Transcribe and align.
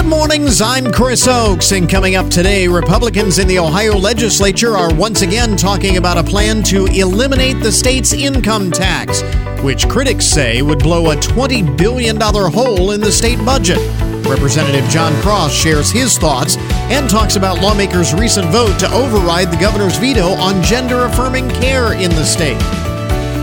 Good 0.00 0.08
mornings, 0.08 0.62
I'm 0.62 0.90
Chris 0.90 1.28
Oakes, 1.28 1.72
and 1.72 1.86
coming 1.86 2.16
up 2.16 2.30
today, 2.30 2.66
Republicans 2.66 3.38
in 3.38 3.46
the 3.46 3.58
Ohio 3.58 3.98
legislature 3.98 4.74
are 4.74 4.92
once 4.94 5.20
again 5.20 5.58
talking 5.58 5.98
about 5.98 6.16
a 6.16 6.24
plan 6.24 6.62
to 6.64 6.86
eliminate 6.86 7.60
the 7.60 7.70
state's 7.70 8.14
income 8.14 8.70
tax, 8.70 9.20
which 9.62 9.86
critics 9.90 10.24
say 10.24 10.62
would 10.62 10.78
blow 10.78 11.10
a 11.10 11.16
$20 11.16 11.76
billion 11.76 12.18
hole 12.18 12.92
in 12.92 13.02
the 13.02 13.12
state 13.12 13.44
budget. 13.44 13.76
Representative 14.26 14.88
Jon 14.88 15.12
Cross 15.20 15.52
shares 15.52 15.90
his 15.90 16.16
thoughts 16.16 16.56
and 16.88 17.08
talks 17.10 17.36
about 17.36 17.60
lawmakers' 17.60 18.14
recent 18.14 18.50
vote 18.50 18.78
to 18.78 18.90
override 18.94 19.52
the 19.52 19.58
governor's 19.58 19.98
veto 19.98 20.28
on 20.28 20.62
gender 20.62 21.04
affirming 21.04 21.50
care 21.50 21.92
in 21.92 22.10
the 22.12 22.24
state. 22.24 22.56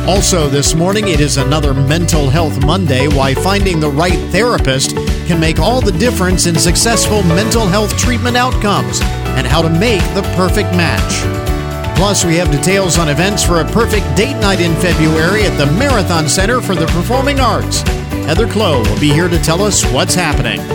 Also, 0.07 0.47
this 0.47 0.73
morning, 0.73 1.09
it 1.09 1.19
is 1.19 1.35
another 1.35 1.73
Mental 1.73 2.29
Health 2.29 2.65
Monday 2.65 3.09
why 3.09 3.33
finding 3.33 3.81
the 3.81 3.89
right 3.89 4.17
therapist 4.31 4.95
can 5.27 5.37
make 5.37 5.59
all 5.59 5.81
the 5.81 5.91
difference 5.91 6.45
in 6.45 6.55
successful 6.55 7.21
mental 7.23 7.67
health 7.67 7.97
treatment 7.97 8.37
outcomes 8.37 9.01
and 9.35 9.45
how 9.45 9.61
to 9.61 9.69
make 9.69 9.99
the 10.13 10.21
perfect 10.37 10.71
match. 10.77 11.97
Plus, 11.97 12.23
we 12.23 12.37
have 12.37 12.49
details 12.49 12.97
on 12.97 13.09
events 13.09 13.43
for 13.43 13.59
a 13.59 13.65
perfect 13.65 14.05
date 14.15 14.39
night 14.39 14.61
in 14.61 14.73
February 14.75 15.43
at 15.43 15.57
the 15.57 15.65
Marathon 15.73 16.29
Center 16.29 16.61
for 16.61 16.73
the 16.73 16.87
Performing 16.87 17.41
Arts. 17.41 17.81
Heather 18.27 18.47
Clow 18.47 18.83
will 18.83 18.99
be 19.01 19.11
here 19.11 19.27
to 19.27 19.39
tell 19.39 19.61
us 19.61 19.83
what's 19.91 20.15
happening. 20.15 20.65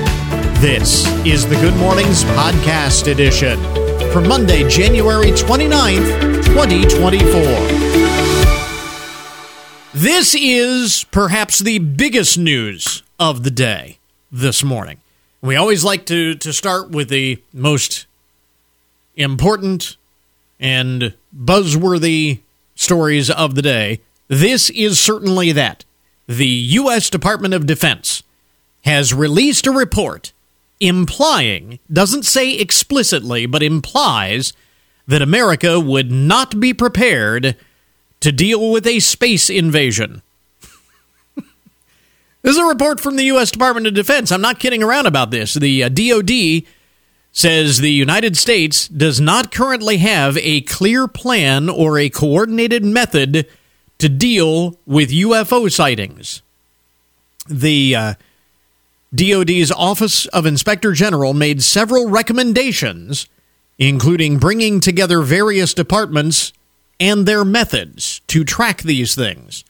This 0.60 1.06
is 1.24 1.48
the 1.48 1.56
Good 1.56 1.76
Mornings 1.76 2.23
Podcast 2.24 3.10
Edition 3.10 3.59
for 4.12 4.20
Monday, 4.20 4.68
January 4.68 5.30
29th, 5.30 6.45
2024. 6.45 8.02
This 10.02 10.34
is 10.34 11.05
perhaps 11.12 11.61
the 11.61 11.79
biggest 11.79 12.37
news 12.37 13.05
of 13.20 13.45
the 13.45 13.52
day 13.52 13.98
this 14.33 14.65
morning. 14.65 14.98
We 15.41 15.55
always 15.55 15.84
like 15.84 16.06
to, 16.06 16.34
to 16.34 16.52
start 16.52 16.91
with 16.91 17.09
the 17.09 17.40
most 17.52 18.07
important 19.15 19.96
and 20.59 21.15
buzzworthy 21.32 22.41
stories 22.74 23.30
of 23.30 23.54
the 23.54 23.63
day. 23.63 24.01
This 24.26 24.71
is 24.71 24.99
certainly 24.99 25.52
that. 25.52 25.85
The 26.26 26.48
U.S. 26.48 27.09
Department 27.09 27.54
of 27.54 27.66
Defense 27.66 28.24
has 28.85 29.15
released 29.15 29.69
a 29.69 29.71
report 29.71 30.32
implying, 30.80 31.79
doesn't 31.93 32.24
say 32.24 32.57
explicitly, 32.57 33.46
but 33.46 33.63
implies 33.63 34.52
that 35.07 35.23
America 35.23 35.79
would 35.79 36.10
not 36.10 36.59
be 36.59 36.74
prepared 36.74 37.57
to 38.23 38.32
deal 38.32 38.70
with 38.70 38.87
a 38.87 39.01
space 39.01 39.51
invasion. 39.51 40.23
this 41.37 41.45
is 42.45 42.59
a 42.59 42.64
report 42.64 43.01
from 43.01 43.16
the 43.16 43.24
U.S. 43.24 43.51
Department 43.51 43.87
of 43.87 43.95
Defense. 43.95 44.32
I'm 44.32 44.40
not 44.40 44.60
kidding 44.60 44.82
around 44.82 45.06
about 45.06 45.30
this. 45.30 45.54
The 45.54 45.84
uh, 45.84 45.88
DoD 45.88 46.62
says 47.32 47.79
the 47.79 47.90
United 47.90 48.37
States 48.37 48.87
does 48.88 49.20
not 49.20 49.51
currently 49.51 49.98
have 49.98 50.38
a 50.38 50.60
clear 50.62 51.09
plan 51.09 51.68
or 51.68 51.98
a 51.98 52.09
coordinated 52.10 52.84
method 52.84 53.48
to 53.98 54.09
deal 54.09 54.79
with 54.86 55.10
UFO 55.10 55.70
sightings. 55.70 56.42
The 57.48 57.96
uh, 57.96 58.14
DoD's 59.12 59.73
Office 59.73 60.26
of 60.26 60.46
Inspector 60.46 60.92
General 60.92 61.34
made 61.34 61.62
several 61.62 62.09
recommendations, 62.09 63.26
including 63.79 64.38
bringing 64.38 64.81
together 64.81 65.22
various 65.22 65.75
departments 65.75 66.53
and 67.00 67.26
their 67.26 67.44
methods 67.44 68.21
to 68.28 68.44
track 68.44 68.82
these 68.82 69.15
things. 69.15 69.65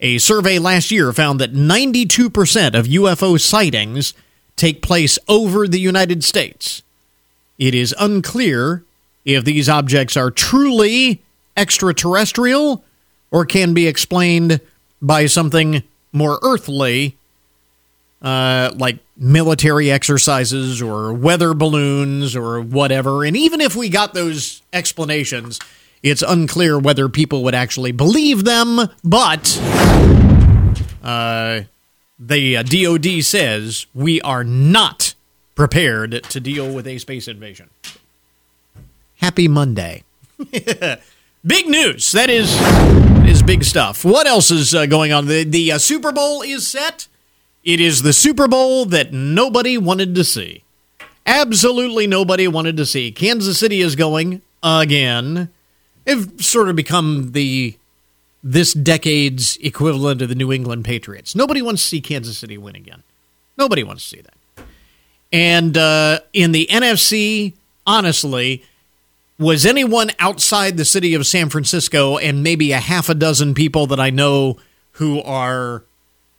A 0.00 0.18
survey 0.18 0.58
last 0.58 0.90
year 0.90 1.12
found 1.12 1.40
that 1.40 1.54
92% 1.54 2.74
of 2.74 2.86
UFO 2.86 3.40
sightings 3.40 4.12
take 4.56 4.82
place 4.82 5.18
over 5.28 5.66
the 5.66 5.80
United 5.80 6.22
States. 6.22 6.82
It 7.58 7.74
is 7.74 7.94
unclear 7.98 8.84
if 9.24 9.44
these 9.44 9.68
objects 9.68 10.16
are 10.16 10.30
truly 10.30 11.22
extraterrestrial 11.56 12.84
or 13.30 13.44
can 13.44 13.74
be 13.74 13.86
explained 13.86 14.60
by 15.00 15.26
something 15.26 15.82
more 16.12 16.38
earthly, 16.42 17.16
uh, 18.22 18.70
like 18.76 18.98
military 19.16 19.90
exercises 19.90 20.82
or 20.82 21.12
weather 21.12 21.54
balloons 21.54 22.36
or 22.36 22.60
whatever. 22.60 23.24
And 23.24 23.36
even 23.36 23.60
if 23.60 23.74
we 23.74 23.88
got 23.88 24.14
those 24.14 24.62
explanations, 24.72 25.58
it's 26.06 26.22
unclear 26.22 26.78
whether 26.78 27.08
people 27.08 27.42
would 27.44 27.54
actually 27.54 27.92
believe 27.92 28.44
them, 28.44 28.88
but 29.02 29.60
uh, 31.02 31.62
the 32.18 32.56
uh, 32.56 32.62
DoD 32.62 33.22
says 33.22 33.86
we 33.94 34.20
are 34.22 34.44
not 34.44 35.14
prepared 35.54 36.22
to 36.24 36.40
deal 36.40 36.72
with 36.72 36.86
a 36.86 36.98
space 36.98 37.28
invasion. 37.28 37.70
Happy 39.16 39.48
Monday. 39.48 40.04
big 40.50 41.66
news. 41.66 42.12
That 42.12 42.30
is 42.30 42.54
is 43.28 43.42
big 43.42 43.64
stuff. 43.64 44.04
What 44.04 44.26
else 44.26 44.50
is 44.50 44.74
uh, 44.74 44.86
going 44.86 45.12
on? 45.12 45.26
The, 45.26 45.44
the 45.44 45.72
uh, 45.72 45.78
Super 45.78 46.12
Bowl 46.12 46.42
is 46.42 46.66
set. 46.66 47.08
It 47.64 47.80
is 47.80 48.02
the 48.02 48.12
Super 48.12 48.46
Bowl 48.46 48.84
that 48.86 49.12
nobody 49.12 49.76
wanted 49.76 50.14
to 50.14 50.24
see. 50.24 50.62
Absolutely 51.26 52.06
nobody 52.06 52.46
wanted 52.46 52.76
to 52.76 52.86
see. 52.86 53.10
Kansas 53.10 53.58
City 53.58 53.80
is 53.80 53.96
going 53.96 54.42
again 54.62 55.50
have 56.06 56.40
sort 56.44 56.68
of 56.68 56.76
become 56.76 57.32
the 57.32 57.76
this 58.42 58.72
decade's 58.72 59.56
equivalent 59.56 60.22
of 60.22 60.28
the 60.28 60.34
New 60.34 60.52
England 60.52 60.84
Patriots. 60.84 61.34
Nobody 61.34 61.60
wants 61.60 61.82
to 61.82 61.88
see 61.88 62.00
Kansas 62.00 62.38
City 62.38 62.56
win 62.56 62.76
again. 62.76 63.02
Nobody 63.58 63.82
wants 63.82 64.04
to 64.04 64.16
see 64.16 64.22
that. 64.22 64.64
And 65.32 65.76
uh, 65.76 66.20
in 66.32 66.52
the 66.52 66.68
NFC, 66.70 67.54
honestly, 67.86 68.62
was 69.38 69.66
anyone 69.66 70.10
outside 70.18 70.76
the 70.76 70.84
city 70.84 71.14
of 71.14 71.26
San 71.26 71.50
Francisco 71.50 72.18
and 72.18 72.42
maybe 72.42 72.72
a 72.72 72.78
half 72.78 73.08
a 73.08 73.14
dozen 73.14 73.52
people 73.54 73.86
that 73.88 73.98
I 73.98 74.10
know 74.10 74.58
who 74.92 75.20
are 75.22 75.82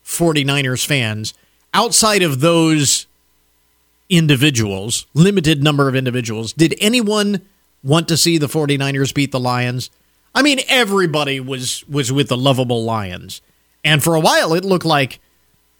49ers 0.05 0.85
fans, 0.85 1.33
outside 1.73 2.21
of 2.21 2.39
those 2.39 3.05
individuals, 4.09 5.05
limited 5.13 5.61
number 5.61 5.89
of 5.89 5.95
individuals, 5.95 6.53
did 6.53 6.73
anyone 6.79 7.41
want 7.83 8.07
to 8.07 8.17
see 8.17 8.37
the 8.37 8.47
49ers 8.47 9.13
beat 9.13 9.31
the 9.31 9.39
Lions. 9.39 9.89
I 10.33 10.41
mean, 10.41 10.59
everybody 10.67 11.39
was 11.39 11.87
was 11.87 12.11
with 12.11 12.27
the 12.27 12.37
lovable 12.37 12.83
Lions. 12.83 13.41
And 13.83 14.03
for 14.03 14.15
a 14.15 14.19
while 14.19 14.53
it 14.53 14.65
looked 14.65 14.85
like 14.85 15.19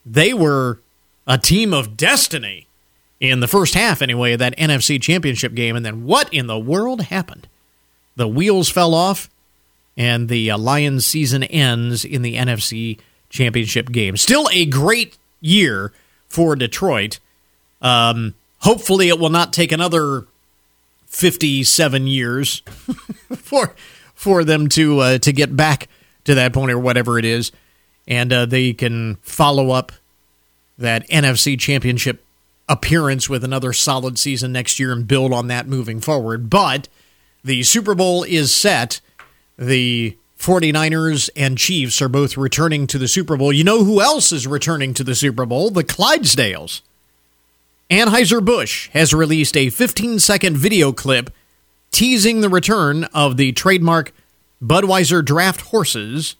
they 0.05 0.33
were 0.33 0.79
a 1.25 1.37
team 1.37 1.73
of 1.73 1.97
destiny 1.97 2.67
in 3.19 3.39
the 3.39 3.47
first 3.47 3.73
half 3.73 4.01
anyway 4.01 4.33
of 4.33 4.39
that 4.39 4.57
NFC 4.57 5.01
championship 5.01 5.53
game 5.53 5.75
and 5.75 5.85
then 5.85 6.05
what 6.05 6.33
in 6.33 6.47
the 6.47 6.59
world 6.59 7.01
happened? 7.03 7.47
The 8.15 8.27
wheels 8.27 8.69
fell 8.69 8.93
off 8.93 9.29
and 9.97 10.29
the 10.29 10.51
uh, 10.51 10.57
Lions 10.57 11.05
season 11.05 11.43
ends 11.43 12.05
in 12.05 12.21
the 12.21 12.35
NFC 12.35 12.99
championship 13.29 13.91
game. 13.91 14.15
Still 14.15 14.47
a 14.51 14.65
great 14.65 15.17
year 15.41 15.91
for 16.27 16.55
Detroit. 16.55 17.19
Um, 17.81 18.35
hopefully 18.59 19.09
it 19.09 19.19
will 19.19 19.29
not 19.29 19.53
take 19.53 19.71
another 19.71 20.27
57 21.07 22.07
years 22.07 22.59
for 23.35 23.75
for 24.13 24.43
them 24.43 24.67
to 24.69 24.99
uh, 24.99 25.17
to 25.19 25.31
get 25.31 25.55
back 25.55 25.87
to 26.25 26.35
that 26.35 26.53
point 26.53 26.71
or 26.71 26.79
whatever 26.79 27.17
it 27.17 27.25
is, 27.25 27.51
and 28.07 28.31
uh, 28.31 28.45
they 28.45 28.73
can 28.73 29.15
follow 29.21 29.71
up 29.71 29.91
that 30.77 31.07
NFC 31.09 31.59
Championship 31.59 32.23
appearance 32.69 33.29
with 33.29 33.43
another 33.43 33.73
solid 33.73 34.19
season 34.19 34.51
next 34.51 34.79
year 34.79 34.91
and 34.91 35.07
build 35.07 35.33
on 35.33 35.47
that 35.47 35.67
moving 35.67 35.99
forward. 36.01 36.49
But 36.49 36.87
the 37.43 37.63
Super 37.63 37.95
Bowl 37.95 38.23
is 38.23 38.53
set. 38.53 38.99
The 39.57 40.17
49ers 40.37 41.29
and 41.35 41.57
Chiefs 41.57 42.01
are 42.01 42.09
both 42.09 42.37
returning 42.37 42.85
to 42.87 42.97
the 42.97 43.07
Super 43.07 43.37
Bowl. 43.37 43.51
You 43.51 43.63
know 43.63 43.83
who 43.83 44.01
else 44.01 44.31
is 44.31 44.45
returning 44.45 44.93
to 44.95 45.03
the 45.03 45.15
Super 45.15 45.45
Bowl? 45.45 45.71
The 45.71 45.83
Clydesdales. 45.83 46.81
Anheuser-Busch 47.89 48.89
has 48.89 49.13
released 49.13 49.55
a 49.55 49.69
15 49.69 50.19
second 50.19 50.57
video 50.57 50.91
clip 50.91 51.29
teasing 51.91 52.41
the 52.41 52.49
return 52.49 53.05
of 53.05 53.37
the 53.37 53.53
trademark 53.53 54.11
Budweiser 54.61 55.23
draft 55.23 55.61
horses. 55.61 56.35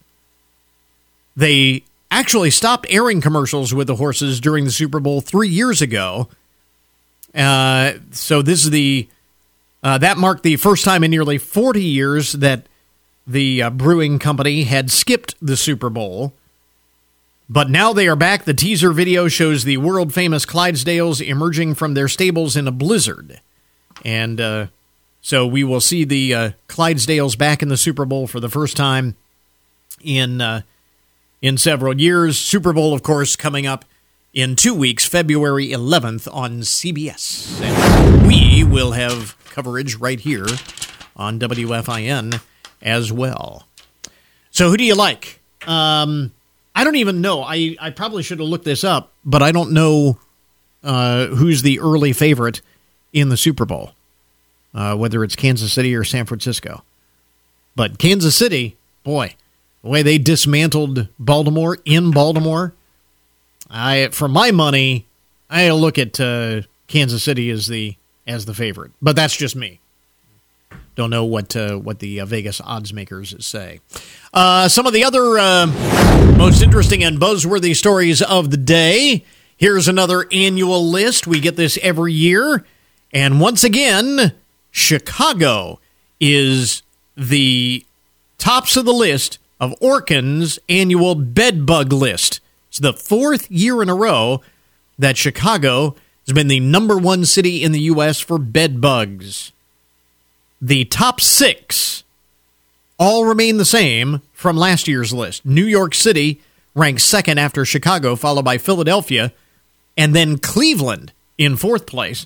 They 1.36 1.84
actually 2.12 2.52
stopped 2.52 2.86
airing 2.90 3.22
commercials 3.22 3.74
with 3.74 3.88
the 3.88 3.96
horses 3.96 4.40
during 4.40 4.66
the 4.66 4.72
Super 4.72 5.00
Bowl 5.00 5.22
three 5.22 5.50
years 5.50 5.82
ago. 5.82 6.28
Uh, 7.34 7.94
so 8.12 8.42
this 8.42 8.64
is 8.64 8.72
the 8.72 9.08
uh, 9.84 9.98
that 10.00 10.18
marked 10.18 10.44
the 10.44 10.56
first 10.56 10.84
time 10.84 11.04
in 11.04 11.12
nearly 11.12 11.38
40 11.38 11.82
years 11.82 12.34
that 12.34 12.68
the 13.26 13.62
uh, 13.62 13.70
brewing 13.70 14.20
company 14.20 14.64
had 14.64 14.90
skipped 14.90 15.36
the 15.42 15.56
Super 15.56 15.90
Bowl. 15.90 16.34
But 17.50 17.70
now 17.70 17.94
they 17.94 18.08
are 18.08 18.16
back. 18.16 18.44
The 18.44 18.54
teaser 18.54 18.92
video 18.92 19.28
shows 19.28 19.64
the 19.64 19.78
world 19.78 20.14
famous 20.14 20.46
Clydesdales 20.46 21.26
emerging 21.26 21.76
from 21.76 21.94
their 21.94 22.10
stables 22.10 22.58
in 22.58 22.68
a 22.68 22.72
blizzard. 22.72 23.40
And 24.04 24.42
uh, 24.42 24.68
so 25.22 25.48
we 25.48 25.64
will 25.64 25.82
see 25.82 26.04
the 26.04 26.34
uh, 26.34 26.52
Clydesdales 26.68 27.38
back 27.38 27.62
in 27.62 27.70
the 27.70 27.78
Super 27.78 28.06
Bowl 28.06 28.28
for 28.28 28.40
the 28.40 28.50
first 28.50 28.76
time 28.76 29.16
in 30.02 30.42
uh, 30.42 30.62
in 31.42 31.58
several 31.58 32.00
years. 32.00 32.38
Super 32.38 32.74
Bowl, 32.74 32.94
of 32.94 33.02
course, 33.02 33.36
coming 33.36 33.66
up 33.66 33.86
in 34.34 34.56
two 34.56 34.74
weeks, 34.74 35.06
February 35.06 35.70
11th 35.70 36.32
on 36.34 36.60
CBS. 36.60 37.62
And 37.62 38.28
we 38.28 38.64
will 38.64 38.92
have 38.92 39.38
coverage 39.46 39.96
right 39.96 40.20
here 40.20 40.48
on 41.16 41.40
WFIN 41.40 42.42
as 42.82 43.12
well. 43.12 43.68
So, 44.52 44.70
who 44.70 44.78
do 44.78 44.84
you 44.84 44.96
like? 44.96 45.40
Um, 45.66 46.32
I 46.78 46.84
don't 46.84 46.98
even 46.98 47.22
know. 47.22 47.42
I, 47.42 47.76
I 47.82 47.90
probably 47.90 48.22
should 48.22 48.38
have 48.38 48.48
looked 48.48 48.64
this 48.64 48.84
up, 48.84 49.12
but 49.26 49.42
I 49.42 49.52
don't 49.52 49.72
know 49.72 50.20
uh, 50.84 51.26
who's 51.26 51.64
the 51.64 51.80
early 51.80 52.14
favorite 52.14 52.62
in 53.12 53.30
the 53.30 53.36
Super 53.36 53.66
Bowl, 53.66 53.94
uh, 54.76 54.96
whether 54.96 55.24
it's 55.24 55.36
Kansas 55.36 55.74
City 55.74 55.96
or 55.96 56.04
San 56.04 56.28
Francisco. 56.28 56.84
But 57.76 57.98
Kansas 57.98 58.36
City, 58.36 58.78
boy, 59.04 59.34
the 59.82 59.90
way 59.90 60.04
they 60.04 60.20
dismantled 60.20 61.08
Baltimore 61.18 61.80
in 61.84 62.12
Baltimore, 62.12 62.76
I 63.72 64.10
for 64.12 64.28
my 64.28 64.52
money, 64.52 65.08
I 65.50 65.72
look 65.72 65.98
at 65.98 66.20
uh, 66.20 66.62
Kansas 66.86 67.24
City 67.24 67.50
as 67.50 67.66
the 67.66 67.96
as 68.28 68.46
the 68.46 68.54
favorite. 68.54 68.92
But 69.02 69.16
that's 69.16 69.36
just 69.36 69.56
me. 69.56 69.80
Don't 70.98 71.12
know 71.12 71.26
what 71.26 71.56
uh, 71.56 71.76
what 71.78 72.00
the 72.00 72.22
uh, 72.22 72.26
Vegas 72.26 72.60
odds 72.60 72.92
makers 72.92 73.36
say. 73.46 73.82
Uh, 74.34 74.68
some 74.68 74.88
of 74.88 74.94
the 74.94 75.04
other 75.04 75.38
uh, 75.38 75.68
most 76.36 76.64
interesting 76.64 77.04
and 77.04 77.20
buzzworthy 77.20 77.76
stories 77.76 78.24
of 78.24 78.50
the 78.50 78.58
day. 78.58 79.24
Here's 79.58 79.88
another 79.88 80.26
annual 80.32 80.84
list. 80.90 81.28
We 81.28 81.40
get 81.40 81.56
this 81.56 81.78
every 81.84 82.14
year, 82.14 82.66
and 83.14 83.40
once 83.40 83.64
again, 83.64 84.34
Chicago 84.72 85.80
is 86.20 86.82
the 87.16 87.86
tops 88.40 88.76
of 88.76 88.86
the 88.86 88.92
list 88.92 89.38
of 89.60 89.80
Orkin's 89.80 90.58
annual 90.68 91.14
bed 91.14 91.68
bug 91.68 91.94
list. 91.94 92.40
It's 92.70 92.80
the 92.80 92.94
fourth 92.94 93.52
year 93.52 93.84
in 93.84 93.90
a 93.90 93.96
row 93.96 94.42
that 94.98 95.16
Chicago 95.16 95.96
has 96.26 96.34
been 96.34 96.48
the 96.48 96.60
number 96.60 96.98
one 96.98 97.24
city 97.24 97.62
in 97.64 97.72
the 97.72 97.82
U.S. 97.82 98.20
for 98.20 98.40
bed 98.40 98.82
bugs 98.82 99.52
the 100.62 100.86
top 100.86 101.22
six 101.22 102.04
all 102.98 103.26
remain 103.26 103.58
the 103.58 103.66
same 103.66 104.22
from 104.34 104.58
last 104.58 104.88
year's 104.88 105.14
list. 105.14 105.46
New 105.46 105.66
York 105.66 105.94
City 105.94 106.42
ranks 106.74 107.04
second 107.04 107.40
after 107.40 107.66
Chicago, 107.66 108.16
followed 108.16 108.46
by 108.46 108.58
Philadelphia, 108.58 109.34
and 109.96 110.16
then 110.16 110.38
Cleveland 110.38 111.12
in 111.38 111.56
fourth 111.56 111.86
place. 111.86 112.26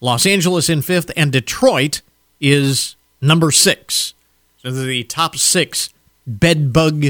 Los 0.00 0.26
Angeles 0.26 0.68
in 0.68 0.82
fifth, 0.82 1.10
and 1.16 1.32
Detroit 1.32 2.02
is 2.40 2.96
number 3.20 3.50
six. 3.50 4.14
So 4.62 4.70
the 4.70 5.04
top 5.04 5.36
six 5.36 5.90
bed 6.26 6.72
bug, 6.72 7.04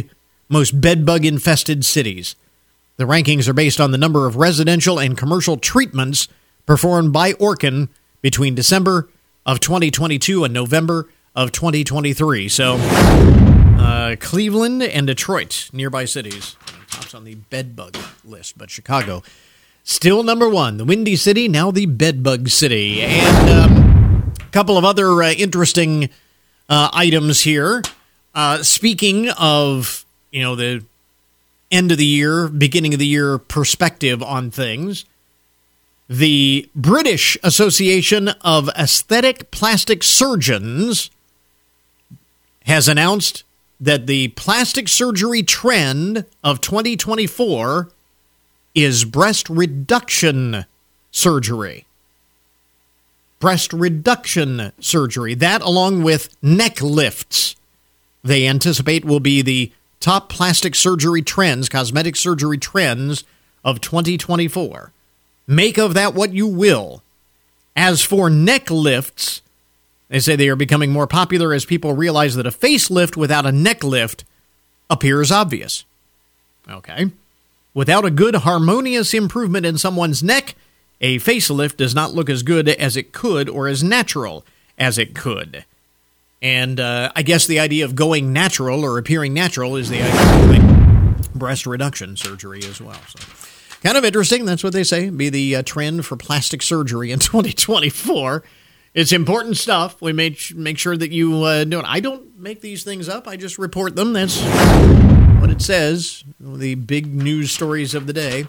most 0.49 0.81
bed 0.81 1.05
bug 1.05 1.25
infested 1.25 1.85
cities. 1.85 2.35
The 2.97 3.05
rankings 3.05 3.47
are 3.49 3.55
based 3.55 3.81
on 3.81 3.91
the 3.91 3.99
number 3.99 4.27
of 4.27 4.37
residential 4.37 4.99
and 4.99 5.17
commercial 5.17 5.57
treatments 5.57 6.29
performed 6.67 7.13
by 7.13 7.33
Orkin 7.35 7.89
between 8.23 8.55
December 8.55 9.09
of 9.47 9.61
2022 9.61 10.45
and 10.45 10.55
November 10.55 11.09
of 11.35 11.53
2023. 11.53 12.49
So, 12.49 12.77
uh, 12.79 14.17
Cleveland 14.21 14.83
and 14.83 15.07
Detroit, 15.07 15.71
nearby 15.73 16.05
cities, 16.05 16.57
tops 16.91 17.15
on 17.15 17.25
the 17.25 17.37
bedbug 17.37 17.97
list, 18.25 18.59
but 18.59 18.71
Chicago 18.71 19.23
still 19.89 20.23
number 20.23 20.49
one. 20.49 20.77
The 20.77 20.85
Windy 20.85 21.17
City, 21.17 21.49
now 21.49 21.71
the 21.71 21.87
bedbug 21.87 22.49
city. 22.49 23.01
And 23.01 23.51
um, 23.51 24.33
a 24.39 24.51
couple 24.51 24.77
of 24.77 24.85
other 24.85 25.23
uh, 25.23 25.33
interesting 25.33 26.11
uh, 26.69 26.91
items 26.93 27.41
here. 27.41 27.83
Uh, 28.35 28.63
speaking 28.63 29.31
of, 29.31 30.05
you 30.31 30.43
know, 30.43 30.55
the 30.55 30.85
end 31.71 31.91
of 31.91 31.99
the 31.99 32.05
year, 32.05 32.49
beginning 32.49 32.93
of 32.93 33.01
the 33.01 33.07
year 33.07 33.39
perspective 33.39 34.23
on 34.23 34.51
things 34.51 35.07
the 36.09 36.71
British 36.75 37.37
Association 37.43 38.29
of 38.41 38.71
Aesthetic 38.71 39.51
Plastic 39.51 40.03
Surgeons 40.03 41.11
has 42.65 42.89
announced 42.89 43.45
that 43.81 44.07
the 44.07 44.29
plastic 44.29 44.89
surgery 44.89 45.43
trend 45.43 46.25
of 46.43 46.61
2024 46.61 47.91
is 48.75 49.05
breast 49.05 49.49
reduction 49.51 50.65
surgery. 51.11 51.85
Breast 53.39 53.73
reduction 53.73 54.73
surgery. 54.81 55.35
That, 55.35 55.63
along 55.63 56.03
with 56.03 56.35
neck 56.43 56.81
lifts, 56.81 57.55
they 58.25 58.49
anticipate 58.49 59.05
will 59.05 59.21
be 59.21 59.43
the 59.43 59.73
top 60.01 60.29
plastic 60.29 60.75
surgery 60.75 61.23
trends, 61.23 61.69
cosmetic 61.69 62.17
surgery 62.17 62.59
trends 62.59 63.25
of 63.65 63.81
2024. 63.81 64.93
Make 65.49 65.79
of 65.79 65.95
that 65.95 66.15
what 66.15 66.33
you 66.35 66.47
will. 66.47 67.03
As 67.75 68.03
for 68.03 68.29
neck 68.29 68.71
lifts, 68.71 69.41
they 70.09 70.21
say 70.21 70.37
they 70.37 70.51
are 70.51 70.57
becoming 70.57 70.93
more 70.93 71.07
popular 71.07 71.55
as 71.55 71.65
people 71.65 71.95
realize 71.95 72.35
that 72.35 72.47
a 72.47 72.51
facelift 72.51 73.17
without 73.17 73.47
a 73.47 73.53
neck 73.53 73.83
lift 73.83 74.25
appears 74.91 75.33
obvious. 75.33 75.85
Okay. 76.69 77.11
Without 77.73 78.05
a 78.05 78.11
good 78.11 78.35
harmonious 78.35 79.15
improvement 79.15 79.65
in 79.65 79.79
someone's 79.79 80.23
neck, 80.23 80.55
a 81.01 81.19
facelift 81.19 81.79
does 81.79 81.95
not 81.95 82.13
look 82.13 82.29
as 82.29 82.43
good 82.43 82.69
as 82.69 82.97
it 82.97 83.13
could 83.13 83.49
or 83.49 83.69
as 83.69 83.83
natural 83.83 84.45
as 84.77 84.99
it 84.99 85.15
could. 85.15 85.65
And 86.43 86.79
uh, 86.79 87.11
I 87.17 87.23
guess 87.23 87.47
the 87.47 87.59
idea 87.59 87.87
of 87.87 87.95
going 87.95 88.33
natural 88.33 88.85
or 88.85 88.99
appearing 88.99 89.33
natural 89.33 89.77
is 89.77 89.89
the 89.89 90.03
idea 90.03 90.61
of 91.19 91.33
breast 91.35 91.67
reduction 91.67 92.17
surgery 92.17 92.61
as 92.65 92.81
well. 92.81 93.01
So 93.09 93.48
kind 93.83 93.97
of 93.97 94.05
interesting. 94.05 94.45
That's 94.45 94.65
what 94.65 94.73
they 94.73 94.85
say. 94.85 95.11
Be 95.11 95.29
the 95.29 95.57
uh, 95.57 95.63
trend 95.63 96.07
for 96.07 96.17
plastic 96.17 96.63
surgery 96.63 97.11
in 97.11 97.19
2024. 97.21 98.43
It's 98.95 99.13
important 99.13 99.57
stuff. 99.57 100.01
We 100.01 100.13
make 100.13 100.55
make 100.55 100.79
sure 100.79 100.97
that 100.97 101.13
you 101.13 101.45
uh, 101.45 101.65
know. 101.65 101.83
I 101.85 102.01
don't 102.01 102.39
make 102.39 102.61
these 102.61 102.83
things 102.83 103.09
up. 103.09 103.29
I 103.29 103.37
just 103.37 103.59
report 103.59 103.95
them. 103.95 104.13
That's 104.13 104.41
what 105.41 105.51
it 105.51 105.63
says. 105.63 106.25
The 106.41 106.75
big 106.75 107.07
news 107.07 107.53
stories 107.53 107.95
of 107.95 108.07
the 108.07 108.13
day. 108.13 108.47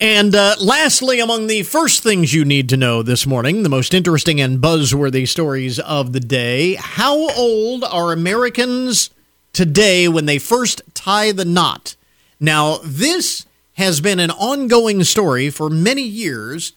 And 0.00 0.34
uh, 0.34 0.56
lastly, 0.60 1.20
among 1.20 1.46
the 1.46 1.62
first 1.62 2.02
things 2.02 2.34
you 2.34 2.44
need 2.44 2.68
to 2.70 2.76
know 2.76 3.02
this 3.02 3.26
morning, 3.26 3.62
the 3.62 3.68
most 3.68 3.94
interesting 3.94 4.40
and 4.40 4.60
buzzworthy 4.60 5.26
stories 5.26 5.78
of 5.78 6.12
the 6.12 6.20
day 6.20 6.74
how 6.74 7.30
old 7.36 7.84
are 7.84 8.12
Americans 8.12 9.10
today 9.52 10.08
when 10.08 10.26
they 10.26 10.38
first 10.38 10.82
tie 10.94 11.32
the 11.32 11.44
knot? 11.44 11.96
Now, 12.40 12.78
this 12.82 13.46
has 13.74 14.00
been 14.00 14.20
an 14.20 14.30
ongoing 14.30 15.04
story 15.04 15.50
for 15.50 15.68
many 15.68 16.02
years. 16.02 16.72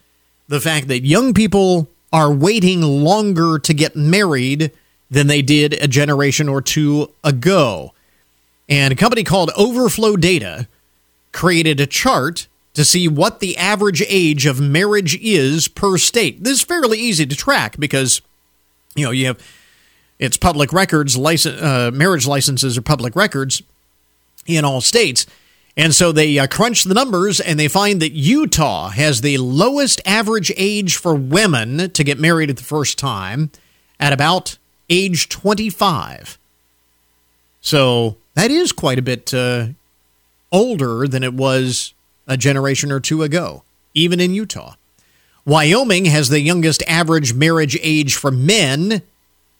The 0.48 0.62
fact 0.62 0.88
that 0.88 1.04
young 1.04 1.34
people 1.34 1.90
are 2.12 2.32
waiting 2.32 2.82
longer 2.82 3.60
to 3.60 3.74
get 3.74 3.96
married 3.96 4.72
than 5.10 5.28
they 5.28 5.42
did 5.42 5.74
a 5.74 5.88
generation 5.88 6.50
or 6.50 6.62
two 6.62 7.12
ago. 7.24 7.94
And 8.70 8.92
a 8.92 8.96
company 8.96 9.24
called 9.24 9.52
Overflow 9.56 10.18
Data 10.18 10.68
created 11.32 11.80
a 11.80 11.88
chart 11.88 12.48
to 12.74 12.84
see 12.86 13.08
what 13.08 13.40
the 13.40 13.58
average 13.58 14.04
age 14.08 14.46
of 14.46 14.60
marriage 14.60 15.18
is 15.18 15.68
per 15.68 15.98
state. 15.98 16.44
This 16.44 16.60
is 16.60 16.64
fairly 16.64 17.00
easy 17.00 17.26
to 17.26 17.36
track 17.36 17.76
because, 17.80 18.22
you 18.96 19.06
know, 19.06 19.12
you 19.12 19.28
have 19.28 19.42
it's 20.20 20.38
public 20.38 20.74
records, 20.74 21.16
license, 21.16 21.62
uh, 21.62 21.92
marriage 21.94 22.26
licenses 22.26 22.78
are 22.78 22.82
public 22.82 23.16
records 23.16 23.62
in 24.48 24.66
all 24.66 24.82
states. 24.82 25.26
And 25.78 25.94
so 25.94 26.12
they 26.12 26.40
uh, 26.40 26.48
crunch 26.48 26.84
the 26.84 26.96
numbers 26.96 27.40
and 27.40 27.60
they 27.60 27.68
find 27.68 28.02
that 28.02 28.12
Utah 28.12 28.90
has 28.90 29.22
the 29.22 29.38
lowest 29.38 30.02
average 30.06 30.52
age 30.58 30.98
for 30.98 31.14
women 31.14 31.92
to 31.92 32.04
get 32.04 32.20
married 32.20 32.50
at 32.50 32.58
the 32.58 32.64
first 32.64 32.98
time 32.98 33.52
at 34.00 34.12
about 34.12 34.58
age 34.90 35.30
25. 35.30 36.40
So 37.62 38.18
that 38.34 38.50
is 38.50 38.72
quite 38.72 38.98
a 38.98 39.04
bit 39.04 39.32
uh, 39.36 39.68
older 40.52 41.08
than 41.08 41.24
it 41.24 41.36
was 41.36 41.94
a 42.26 42.38
generation 42.38 42.92
or 42.92 43.00
two 43.00 43.22
ago, 43.22 43.64
even 43.94 44.20
in 44.20 44.34
Utah. 44.34 44.74
Wyoming 45.46 46.06
has 46.06 46.30
the 46.30 46.42
youngest 46.42 46.82
average 46.88 47.34
marriage 47.34 47.78
age 47.82 48.16
for 48.16 48.32
men 48.32 49.04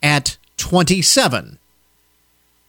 at 0.02 0.38
27. 0.58 1.60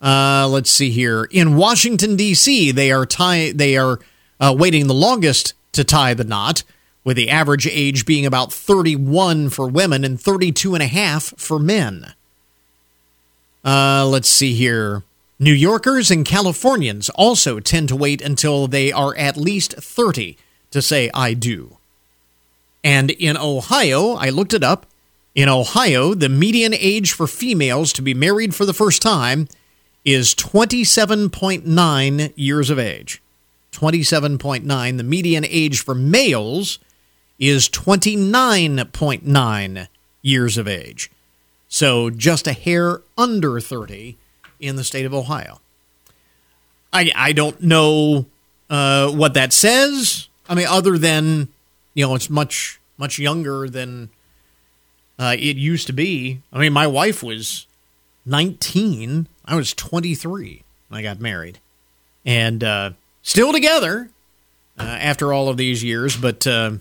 Uh, 0.00 0.46
let's 0.48 0.70
see 0.70 0.90
here. 0.90 1.24
In 1.30 1.56
Washington 1.56 2.16
D.C., 2.16 2.70
they 2.70 2.92
are 2.92 3.04
tie 3.04 3.52
they 3.52 3.76
are 3.76 3.98
uh, 4.40 4.54
waiting 4.56 4.86
the 4.86 4.94
longest 4.94 5.54
to 5.72 5.84
tie 5.84 6.14
the 6.14 6.24
knot, 6.24 6.62
with 7.04 7.16
the 7.16 7.30
average 7.30 7.66
age 7.66 8.06
being 8.06 8.26
about 8.26 8.52
31 8.52 9.50
for 9.50 9.68
women 9.68 10.04
and 10.04 10.20
32 10.20 10.74
and 10.74 10.82
a 10.82 10.86
half 10.86 11.34
for 11.36 11.58
men. 11.58 12.14
Uh, 13.64 14.06
let's 14.06 14.28
see 14.28 14.54
here. 14.54 15.02
New 15.38 15.52
Yorkers 15.52 16.10
and 16.10 16.24
Californians 16.24 17.08
also 17.10 17.60
tend 17.60 17.88
to 17.88 17.96
wait 17.96 18.20
until 18.20 18.66
they 18.66 18.90
are 18.90 19.16
at 19.16 19.36
least 19.36 19.74
30 19.74 20.36
to 20.70 20.82
say 20.82 21.10
I 21.14 21.34
do. 21.34 21.76
And 22.82 23.10
in 23.12 23.36
Ohio, 23.36 24.12
I 24.12 24.30
looked 24.30 24.54
it 24.54 24.64
up. 24.64 24.86
In 25.34 25.48
Ohio, 25.48 26.14
the 26.14 26.28
median 26.28 26.74
age 26.74 27.12
for 27.12 27.26
females 27.26 27.92
to 27.94 28.02
be 28.02 28.14
married 28.14 28.54
for 28.54 28.64
the 28.64 28.74
first 28.74 29.00
time 29.00 29.48
is 30.12 30.34
27.9 30.34 32.32
years 32.34 32.70
of 32.70 32.78
age. 32.78 33.20
27.9. 33.72 34.96
The 34.96 35.02
median 35.02 35.44
age 35.44 35.80
for 35.80 35.94
males 35.94 36.78
is 37.38 37.68
29.9 37.68 39.88
years 40.22 40.56
of 40.56 40.66
age. 40.66 41.10
So 41.68 42.08
just 42.08 42.46
a 42.46 42.54
hair 42.54 43.02
under 43.18 43.60
30 43.60 44.16
in 44.58 44.76
the 44.76 44.84
state 44.84 45.04
of 45.04 45.12
Ohio. 45.12 45.60
I, 46.92 47.12
I 47.14 47.32
don't 47.32 47.62
know 47.62 48.24
uh, 48.70 49.10
what 49.10 49.34
that 49.34 49.52
says. 49.52 50.28
I 50.48 50.54
mean, 50.54 50.66
other 50.66 50.96
than, 50.96 51.48
you 51.92 52.06
know, 52.06 52.14
it's 52.14 52.30
much, 52.30 52.80
much 52.96 53.18
younger 53.18 53.68
than 53.68 54.08
uh, 55.18 55.36
it 55.38 55.58
used 55.58 55.86
to 55.88 55.92
be. 55.92 56.40
I 56.50 56.58
mean, 56.58 56.72
my 56.72 56.86
wife 56.86 57.22
was 57.22 57.66
19. 58.24 59.28
I 59.48 59.56
was 59.56 59.72
23 59.72 60.62
when 60.88 60.98
I 60.98 61.02
got 61.02 61.20
married. 61.20 61.58
And 62.26 62.62
uh, 62.62 62.90
still 63.22 63.52
together 63.52 64.10
uh, 64.78 64.82
after 64.82 65.32
all 65.32 65.48
of 65.48 65.56
these 65.56 65.82
years. 65.82 66.16
But 66.16 66.46
uh, 66.46 66.72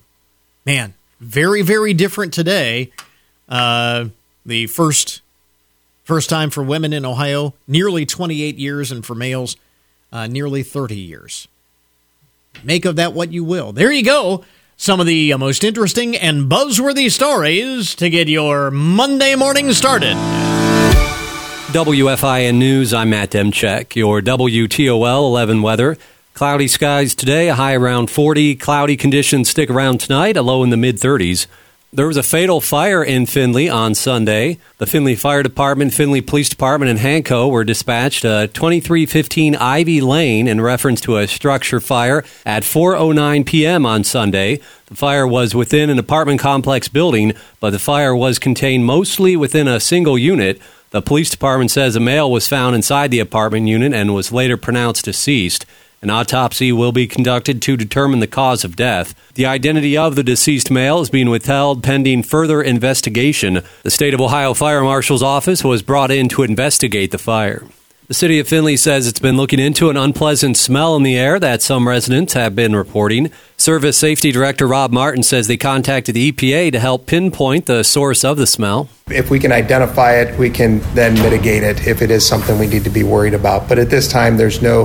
man, 0.65 0.93
very, 1.21 1.61
very 1.61 1.93
different 1.93 2.33
today. 2.33 2.91
Uh, 3.47 4.09
the 4.45 4.67
first 4.67 5.21
first 6.03 6.29
time 6.29 6.49
for 6.49 6.63
women 6.63 6.93
in 6.93 7.05
Ohio, 7.05 7.53
nearly 7.67 8.05
28 8.05 8.57
years, 8.57 8.91
and 8.91 9.05
for 9.05 9.15
males, 9.15 9.57
uh, 10.11 10.27
nearly 10.27 10.63
30 10.63 10.95
years. 10.95 11.47
Make 12.63 12.85
of 12.85 12.95
that 12.95 13.13
what 13.13 13.31
you 13.31 13.43
will. 13.43 13.71
There 13.71 13.91
you 13.91 14.03
go. 14.03 14.43
Some 14.77 14.99
of 14.99 15.05
the 15.05 15.33
uh, 15.33 15.37
most 15.37 15.63
interesting 15.63 16.15
and 16.15 16.49
buzzworthy 16.49 17.11
stories 17.11 17.95
to 17.95 18.09
get 18.09 18.27
your 18.27 18.71
Monday 18.71 19.35
morning 19.35 19.73
started. 19.73 20.15
WFIN 21.67 22.55
News, 22.55 22.93
I'm 22.93 23.09
Matt 23.09 23.31
Demchek. 23.31 23.93
Your 23.93 24.21
WTOL 24.21 25.27
11 25.27 25.61
weather. 25.61 25.97
Cloudy 26.33 26.69
skies 26.69 27.13
today, 27.13 27.49
a 27.49 27.55
high 27.55 27.75
around 27.75 28.09
40. 28.09 28.55
Cloudy 28.55 28.95
conditions 28.95 29.49
stick 29.49 29.69
around 29.69 29.99
tonight, 29.99 30.37
a 30.37 30.41
low 30.41 30.63
in 30.63 30.69
the 30.69 30.77
mid 30.77 30.95
30s. 30.95 31.45
There 31.91 32.07
was 32.07 32.15
a 32.15 32.23
fatal 32.23 32.61
fire 32.61 33.03
in 33.03 33.25
Findlay 33.25 33.67
on 33.67 33.95
Sunday. 33.95 34.59
The 34.77 34.85
Findlay 34.85 35.15
Fire 35.15 35.43
Department, 35.43 35.93
Findlay 35.93 36.21
Police 36.21 36.47
Department, 36.47 36.89
and 36.89 36.99
Hanco 36.99 37.49
were 37.49 37.65
dispatched 37.65 38.21
to 38.21 38.47
2315 38.53 39.55
Ivy 39.55 39.99
Lane 39.99 40.47
in 40.47 40.61
reference 40.61 41.01
to 41.01 41.17
a 41.17 41.27
structure 41.27 41.81
fire 41.81 42.23
at 42.45 42.63
4:09 42.63 43.45
p.m. 43.45 43.85
on 43.85 44.05
Sunday. 44.05 44.61
The 44.85 44.95
fire 44.95 45.27
was 45.27 45.53
within 45.53 45.89
an 45.89 45.99
apartment 45.99 46.39
complex 46.39 46.87
building, 46.87 47.33
but 47.59 47.71
the 47.71 47.79
fire 47.79 48.15
was 48.15 48.39
contained 48.39 48.85
mostly 48.85 49.35
within 49.35 49.67
a 49.67 49.81
single 49.81 50.17
unit. 50.17 50.61
The 50.91 51.01
police 51.01 51.29
department 51.29 51.71
says 51.71 51.95
a 51.95 51.99
male 51.99 52.31
was 52.31 52.47
found 52.47 52.75
inside 52.75 53.11
the 53.11 53.19
apartment 53.19 53.67
unit 53.67 53.93
and 53.93 54.15
was 54.15 54.31
later 54.31 54.55
pronounced 54.55 55.05
deceased. 55.05 55.65
An 56.01 56.09
autopsy 56.09 56.71
will 56.71 56.91
be 56.91 57.07
conducted 57.07 57.61
to 57.63 57.75
determine 57.75 58.19
the 58.19 58.27
cause 58.27 58.63
of 58.63 58.75
death. 58.75 59.13
The 59.33 59.47
identity 59.47 59.97
of 59.97 60.15
the 60.15 60.23
deceased 60.23 60.71
male 60.71 61.01
is 61.01 61.09
being 61.09 61.29
withheld 61.29 61.83
pending 61.83 62.23
further 62.23 62.61
investigation. 62.61 63.63
The 63.83 63.91
State 63.91 64.13
of 64.13 64.21
Ohio 64.21 64.53
Fire 64.53 64.81
Marshal's 64.81 65.23
office 65.23 65.63
was 65.63 65.81
brought 65.81 66.11
in 66.11 66.29
to 66.29 66.43
investigate 66.43 67.11
the 67.11 67.17
fire. 67.17 67.63
The 68.07 68.13
city 68.13 68.39
of 68.39 68.47
Findlay 68.47 68.77
says 68.77 69.05
it's 69.05 69.19
been 69.19 69.35
looking 69.35 69.59
into 69.59 69.89
an 69.89 69.97
unpleasant 69.97 70.55
smell 70.55 70.95
in 70.95 71.03
the 71.03 71.17
air 71.17 71.41
that 71.41 71.61
some 71.61 71.85
residents 71.85 72.31
have 72.35 72.55
been 72.55 72.73
reporting. 72.73 73.31
Service 73.57 73.97
Safety 73.97 74.31
Director 74.31 74.65
Rob 74.65 74.93
Martin 74.93 75.23
says 75.23 75.47
they 75.47 75.57
contacted 75.57 76.15
the 76.15 76.31
EPA 76.31 76.71
to 76.71 76.79
help 76.79 77.05
pinpoint 77.05 77.65
the 77.65 77.83
source 77.83 78.23
of 78.23 78.37
the 78.37 78.47
smell. 78.47 78.87
If 79.07 79.29
we 79.29 79.39
can 79.39 79.51
identify 79.51 80.21
it, 80.21 80.39
we 80.39 80.49
can 80.49 80.79
then 80.93 81.15
mitigate 81.15 81.63
it 81.63 81.85
if 81.85 82.01
it 82.01 82.09
is 82.09 82.25
something 82.25 82.57
we 82.57 82.67
need 82.67 82.85
to 82.85 82.89
be 82.89 83.03
worried 83.03 83.33
about. 83.33 83.67
But 83.67 83.77
at 83.77 83.89
this 83.89 84.09
time, 84.09 84.37
there's 84.37 84.61
no, 84.61 84.83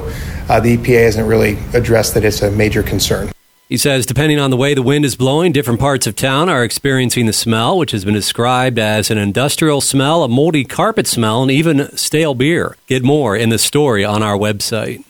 uh, 0.48 0.58
the 0.58 0.76
EPA 0.76 1.04
hasn't 1.04 1.28
really 1.28 1.58
addressed 1.74 2.14
that 2.14 2.24
it's 2.24 2.42
a 2.42 2.50
major 2.50 2.82
concern. 2.82 3.31
He 3.72 3.78
says, 3.78 4.04
depending 4.04 4.38
on 4.38 4.50
the 4.50 4.58
way 4.58 4.74
the 4.74 4.82
wind 4.82 5.06
is 5.06 5.16
blowing, 5.16 5.50
different 5.50 5.80
parts 5.80 6.06
of 6.06 6.14
town 6.14 6.50
are 6.50 6.62
experiencing 6.62 7.24
the 7.24 7.32
smell, 7.32 7.78
which 7.78 7.92
has 7.92 8.04
been 8.04 8.12
described 8.12 8.78
as 8.78 9.10
an 9.10 9.16
industrial 9.16 9.80
smell, 9.80 10.24
a 10.24 10.28
moldy 10.28 10.62
carpet 10.62 11.06
smell, 11.06 11.40
and 11.40 11.50
even 11.50 11.88
stale 11.96 12.34
beer. 12.34 12.76
Get 12.86 13.02
more 13.02 13.34
in 13.34 13.48
the 13.48 13.56
story 13.56 14.04
on 14.04 14.22
our 14.22 14.36
website. 14.36 15.04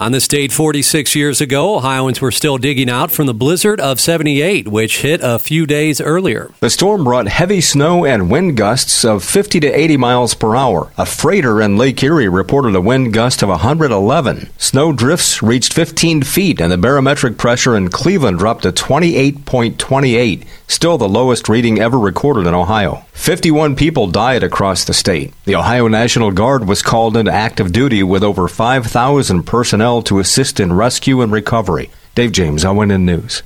On 0.00 0.12
this 0.12 0.28
date 0.28 0.52
46 0.52 1.16
years 1.16 1.40
ago, 1.40 1.74
Ohioans 1.74 2.20
were 2.20 2.30
still 2.30 2.56
digging 2.56 2.88
out 2.88 3.10
from 3.10 3.26
the 3.26 3.34
blizzard 3.34 3.80
of 3.80 3.98
78, 3.98 4.68
which 4.68 5.02
hit 5.02 5.18
a 5.24 5.40
few 5.40 5.66
days 5.66 6.00
earlier. 6.00 6.52
The 6.60 6.70
storm 6.70 7.02
brought 7.02 7.26
heavy 7.26 7.60
snow 7.60 8.04
and 8.04 8.30
wind 8.30 8.56
gusts 8.56 9.04
of 9.04 9.24
50 9.24 9.58
to 9.58 9.66
80 9.66 9.96
miles 9.96 10.34
per 10.34 10.54
hour. 10.54 10.92
A 10.96 11.04
freighter 11.04 11.60
in 11.60 11.76
Lake 11.76 12.00
Erie 12.00 12.28
reported 12.28 12.76
a 12.76 12.80
wind 12.80 13.12
gust 13.12 13.42
of 13.42 13.48
111. 13.48 14.50
Snow 14.56 14.92
drifts 14.92 15.42
reached 15.42 15.72
15 15.72 16.22
feet, 16.22 16.60
and 16.60 16.70
the 16.70 16.78
barometric 16.78 17.36
pressure 17.36 17.76
in 17.76 17.90
Cleveland 17.90 18.38
dropped 18.38 18.62
to 18.62 18.70
28.28, 18.70 20.46
still 20.68 20.96
the 20.96 21.08
lowest 21.08 21.48
reading 21.48 21.80
ever 21.80 21.98
recorded 21.98 22.46
in 22.46 22.54
Ohio. 22.54 23.04
51 23.14 23.74
people 23.74 24.06
died 24.06 24.44
across 24.44 24.84
the 24.84 24.94
state. 24.94 25.32
The 25.44 25.56
Ohio 25.56 25.88
National 25.88 26.30
Guard 26.30 26.68
was 26.68 26.82
called 26.82 27.16
into 27.16 27.32
active 27.32 27.72
duty 27.72 28.02
with 28.04 28.22
over 28.22 28.46
5,000 28.46 29.42
personnel 29.42 30.02
to 30.02 30.20
assist 30.20 30.60
in 30.60 30.72
rescue 30.72 31.20
and 31.20 31.32
recovery. 31.32 31.90
Dave 32.14 32.32
James, 32.32 32.64
ONN 32.64 33.00
News. 33.02 33.42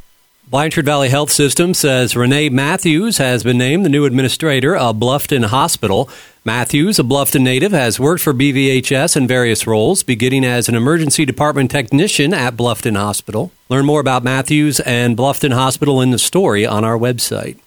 Blanchard 0.53 0.85
Valley 0.85 1.09
Health 1.09 1.33
System 1.33 1.73
says 1.73 2.15
Renee 2.15 2.51
Matthews 2.51 3.17
has 3.17 3.43
been 3.43 3.57
named 3.57 3.87
the 3.87 3.89
new 3.89 4.05
administrator 4.05 4.77
of 4.77 4.97
Bluffton 4.97 5.47
Hospital. 5.47 6.11
Matthews, 6.45 6.99
a 6.99 7.03
Bluffton 7.03 7.41
native, 7.41 7.73
has 7.73 7.99
worked 7.99 8.23
for 8.23 8.35
BVHS 8.35 9.17
in 9.17 9.27
various 9.27 9.67
roles, 9.67 10.03
beginning 10.03 10.45
as 10.45 10.69
an 10.69 10.75
emergency 10.75 11.25
department 11.25 11.71
technician 11.71 12.35
at 12.35 12.55
Bluffton 12.55 12.99
Hospital. 12.99 13.51
Learn 13.71 13.87
more 13.87 14.01
about 14.01 14.25
Matthews 14.25 14.79
and 14.81 15.17
Bluffton 15.17 15.55
Hospital 15.55 16.03
in 16.03 16.11
the 16.11 16.19
story 16.19 16.67
on 16.67 16.85
our 16.85 16.99
website. 16.99 17.59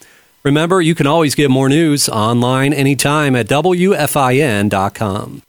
Remember, 0.44 0.80
you 0.80 0.94
can 0.94 1.08
always 1.08 1.34
get 1.34 1.50
more 1.50 1.70
news 1.70 2.08
online 2.08 2.72
anytime 2.72 3.36
at 3.36 3.48
WFIN.com. 3.48 5.42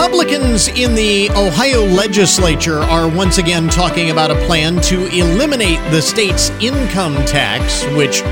Republicans 0.00 0.68
in 0.68 0.94
the 0.94 1.28
Ohio 1.30 1.84
legislature 1.84 2.78
are 2.78 3.08
once 3.08 3.38
again 3.38 3.68
talking 3.68 4.10
about 4.10 4.30
a 4.30 4.36
plan 4.46 4.80
to 4.80 5.06
eliminate 5.08 5.80
the 5.90 6.00
state's 6.00 6.50
income 6.60 7.16
tax, 7.24 7.84
which 7.96 8.22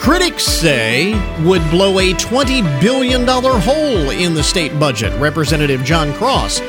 Critics 0.00 0.42
say 0.42 1.12
would 1.44 1.62
blow 1.70 2.00
a 2.00 2.12
$20 2.14 2.80
billion 2.80 3.24
hole 3.24 4.10
in 4.10 4.34
the 4.34 4.42
state 4.42 4.76
budget. 4.80 5.12
Representative 5.20 5.84
Jon 5.84 6.12
Cross 6.14 6.60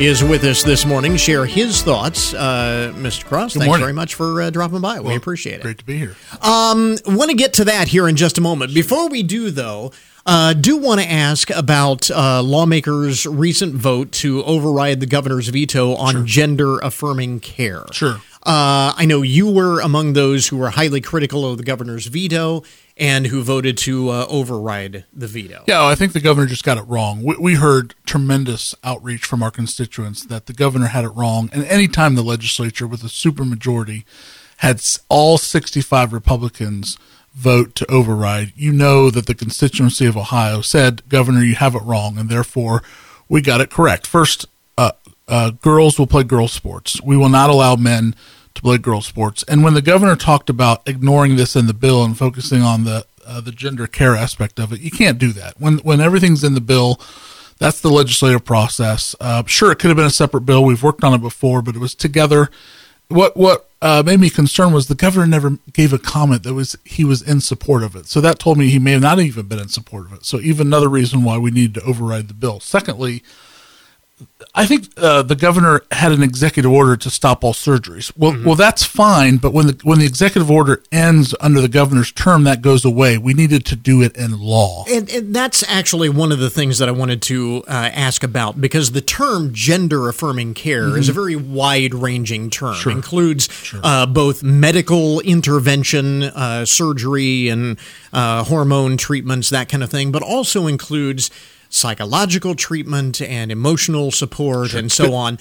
is 0.00 0.22
with 0.22 0.44
us 0.44 0.62
this 0.62 0.86
morning. 0.86 1.16
Share 1.16 1.44
his 1.44 1.82
thoughts. 1.82 2.32
Uh, 2.32 2.92
Mr. 2.96 3.24
Cross, 3.24 3.54
Good 3.54 3.60
thanks 3.60 3.66
morning. 3.66 3.82
very 3.82 3.92
much 3.92 4.14
for 4.14 4.42
uh, 4.42 4.50
dropping 4.50 4.80
by. 4.80 5.00
we 5.00 5.16
appreciate 5.16 5.56
it. 5.56 5.62
Great 5.62 5.78
to 5.78 5.84
be 5.84 5.98
here. 5.98 6.14
Um, 6.40 6.96
want 7.06 7.30
to 7.30 7.36
get 7.36 7.54
to 7.54 7.64
that 7.64 7.88
here 7.88 8.08
in 8.08 8.14
just 8.14 8.38
a 8.38 8.40
moment. 8.40 8.72
Before 8.74 9.08
we 9.08 9.24
do, 9.24 9.50
though, 9.50 9.90
uh, 10.24 10.52
do 10.52 10.76
want 10.76 11.00
to 11.00 11.10
ask 11.10 11.50
about 11.50 12.10
uh, 12.12 12.42
lawmakers' 12.42 13.26
recent 13.26 13.74
vote 13.74 14.12
to 14.12 14.44
override 14.44 15.00
the 15.00 15.06
governor's 15.06 15.48
veto 15.48 15.94
on 15.96 16.26
gender 16.26 16.78
affirming 16.78 17.40
care. 17.40 17.84
Sure. 17.92 18.20
Uh, 18.44 18.94
I 18.96 19.04
know 19.04 19.22
you 19.22 19.50
were 19.50 19.80
among 19.80 20.12
those 20.12 20.46
who 20.48 20.58
were 20.58 20.70
highly 20.70 21.00
critical 21.00 21.44
of 21.50 21.58
the 21.58 21.64
governor's 21.64 22.06
veto 22.06 22.62
and 22.98 23.28
who 23.28 23.42
voted 23.42 23.78
to 23.78 24.10
uh, 24.10 24.26
override 24.28 25.04
the 25.12 25.28
veto. 25.28 25.62
Yeah, 25.68 25.84
I 25.84 25.94
think 25.94 26.12
the 26.12 26.20
governor 26.20 26.46
just 26.46 26.64
got 26.64 26.78
it 26.78 26.82
wrong. 26.82 27.22
We, 27.22 27.36
we 27.36 27.54
heard 27.54 27.94
tremendous 28.04 28.74
outreach 28.82 29.24
from 29.24 29.42
our 29.42 29.52
constituents 29.52 30.24
that 30.26 30.46
the 30.46 30.52
governor 30.52 30.88
had 30.88 31.04
it 31.04 31.10
wrong. 31.10 31.48
And 31.52 31.64
anytime 31.64 32.16
the 32.16 32.22
legislature 32.22 32.86
with 32.86 33.04
a 33.04 33.06
supermajority 33.06 34.04
had 34.58 34.82
all 35.08 35.38
65 35.38 36.12
Republicans 36.12 36.98
vote 37.34 37.76
to 37.76 37.88
override, 37.88 38.52
you 38.56 38.72
know 38.72 39.10
that 39.10 39.26
the 39.26 39.34
constituency 39.34 40.04
of 40.06 40.16
Ohio 40.16 40.60
said, 40.60 41.08
Governor, 41.08 41.44
you 41.44 41.54
have 41.54 41.76
it 41.76 41.82
wrong. 41.82 42.18
And 42.18 42.28
therefore, 42.28 42.82
we 43.28 43.40
got 43.40 43.60
it 43.60 43.70
correct. 43.70 44.08
First, 44.08 44.46
uh, 44.76 44.92
uh, 45.28 45.50
girls 45.50 46.00
will 46.00 46.08
play 46.08 46.24
girls 46.24 46.52
sports. 46.52 47.00
We 47.00 47.16
will 47.16 47.28
not 47.28 47.48
allow 47.50 47.76
men 47.76 48.16
to 48.58 48.62
play 48.62 48.78
girls 48.78 49.06
sports. 49.06 49.42
And 49.48 49.62
when 49.64 49.74
the 49.74 49.82
governor 49.82 50.16
talked 50.16 50.50
about 50.50 50.86
ignoring 50.86 51.36
this 51.36 51.56
in 51.56 51.66
the 51.66 51.74
bill 51.74 52.04
and 52.04 52.16
focusing 52.16 52.62
on 52.62 52.84
the 52.84 53.06
uh, 53.26 53.40
the 53.42 53.52
gender 53.52 53.86
care 53.86 54.16
aspect 54.16 54.58
of 54.58 54.72
it, 54.72 54.80
you 54.80 54.90
can't 54.90 55.18
do 55.18 55.32
that. 55.32 55.60
When 55.60 55.78
when 55.78 56.00
everything's 56.00 56.44
in 56.44 56.54
the 56.54 56.60
bill, 56.60 57.00
that's 57.58 57.80
the 57.80 57.90
legislative 57.90 58.44
process. 58.44 59.14
Uh, 59.20 59.42
sure, 59.46 59.72
it 59.72 59.78
could 59.78 59.88
have 59.88 59.96
been 59.96 60.06
a 60.06 60.10
separate 60.10 60.42
bill. 60.42 60.64
We've 60.64 60.82
worked 60.82 61.04
on 61.04 61.14
it 61.14 61.18
before, 61.18 61.62
but 61.62 61.76
it 61.76 61.78
was 61.78 61.94
together. 61.94 62.50
What 63.08 63.36
what 63.36 63.68
uh, 63.80 64.02
made 64.04 64.20
me 64.20 64.28
concerned 64.28 64.74
was 64.74 64.88
the 64.88 64.94
governor 64.94 65.26
never 65.26 65.58
gave 65.72 65.92
a 65.92 65.98
comment 65.98 66.42
that 66.42 66.54
was 66.54 66.76
he 66.84 67.04
was 67.04 67.22
in 67.22 67.40
support 67.40 67.82
of 67.82 67.94
it. 67.94 68.06
So 68.06 68.20
that 68.20 68.38
told 68.38 68.58
me 68.58 68.68
he 68.68 68.78
may 68.78 68.92
have 68.92 69.02
not 69.02 69.20
even 69.20 69.46
been 69.46 69.60
in 69.60 69.68
support 69.68 70.06
of 70.06 70.12
it. 70.14 70.24
So 70.24 70.40
even 70.40 70.66
another 70.66 70.88
reason 70.88 71.22
why 71.22 71.38
we 71.38 71.50
need 71.50 71.74
to 71.74 71.82
override 71.82 72.28
the 72.28 72.34
bill. 72.34 72.60
Secondly, 72.60 73.22
I 74.54 74.66
think 74.66 74.88
uh, 74.96 75.22
the 75.22 75.36
governor 75.36 75.82
had 75.92 76.10
an 76.10 76.22
executive 76.22 76.70
order 76.72 76.96
to 76.96 77.10
stop 77.10 77.44
all 77.44 77.52
surgeries. 77.52 78.12
Well, 78.16 78.32
Mm-hmm. 78.32 78.44
well, 78.46 78.56
that's 78.56 78.82
fine, 78.84 79.36
but 79.36 79.52
when 79.52 79.66
the 79.68 79.78
when 79.84 79.98
the 80.00 80.06
executive 80.06 80.50
order 80.50 80.82
ends 80.90 81.34
under 81.40 81.60
the 81.60 81.68
governor's 81.68 82.10
term, 82.12 82.44
that 82.44 82.60
goes 82.62 82.84
away. 82.84 83.18
We 83.18 83.34
needed 83.34 83.64
to 83.66 83.76
do 83.76 84.02
it 84.02 84.16
in 84.16 84.40
law. 84.40 84.84
And, 84.90 85.08
and 85.10 85.34
that's 85.34 85.62
actually 85.68 86.08
one 86.08 86.32
of 86.32 86.38
the 86.40 86.50
things 86.50 86.78
that 86.78 86.88
I 86.88 86.92
wanted 86.92 87.22
to 87.22 87.62
uh, 87.68 87.70
ask 87.92 88.22
about 88.24 88.60
because 88.60 88.92
the 88.92 89.00
term 89.00 89.52
gender 89.52 90.08
affirming 90.08 90.54
care 90.54 90.96
is 90.98 91.08
a 91.08 91.12
very 91.12 91.36
wide 91.36 91.94
ranging 91.94 92.50
term. 92.50 92.74
Sure, 92.74 92.92
Includes 92.92 93.48
Uh, 93.82 94.06
both 94.06 94.42
medical 94.42 95.20
intervention, 95.20 96.24
uh, 96.24 96.64
surgery, 96.64 97.48
and 97.48 97.78
uh, 98.12 98.44
hormone 98.44 98.96
treatments, 98.96 99.50
that 99.50 99.68
kind 99.68 99.82
of 99.82 99.90
thing, 99.90 100.10
but 100.12 100.22
also 100.22 100.66
includes 100.66 101.30
psychological 101.68 102.54
treatment 102.54 103.20
and 103.20 103.50
emotional 103.52 104.10
support 104.10 104.74
and 104.74 104.90
so 104.90 105.14
on. 105.14 105.38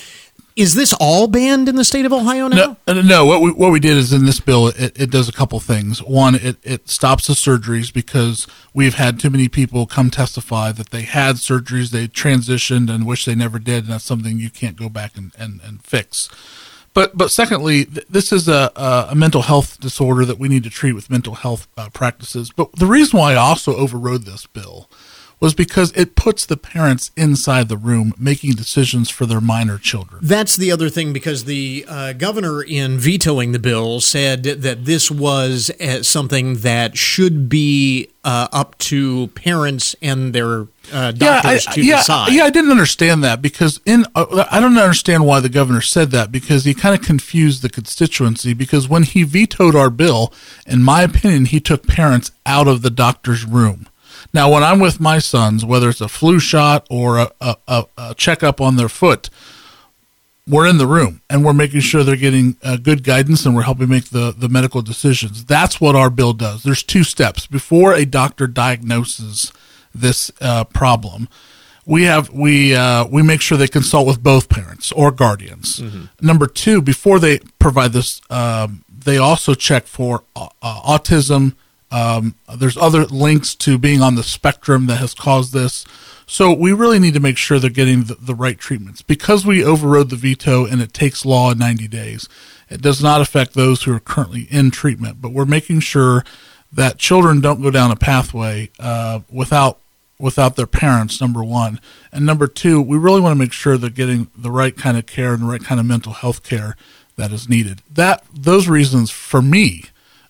Is 0.56 0.74
this 0.74 0.92
all 1.00 1.28
banned 1.28 1.70
in 1.70 1.76
the 1.76 1.86
state 1.86 2.08
of 2.08 2.12
Ohio 2.12 2.48
now? 2.48 2.78
No, 2.88 3.00
uh, 3.00 3.02
no. 3.04 3.26
What 3.28 3.42
we 3.42 3.52
what 3.52 3.72
we 3.72 3.80
did 3.80 3.96
is 3.96 4.12
in 4.12 4.26
this 4.26 4.40
bill, 4.40 4.70
it, 4.70 5.00
it 5.00 5.12
does 5.12 5.30
a 5.30 5.32
couple 5.32 5.60
things. 5.60 6.02
One, 6.02 6.34
it, 6.34 6.58
it 6.64 6.90
stops 6.90 7.28
the 7.28 7.36
surgeries 7.36 7.94
because 7.94 8.48
we've 8.74 8.96
had 8.96 9.20
too 9.20 9.30
many 9.30 9.50
people 9.50 9.86
come 9.86 10.10
testify 10.10 10.72
that 10.72 10.90
they 10.90 11.04
had 11.04 11.36
surgeries, 11.36 11.92
they 11.92 12.08
transitioned, 12.08 12.90
and 12.90 13.06
wish 13.06 13.26
they 13.26 13.36
never 13.36 13.60
did, 13.60 13.84
and 13.84 13.94
that's 13.94 14.04
something 14.04 14.40
you 14.40 14.50
can't 14.50 14.76
go 14.76 14.90
back 14.90 15.16
and, 15.16 15.32
and, 15.38 15.62
and 15.64 15.84
fix. 15.84 16.28
But 16.96 17.16
but 17.16 17.30
secondly, 17.30 17.86
th- 17.86 18.08
this 18.10 18.34
is 18.34 18.48
a, 18.48 18.72
a 18.76 19.10
a 19.12 19.16
mental 19.16 19.44
health 19.44 19.80
disorder 19.80 20.26
that 20.26 20.40
we 20.40 20.50
need 20.50 20.64
to 20.64 20.72
treat 20.72 20.94
with 20.94 21.12
mental 21.12 21.36
health 21.36 21.68
uh, 21.78 21.90
practices. 21.94 22.50
But 22.50 22.72
the 22.72 22.88
reason 22.88 23.20
why 23.20 23.34
I 23.34 23.36
also 23.36 23.76
overrode 23.76 24.24
this 24.24 24.48
bill 24.48 24.90
was 25.40 25.54
because 25.54 25.92
it 25.92 26.16
puts 26.16 26.46
the 26.46 26.58
parents 26.58 27.12
inside 27.16 27.70
the 27.70 27.78
room 27.78 28.14
making 28.18 28.54
decisions 28.54 29.10
for 29.10 29.26
their 29.26 29.42
minor 29.42 29.78
children. 29.78 30.20
That's 30.24 30.56
the 30.56 30.72
other 30.72 30.90
thing 30.90 31.14
because 31.14 31.46
the 31.46 31.86
uh, 31.88 32.14
governor, 32.14 32.64
in 32.64 32.98
vetoing 32.98 33.52
the 33.52 33.60
bill, 33.60 34.00
said 34.00 34.44
that 34.44 34.86
this 34.86 35.12
was 35.12 35.70
uh, 35.80 36.02
something 36.02 36.56
that 36.58 36.98
should 36.98 37.50
be 37.50 38.10
uh, 38.24 38.48
up 38.52 38.78
to 38.80 39.28
parents 39.28 39.96
and 40.02 40.34
their 40.34 40.68
uh, 40.92 41.12
doctors 41.12 41.68
I, 41.68 41.74
to 41.74 41.82
yeah, 41.84 41.98
decide. 41.98 42.34
Yeah, 42.34 42.44
I 42.44 42.50
didn't 42.50 42.72
understand 42.72 43.24
that 43.24 43.42
because 43.42 43.80
in 43.86 44.06
uh, 44.16 44.46
I 44.52 44.60
don't 44.60 44.78
understand 44.78 45.26
why 45.26 45.40
the 45.40 45.50
governor 45.50 45.82
said 45.82 46.12
that 46.12 46.32
because 46.32 46.66
he 46.66 46.74
kind 46.74 46.94
of 47.00 47.06
confused 47.06 47.62
the 47.62 47.70
constituency 47.70 48.54
because 48.54 48.90
when 48.90 49.04
he 49.04 49.24
vetoed 49.24 49.76
our 49.76 49.90
bill, 49.90 50.34
in 50.66 50.82
my 50.82 51.04
opinion, 51.04 51.46
he 51.46 51.60
took 51.60 51.88
parents 51.88 52.32
out 52.46 52.68
of 52.68 52.82
the 52.82 52.90
doctor's 52.90 53.46
room. 53.46 53.88
Now, 54.34 54.52
when 54.52 54.64
I'm 54.64 54.80
with 54.80 55.00
my 55.00 55.20
sons, 55.20 55.64
whether 55.66 55.90
it's 55.90 56.02
a 56.02 56.08
flu 56.08 56.40
shot 56.40 56.86
or 56.90 57.18
a, 57.18 57.32
a, 57.42 57.56
a, 57.68 57.86
a 57.98 58.16
checkup 58.16 58.60
on 58.62 58.76
their 58.76 58.90
foot, 58.90 59.30
we're 60.48 60.68
in 60.68 60.78
the 60.78 60.88
room 60.88 61.22
and 61.30 61.44
we're 61.44 61.54
making 61.54 61.82
sure 61.82 62.04
they're 62.04 62.16
getting 62.16 62.56
uh, 62.64 62.78
good 62.78 63.04
guidance 63.04 63.46
and 63.46 63.56
we're 63.56 63.64
helping 63.64 63.90
make 63.90 64.10
the, 64.10 64.34
the 64.36 64.48
medical 64.48 64.82
decisions. 64.82 65.44
That's 65.46 65.82
what 65.82 65.96
our 65.96 66.10
bill 66.10 66.34
does. 66.34 66.64
There's 66.64 66.84
two 66.84 67.04
steps 67.04 67.46
before 67.48 67.94
a 67.94 68.06
doctor 68.06 68.48
diagnoses 68.48 69.52
this 69.94 70.32
uh, 70.40 70.64
problem. 70.66 71.28
We 71.86 72.04
have 72.04 72.30
we 72.32 72.76
uh, 72.76 73.06
we 73.08 73.24
make 73.24 73.42
sure 73.42 73.58
they 73.58 73.68
consult 73.68 74.08
with 74.08 74.22
both 74.22 74.50
parents 74.50 74.92
or 74.92 75.10
guardians. 75.10 75.82
Number 76.22 76.46
two, 76.46 76.82
before 76.82 77.18
they 77.18 77.40
provide 77.60 77.94
this, 77.94 78.22
um, 78.30 78.84
they 78.90 79.18
also 79.18 79.54
check 79.54 79.88
for 79.88 80.24
uh, 80.36 80.50
uh, 80.62 80.82
autism. 80.82 81.56
Um, 81.92 82.36
there's 82.54 82.78
other 82.78 83.06
links 83.06 83.56
to 83.56 83.78
being 83.78 84.02
on 84.02 84.16
the 84.16 84.24
spectrum 84.24 84.88
that 84.88 84.98
has 84.98 85.14
caused 85.14 85.54
this. 85.54 85.86
So 86.26 86.52
we 86.52 86.74
really 86.74 87.00
need 87.00 87.14
to 87.14 87.22
make 87.22 87.38
sure 87.38 87.58
they're 87.58 87.70
getting 87.70 88.04
the, 88.04 88.16
the 88.16 88.36
right 88.36 88.58
treatments. 88.58 89.02
Because 89.02 89.46
we 89.46 89.64
overrode 89.64 90.10
the 90.10 90.18
veto 90.18 90.66
and 90.66 90.82
it 90.82 90.94
takes 90.94 91.26
law 91.26 91.52
in 91.52 91.58
90 91.58 91.88
days, 91.88 92.28
it 92.70 92.82
does 92.82 93.02
not 93.02 93.22
affect 93.22 93.54
those 93.54 93.84
who 93.84 93.94
are 93.94 94.00
currently 94.00 94.48
in 94.52 94.72
treatment. 94.72 95.22
But 95.22 95.32
we're 95.32 95.46
making 95.46 95.80
sure 95.80 96.26
that 96.72 96.98
children 96.98 97.40
don't 97.40 97.62
go 97.62 97.72
down 97.72 97.92
a 97.92 97.96
pathway 97.96 98.70
uh, 98.80 99.22
without 99.32 99.80
without 100.20 100.56
their 100.56 100.68
parents. 100.68 101.22
Number 101.22 101.44
one, 101.44 101.80
and 102.12 102.26
number 102.26 102.48
two, 102.48 102.82
we 102.82 102.98
really 102.98 103.22
want 103.22 103.32
to 103.32 103.40
make 103.40 103.54
sure 103.54 103.78
they're 103.78 103.90
getting 103.90 104.30
the 104.36 104.52
right 104.52 104.76
kind 104.76 104.98
of 104.98 105.06
care 105.06 105.34
and 105.34 105.44
the 105.44 105.48
right 105.48 105.64
kind 105.64 105.80
of 105.80 105.86
mental 105.86 106.12
health 106.12 106.44
care 106.44 106.76
that 107.16 107.32
is 107.32 107.48
needed. 107.48 107.82
That 107.90 108.24
those 108.34 108.68
reasons 108.68 109.12
for 109.12 109.42
me 109.42 109.86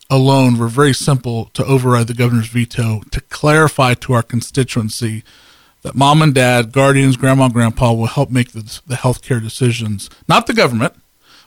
alone 0.10 0.58
were 0.58 0.68
very 0.68 0.94
simple 0.94 1.46
to 1.54 1.66
override 1.66 2.08
the 2.08 2.14
governor's 2.14 2.48
veto 2.48 3.02
to 3.12 3.22
clarify 3.22 3.94
to 3.96 4.14
our 4.14 4.24
constituency 4.24 5.24
that 5.82 5.96
mom 5.96 6.22
and 6.22 6.34
dad, 6.34 6.72
guardians, 6.72 7.18
grandma, 7.18 7.46
and 7.46 7.54
grandpa 7.54 7.94
will 7.94 8.08
help 8.08 8.30
make 8.30 8.52
the, 8.52 8.80
the 8.88 8.96
health 8.96 9.22
care 9.22 9.40
decisions. 9.40 10.10
Not 10.28 10.48
the 10.48 10.54
government, 10.54 10.94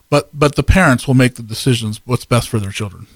but 0.08 0.30
but 0.38 0.56
the 0.56 0.62
parents 0.62 1.06
will 1.06 1.14
make 1.14 1.34
the 1.34 1.42
decisions 1.42 2.00
what's 2.04 2.24
best 2.24 2.48
for 2.48 2.58
their 2.58 2.70
children. 2.70 3.06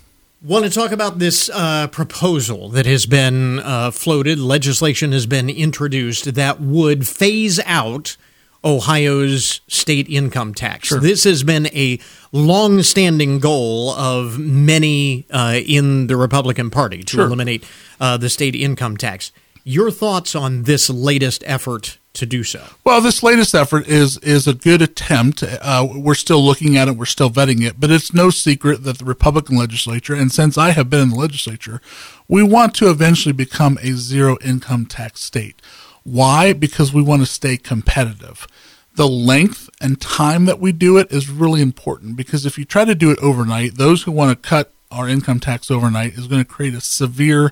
Want 0.42 0.66
to 0.66 0.70
talk 0.70 0.92
about 0.92 1.18
this 1.18 1.48
uh, 1.54 1.86
proposal 1.86 2.68
that 2.70 2.84
has 2.84 3.06
been 3.06 3.60
uh, 3.60 3.90
floated? 3.90 4.38
Legislation 4.38 5.12
has 5.12 5.24
been 5.24 5.48
introduced 5.48 6.34
that 6.34 6.60
would 6.60 7.08
phase 7.08 7.58
out 7.60 8.18
Ohio's 8.64 9.60
state 9.68 10.08
income 10.08 10.54
tax. 10.54 10.90
This 10.90 11.24
has 11.24 11.42
been 11.44 11.66
a 11.68 11.98
long-standing 12.32 13.38
goal 13.38 13.90
of 13.90 14.38
many 14.38 15.26
uh, 15.30 15.60
in 15.66 16.06
the 16.06 16.16
Republican 16.16 16.70
Party 16.70 17.02
to 17.02 17.16
Sure. 17.16 17.26
eliminate 17.26 17.64
uh, 18.00 18.16
the 18.16 18.30
state 18.30 18.54
income 18.54 18.96
tax. 18.96 19.32
Your 19.64 19.90
thoughts 19.90 20.34
on 20.34 20.64
this 20.64 20.90
latest 20.90 21.42
effort 21.46 21.98
to 22.14 22.26
do 22.26 22.44
so? 22.44 22.64
Well, 22.84 23.00
this 23.00 23.22
latest 23.22 23.54
effort 23.54 23.88
is 23.88 24.18
is 24.18 24.46
a 24.46 24.54
good 24.54 24.80
attempt. 24.82 25.42
Uh, 25.42 25.86
we're 25.94 26.14
still 26.14 26.42
looking 26.44 26.76
at 26.76 26.86
it. 26.86 26.96
We're 26.96 27.06
still 27.06 27.30
vetting 27.30 27.62
it, 27.62 27.80
but 27.80 27.90
it's 27.90 28.14
no 28.14 28.30
secret 28.30 28.84
that 28.84 28.98
the 28.98 29.04
Republican 29.04 29.56
legislature, 29.56 30.14
and 30.14 30.30
since 30.30 30.56
I 30.56 30.70
have 30.70 30.88
been 30.88 31.00
in 31.00 31.08
the 31.10 31.16
legislature, 31.16 31.80
we 32.28 32.42
want 32.42 32.74
to 32.76 32.88
eventually 32.88 33.32
become 33.32 33.78
a 33.82 33.92
zero 33.92 34.36
income 34.44 34.86
tax 34.86 35.22
state. 35.22 35.60
Why? 36.04 36.52
Because 36.52 36.92
we 36.92 37.02
want 37.02 37.22
to 37.22 37.26
stay 37.26 37.56
competitive. 37.56 38.46
The 38.94 39.08
length 39.08 39.68
and 39.80 40.00
time 40.00 40.44
that 40.44 40.60
we 40.60 40.70
do 40.70 40.98
it 40.98 41.10
is 41.10 41.28
really 41.28 41.60
important 41.60 42.16
because 42.16 42.46
if 42.46 42.56
you 42.56 42.64
try 42.64 42.84
to 42.84 42.94
do 42.94 43.10
it 43.10 43.18
overnight, 43.18 43.76
those 43.76 44.04
who 44.04 44.12
want 44.12 44.30
to 44.30 44.48
cut 44.48 44.72
our 44.90 45.08
income 45.08 45.40
tax 45.40 45.70
overnight 45.70 46.14
is 46.14 46.28
going 46.28 46.42
to 46.42 46.48
create 46.48 46.74
a 46.74 46.80
severe 46.80 47.50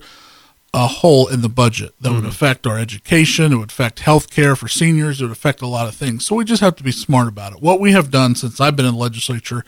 a 0.75 0.87
hole 0.87 1.29
in 1.29 1.43
the 1.43 1.51
budget 1.51 1.95
that 2.01 2.11
would 2.11 2.21
mm-hmm. 2.21 2.29
affect 2.29 2.67
our 2.67 2.79
education. 2.79 3.53
It 3.53 3.57
would 3.57 3.71
affect 3.71 4.01
health 4.01 4.31
care 4.31 4.57
for 4.57 4.69
seniors. 4.69 5.21
It 5.21 5.25
would 5.25 5.33
affect 5.33 5.61
a 5.61 5.67
lot 5.67 5.87
of 5.87 5.95
things. 5.95 6.25
So 6.25 6.35
we 6.35 6.45
just 6.45 6.63
have 6.63 6.77
to 6.77 6.85
be 6.85 6.93
smart 6.93 7.29
about 7.29 7.53
it. 7.53 7.61
What 7.61 7.79
we 7.79 7.93
have 7.93 8.11
done 8.11 8.35
since 8.35 8.59
I've 8.59 8.77
been 8.77 8.87
in 8.87 8.95
the 8.95 8.99
legislature 8.99 9.65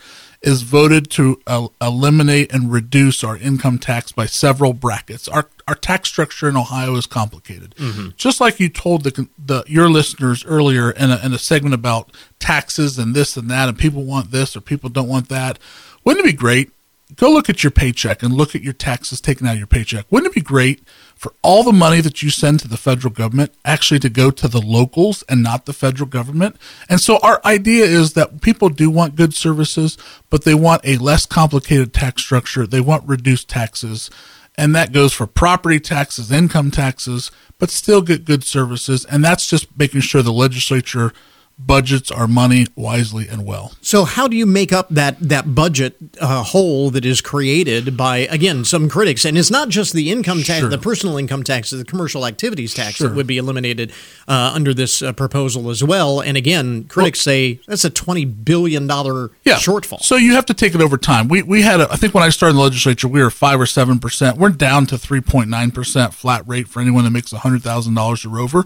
is 0.47 0.63
voted 0.63 1.11
to 1.11 1.41
uh, 1.47 1.69
eliminate 1.81 2.53
and 2.53 2.71
reduce 2.71 3.25
our 3.25 3.37
income 3.37 3.79
tax 3.79 4.13
by 4.13 4.27
several 4.27 4.73
brackets. 4.73 5.27
Our 5.29 5.49
our 5.67 5.75
tax 5.75 6.11
structure 6.11 6.49
in 6.49 6.57
Ohio 6.57 6.95
is 6.97 7.07
complicated. 7.07 7.75
Just 8.17 8.41
like 8.41 8.61
you 8.61 8.69
told 8.69 9.05
the, 9.05 9.29
the 9.39 9.65
your 9.67 9.89
listeners 9.89 10.45
earlier 10.45 10.91
in 10.91 11.11
a, 11.11 11.19
in 11.25 11.33
a 11.33 11.39
segment 11.39 11.75
about 11.75 12.13
taxes 12.39 12.99
and 12.99 13.15
this 13.15 13.37
and 13.37 13.51
that, 13.51 13.69
and 13.69 13.79
people 13.79 14.05
want 14.05 14.31
this 14.31 14.55
or 14.55 14.61
people 14.61 14.91
don't 14.91 15.09
want 15.09 15.29
that. 15.31 15.59
Wouldn't 16.05 16.25
it 16.27 16.31
be 16.31 16.37
great 16.37 16.71
go 17.17 17.31
look 17.31 17.49
at 17.49 17.63
your 17.63 17.71
paycheck 17.71 18.23
and 18.23 18.33
look 18.33 18.55
at 18.55 18.63
your 18.63 18.73
taxes 18.73 19.21
taken 19.21 19.47
out 19.47 19.53
of 19.53 19.59
your 19.59 19.67
paycheck. 19.67 20.07
Wouldn't 20.11 20.33
it 20.33 20.35
be 20.35 20.41
great 20.41 20.83
for 21.15 21.35
all 21.43 21.63
the 21.63 21.73
money 21.73 22.01
that 22.01 22.23
you 22.23 22.31
send 22.31 22.61
to 22.61 22.69
the 22.69 22.77
federal 22.77 23.13
government 23.13 23.53
actually 23.65 24.01
to 24.01 24.09
go 24.09 24.31
to 24.31 24.49
the 24.49 24.61
locals 24.61 25.23
and 25.29 25.43
not 25.43 25.67
the 25.67 25.73
federal 25.73 26.09
government? 26.09 26.57
And 26.89 27.01
so 27.01 27.19
our 27.23 27.41
idea 27.45 27.85
is 27.85 28.15
that 28.15 28.41
people 28.41 28.69
do 28.69 28.91
want 28.91 29.17
good 29.17 29.35
services, 29.35 29.99
but 30.31 30.45
they 30.45 30.55
want 30.55 30.85
a 30.85 30.97
less 30.97 31.27
complicated 31.27 31.93
tax 31.93 32.23
structure. 32.23 32.67
They 32.67 32.81
want 32.81 33.07
reduced 33.07 33.49
taxes. 33.49 34.11
And 34.57 34.75
that 34.75 34.93
goes 34.93 35.13
for 35.13 35.27
property 35.27 35.81
taxes, 35.81 36.31
income 36.31 36.71
taxes, 36.71 37.31
but 37.59 37.71
still 37.71 38.03
get 38.03 38.25
good 38.25 38.45
services. 38.45 39.05
And 39.05 39.25
that's 39.25 39.49
just 39.49 39.77
making 39.77 40.03
sure 40.03 40.23
the 40.23 40.33
legislature 40.33 41.13
budgets 41.59 42.11
our 42.11 42.27
money 42.27 42.67
wisely 42.75 43.29
and 43.29 43.47
well. 43.47 43.73
So 43.81 44.05
how 44.05 44.27
do 44.27 44.37
you 44.37 44.45
make 44.47 44.73
up 44.73 44.89
that 44.91 45.19
that 45.21 45.55
budget 45.55 45.97
uh, 46.21 46.43
hole 46.43 46.91
that 46.91 47.05
is 47.05 47.21
created 47.21 47.97
by 47.97 48.19
again 48.19 48.65
some 48.65 48.89
critics? 48.89 49.25
And 49.25 49.39
it's 49.39 49.51
not 49.51 49.69
just 49.69 49.93
the 49.93 50.11
income 50.11 50.43
tax, 50.43 50.61
Sure. 50.61 50.69
the 50.69 50.79
personal 50.79 51.17
income 51.17 51.45
tax, 51.45 51.71
the 51.71 51.85
commercial 51.85 52.27
activities 52.27 52.75
tax 52.75 52.97
Sure. 52.97 53.09
that 53.09 53.15
would 53.15 53.27
be 53.27 53.39
eliminated 53.39 53.93
uh, 54.27 54.51
under 54.55 54.75
this 54.75 55.01
uh, 55.01 55.13
proposal 55.13 55.71
as 55.71 55.83
well. 55.85 56.21
And 56.21 56.37
again, 56.37 56.85
critics 56.85 57.21
say 57.21 57.61
that's 57.69 57.85
a 57.85 57.91
twenty 57.91 58.25
billion 58.25 58.87
dollar 58.87 59.29
shortfall. 59.47 60.01
So 60.01 60.17
you 60.17 60.35
have 60.35 60.47
to 60.47 60.55
take 60.55 60.75
it 60.75 60.81
over 60.81 60.97
time. 60.99 61.29
We 61.29 61.43
we 61.43 61.63
had 61.63 61.81
a, 61.81 61.91
I 61.93 61.97
think 61.97 62.15
when 62.15 62.25
I 62.25 62.31
started 62.31 62.51
in 62.55 62.57
the 62.57 62.63
legislature 62.63 63.07
we 63.09 63.23
were 63.23 63.31
five 63.31 63.61
or 63.61 63.67
seven 63.67 63.99
percent. 64.01 64.39
We're 64.39 64.51
down 64.51 64.87
to 64.87 64.99
three 64.99 65.21
point 65.21 65.49
nine 65.51 65.71
percent 65.71 66.15
flat 66.15 66.43
rate 66.49 66.67
for 66.69 66.81
anyone 66.81 67.05
that 67.05 67.11
makes 67.11 67.31
hundred 67.31 67.63
thousand 67.63 67.95
dollars 67.95 68.25
or 68.25 68.39
over. 68.41 68.65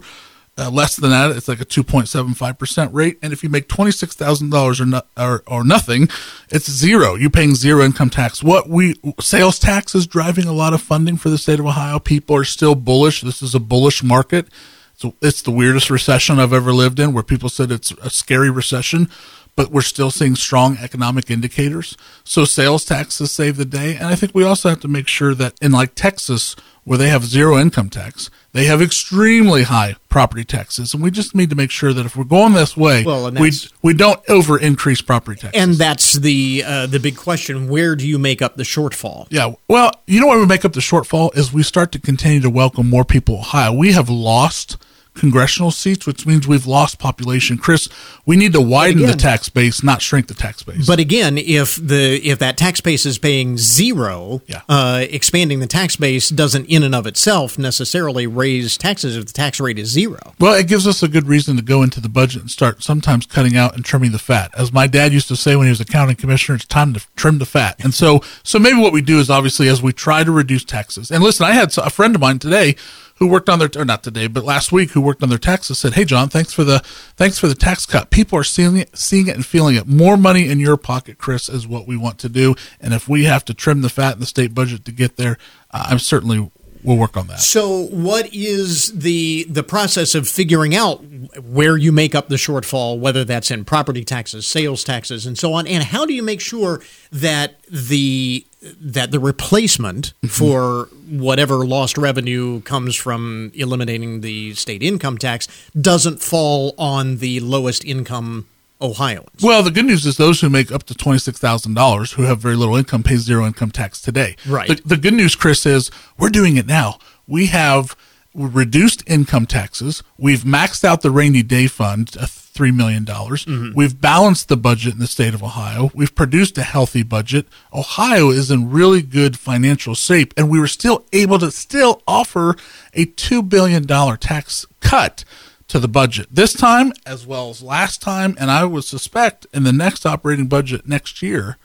Uh, 0.59 0.69
less 0.69 0.97
than 0.97 1.09
that, 1.09 1.31
it's 1.31 1.47
like 1.47 1.61
a 1.61 1.65
two 1.65 1.83
point 1.83 2.09
seven 2.09 2.33
five 2.33 2.59
percent 2.59 2.93
rate. 2.93 3.17
And 3.21 3.31
if 3.31 3.43
you 3.43 3.49
make 3.49 3.69
twenty 3.69 3.91
six 3.91 4.13
thousand 4.13 4.49
dollars 4.49 4.81
or 4.81 4.85
no, 4.85 5.01
or 5.15 5.41
or 5.47 5.63
nothing, 5.63 6.09
it's 6.49 6.69
zero. 6.69 7.15
You're 7.15 7.29
paying 7.29 7.55
zero 7.55 7.81
income 7.81 8.09
tax. 8.09 8.43
What 8.43 8.67
we 8.67 8.99
sales 9.21 9.57
tax 9.57 9.95
is 9.95 10.05
driving 10.05 10.45
a 10.45 10.53
lot 10.53 10.73
of 10.73 10.81
funding 10.81 11.15
for 11.15 11.29
the 11.29 11.37
state 11.37 11.59
of 11.59 11.65
Ohio. 11.65 11.97
People 11.97 12.35
are 12.35 12.43
still 12.43 12.75
bullish. 12.75 13.21
This 13.21 13.41
is 13.41 13.55
a 13.55 13.59
bullish 13.59 14.03
market. 14.03 14.47
So 14.95 15.15
it's 15.21 15.41
the 15.41 15.51
weirdest 15.51 15.89
recession 15.89 16.39
I've 16.39 16.51
ever 16.51 16.73
lived 16.73 16.99
in, 16.99 17.13
where 17.13 17.23
people 17.23 17.47
said 17.47 17.71
it's 17.71 17.91
a 18.01 18.09
scary 18.09 18.49
recession, 18.49 19.09
but 19.55 19.71
we're 19.71 19.81
still 19.81 20.11
seeing 20.11 20.35
strong 20.35 20.77
economic 20.77 21.29
indicators. 21.29 21.97
So 22.23 22.45
sales 22.45 22.85
taxes 22.85 23.31
save 23.31 23.57
the 23.57 23.65
day, 23.65 23.95
and 23.95 24.05
I 24.05 24.15
think 24.15 24.33
we 24.33 24.43
also 24.43 24.69
have 24.69 24.79
to 24.81 24.87
make 24.87 25.07
sure 25.07 25.35
that 25.35 25.53
in 25.61 25.71
like 25.71 25.95
Texas, 25.95 26.55
where 26.83 26.97
they 26.97 27.09
have 27.09 27.25
zero 27.25 27.57
income 27.59 27.89
tax, 27.89 28.29
they 28.51 28.65
have 28.65 28.81
extremely 28.81 29.63
high 29.63 29.95
property 30.09 30.43
taxes, 30.43 30.93
and 30.93 31.03
we 31.03 31.11
just 31.11 31.35
need 31.35 31.49
to 31.51 31.55
make 31.55 31.69
sure 31.69 31.93
that 31.93 32.05
if 32.05 32.15
we're 32.15 32.23
going 32.23 32.53
this 32.53 32.75
way, 32.75 33.03
Well, 33.03 33.31
we 33.31 33.51
we 33.81 33.93
don't 33.93 34.19
over 34.27 34.57
increase 34.57 35.01
property 35.01 35.39
taxes. 35.39 35.61
And 35.61 35.73
that's 35.75 36.13
the 36.13 36.63
uh, 36.65 36.87
the 36.87 36.99
big 36.99 37.15
question: 37.15 37.67
Where 37.67 37.95
do 37.95 38.07
you 38.07 38.17
make 38.17 38.41
up 38.41 38.55
the 38.55 38.63
shortfall? 38.63 39.27
Yeah. 39.29 39.53
Well, 39.67 39.91
you 40.07 40.19
know 40.19 40.27
what 40.27 40.39
we 40.39 40.45
make 40.47 40.65
up 40.65 40.73
the 40.73 40.79
shortfall 40.79 41.35
is 41.37 41.53
we 41.53 41.63
start 41.63 41.91
to 41.91 41.99
continue 41.99 42.39
to 42.41 42.49
welcome 42.49 42.89
more 42.89 43.05
people 43.05 43.35
to 43.35 43.41
Ohio. 43.41 43.73
We 43.73 43.91
have 43.91 44.09
lost 44.09 44.77
congressional 45.15 45.71
seats, 45.71 46.05
which 46.05 46.25
means 46.25 46.47
we've 46.47 46.65
lost 46.67 46.97
population. 46.99 47.57
Chris, 47.57 47.89
we 48.25 48.37
need 48.37 48.53
to 48.53 48.61
widen 48.61 49.01
the 49.05 49.13
tax 49.13 49.49
base, 49.49 49.83
not 49.83 50.01
shrink 50.01 50.27
the 50.27 50.33
tax 50.33 50.63
base. 50.63 50.87
But 50.87 50.99
again, 50.99 51.37
if 51.37 51.75
the 51.75 52.15
if 52.23 52.39
that 52.39 52.57
tax 52.57 52.79
base 52.79 53.05
is 53.05 53.17
paying 53.17 53.57
zero, 53.57 54.41
Yeah. 54.47 54.61
uh, 54.69 55.05
expanding 55.09 55.59
the 55.59 55.67
tax 55.67 55.95
base 55.95 56.29
doesn't 56.29 56.65
in 56.67 56.83
and 56.83 56.95
of 56.95 57.05
itself 57.05 57.57
necessarily 57.57 58.27
raise 58.27 58.77
taxes 58.77 59.17
if 59.17 59.25
the 59.25 59.33
tax 59.33 59.59
rate 59.59 59.77
is 59.79 59.89
zero. 59.89 60.33
Well, 60.39 60.53
it 60.53 60.67
gives 60.67 60.87
us 60.87 61.03
a 61.03 61.07
good 61.07 61.27
reason 61.27 61.55
to 61.57 61.61
go 61.61 61.83
into 61.83 61.99
the 61.99 62.09
budget 62.09 62.41
and 62.41 62.51
start 62.51 62.83
sometimes 62.83 63.25
cutting 63.25 63.57
out 63.57 63.75
and 63.75 63.83
trimming 63.83 64.11
the 64.11 64.19
fat. 64.19 64.51
As 64.57 64.71
my 64.71 64.87
dad 64.87 65.11
used 65.11 65.27
to 65.29 65.35
say 65.35 65.55
when 65.55 65.65
he 65.65 65.71
was 65.71 65.81
a 65.81 65.85
county 65.85 66.15
commissioner, 66.15 66.55
it's 66.55 66.65
time 66.65 66.93
to 66.93 67.01
trim 67.15 67.39
the 67.39 67.45
fat. 67.45 67.75
And 67.79 67.93
so, 67.93 68.21
so 68.43 68.57
maybe 68.59 68.79
what 68.79 68.93
we 68.93 69.01
do 69.01 69.19
is 69.19 69.29
obviously 69.29 69.67
as 69.67 69.81
we 69.81 69.91
try 69.91 70.23
to 70.23 70.31
reduce 70.31 70.63
taxes. 70.63 71.11
And 71.11 71.23
listen, 71.23 71.45
I 71.45 71.51
had 71.51 71.77
a 71.77 71.89
friend 71.89 72.15
of 72.15 72.21
mine 72.21 72.39
today 72.39 72.75
who 73.19 73.27
worked 73.27 73.49
on 73.49 73.59
their, 73.59 73.69
or 73.75 73.85
not 73.85 74.01
today, 74.01 74.27
but 74.27 74.43
last 74.43 74.71
week 74.71 74.91
who 74.91 75.01
worked 75.01 75.21
on 75.21 75.29
their 75.29 75.37
taxes 75.37 75.77
said, 75.77 75.93
Hey, 75.93 76.05
Jon, 76.05 76.29
thanks 76.29 76.53
for 76.53 76.63
the, 76.63 76.79
thanks 77.15 77.37
for 77.37 77.47
the 77.47 77.55
tax 77.55 77.85
cut. 77.85 78.09
People 78.09 78.39
are 78.39 78.43
seeing 78.43 78.77
it, 78.77 78.97
seeing 78.97 79.27
it 79.27 79.35
and 79.35 79.45
feeling 79.45 79.75
it. 79.75 79.87
More 79.87 80.17
money 80.17 80.47
in 80.47 80.59
your 80.59 80.77
pocket, 80.77 81.17
Chris, 81.17 81.49
is 81.49 81.67
what 81.67 81.87
we 81.87 81.97
want 81.97 82.17
to 82.19 82.29
do. 82.29 82.55
And 82.79 82.93
if 82.93 83.07
we 83.07 83.25
have 83.25 83.45
to 83.45 83.53
trim 83.53 83.81
the 83.81 83.89
fat 83.89 84.13
in 84.13 84.19
the 84.21 84.25
state 84.25 84.55
budget 84.55 84.85
to 84.85 84.91
get 84.91 85.17
there, 85.17 85.37
uh, 85.71 85.87
I'm 85.89 85.99
certainly, 85.99 86.49
we'll 86.81 86.97
work 86.97 87.17
on 87.17 87.27
that. 87.27 87.39
So, 87.39 87.87
what 87.87 88.33
is 88.33 88.97
the 88.99 89.45
the 89.49 89.63
process 89.63 90.15
of 90.15 90.27
figuring 90.27 90.73
out 90.75 91.03
where 91.43 91.75
you 91.75 91.91
make 91.91 92.15
up 92.15 92.29
the 92.29 92.35
shortfall, 92.35 92.99
whether 92.99 93.25
that's 93.25 93.51
in 93.51 93.65
property 93.65 94.03
taxes, 94.05 94.47
sales 94.47 94.83
taxes, 94.83 95.25
and 95.25 95.37
so 95.37 95.53
on, 95.53 95.67
and 95.67 95.83
how 95.83 96.05
do 96.05 96.13
you 96.13 96.23
make 96.23 96.41
sure 96.41 96.81
that 97.11 97.61
the 97.69 98.45
that 98.61 99.11
the 99.11 99.19
replacement 99.19 100.13
mm-hmm. 100.15 100.27
for 100.27 100.89
whatever 101.09 101.65
lost 101.65 101.97
revenue 101.97 102.61
comes 102.61 102.95
from 102.95 103.51
eliminating 103.55 104.21
the 104.21 104.53
state 104.53 104.83
income 104.83 105.17
tax 105.17 105.47
doesn't 105.79 106.21
fall 106.21 106.75
on 106.77 107.17
the 107.17 107.39
lowest 107.39 107.85
income 107.85 108.47
Ohioans. 108.81 109.41
Well, 109.41 109.61
the 109.61 109.71
good 109.71 109.85
news 109.85 110.05
is 110.05 110.17
those 110.17 110.39
who 110.41 110.49
make 110.49 110.71
up 110.71 110.83
to 110.83 110.93
$26,000 110.93 112.13
who 112.13 112.23
have 112.23 112.39
very 112.39 112.55
little 112.55 112.75
income 112.75 113.03
pay 113.03 113.17
zero 113.17 113.45
income 113.45 113.71
tax 113.71 114.01
today. 114.01 114.35
Right. 114.47 114.67
The, 114.69 114.75
the 114.75 114.97
good 114.97 115.13
news, 115.13 115.35
Chris, 115.35 115.65
is 115.65 115.91
we're 116.17 116.29
doing 116.29 116.55
it 116.55 116.65
now. 116.65 116.97
We 117.27 117.47
have 117.47 117.95
reduced 118.33 119.03
income 119.07 119.45
taxes. 119.45 120.03
We've 120.17 120.43
maxed 120.43 120.85
out 120.85 121.01
the 121.01 121.11
rainy 121.11 121.43
day 121.43 121.67
fund. 121.67 122.15
A 122.19 122.27
$3 122.59 122.75
million. 122.75 123.05
Mm-hmm. 123.05 123.73
We've 123.73 123.99
balanced 123.99 124.49
the 124.49 124.57
budget 124.57 124.93
in 124.93 124.99
the 124.99 125.07
state 125.07 125.33
of 125.33 125.41
Ohio. 125.41 125.91
We've 125.93 126.13
produced 126.13 126.57
a 126.57 126.63
healthy 126.63 127.03
budget. 127.03 127.47
Ohio 127.73 128.29
is 128.29 128.51
in 128.51 128.69
really 128.69 129.01
good 129.01 129.39
financial 129.39 129.95
shape, 129.95 130.33
and 130.35 130.49
we 130.49 130.59
were 130.59 130.67
still 130.67 131.05
able 131.13 131.39
to 131.39 131.51
still 131.51 132.01
offer 132.05 132.57
a 132.93 133.05
$2 133.05 133.47
billion 133.47 133.87
tax 133.87 134.65
cut 134.81 135.23
to 135.69 135.79
the 135.79 135.87
budget 135.87 136.27
this 136.31 136.51
time 136.51 136.91
as 137.05 137.25
well 137.25 137.49
as 137.49 137.61
last 137.61 138.01
time. 138.01 138.35
And 138.39 138.51
I 138.51 138.65
would 138.65 138.83
suspect 138.83 139.47
in 139.53 139.63
the 139.63 139.71
next 139.71 140.05
operating 140.05 140.47
budget 140.47 140.87
next 140.87 141.21
year, 141.21 141.57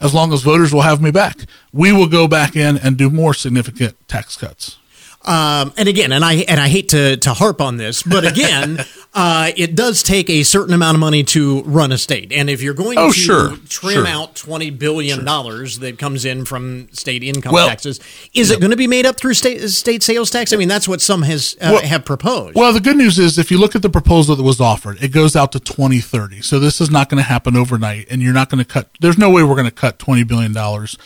as 0.00 0.14
long 0.14 0.32
as 0.32 0.42
voters 0.42 0.72
will 0.72 0.82
have 0.82 1.00
me 1.00 1.10
back, 1.10 1.38
we 1.72 1.90
will 1.90 2.06
go 2.06 2.28
back 2.28 2.54
in 2.54 2.76
and 2.76 2.96
do 2.96 3.10
more 3.10 3.34
significant 3.34 3.96
tax 4.08 4.36
cuts. 4.36 4.78
Um, 5.26 5.72
and 5.76 5.88
again, 5.88 6.12
and 6.12 6.24
I 6.24 6.34
and 6.34 6.60
I 6.60 6.68
hate 6.68 6.90
to 6.90 7.16
to 7.16 7.34
harp 7.34 7.60
on 7.60 7.78
this, 7.78 8.04
but 8.04 8.24
again, 8.24 8.78
uh, 9.16 9.50
it 9.56 9.74
does 9.74 10.02
take 10.02 10.28
a 10.28 10.42
certain 10.42 10.74
amount 10.74 10.94
of 10.94 11.00
money 11.00 11.24
to 11.24 11.62
run 11.62 11.90
a 11.90 11.96
state. 11.96 12.30
And 12.32 12.50
if 12.50 12.60
you're 12.60 12.74
going 12.74 12.98
Oh, 12.98 13.08
to 13.10 13.12
sure, 13.12 13.56
trim 13.68 13.94
sure. 13.94 14.06
out 14.06 14.34
twenty 14.36 14.68
billion 14.70 15.24
dollars 15.24 15.78
that 15.78 15.98
comes 15.98 16.24
in 16.26 16.44
from 16.44 16.88
state 16.92 17.22
income 17.22 17.52
Well, 17.52 17.66
taxes, 17.66 17.98
is 18.34 18.50
it 18.50 18.60
going 18.60 18.72
to 18.72 18.76
be 18.76 18.86
made 18.86 19.06
up 19.06 19.16
through 19.18 19.32
state 19.34 19.60
state 19.70 20.02
sales 20.02 20.30
tax? 20.30 20.52
I 20.52 20.56
mean, 20.56 20.68
that's 20.68 20.86
what 20.86 21.00
some 21.00 21.22
has 21.22 21.56
uh, 21.62 21.70
Well- 21.72 21.82
have 21.86 22.04
proposed. 22.04 22.54
well 22.56 22.72
the 22.74 22.80
good 22.80 22.96
news 22.98 23.18
is 23.18 23.38
if 23.38 23.50
you 23.50 23.56
look 23.58 23.74
at 23.74 23.80
the 23.82 23.88
proposal 23.90 24.36
that 24.36 24.42
was 24.42 24.60
offered 24.60 25.02
it 25.02 25.12
goes 25.12 25.34
out 25.34 25.50
to 25.52 25.60
2030 25.60 26.42
so 26.42 26.58
this 26.58 26.80
is 26.80 26.90
not 26.90 27.08
going 27.08 27.16
to 27.18 27.24
happen 27.28 27.56
overnight 27.56 28.06
and 28.10 28.20
you're 28.20 28.34
not 28.34 28.50
going 28.50 28.58
to 28.62 28.64
cut 28.70 28.90
there's 29.00 29.16
no 29.16 29.30
way 29.30 29.42
we're 29.42 29.54
going 29.54 29.64
to 29.64 29.70
cut 29.70 29.98
20 29.98 30.24
billion 30.24 30.52
dollars 30.52 30.98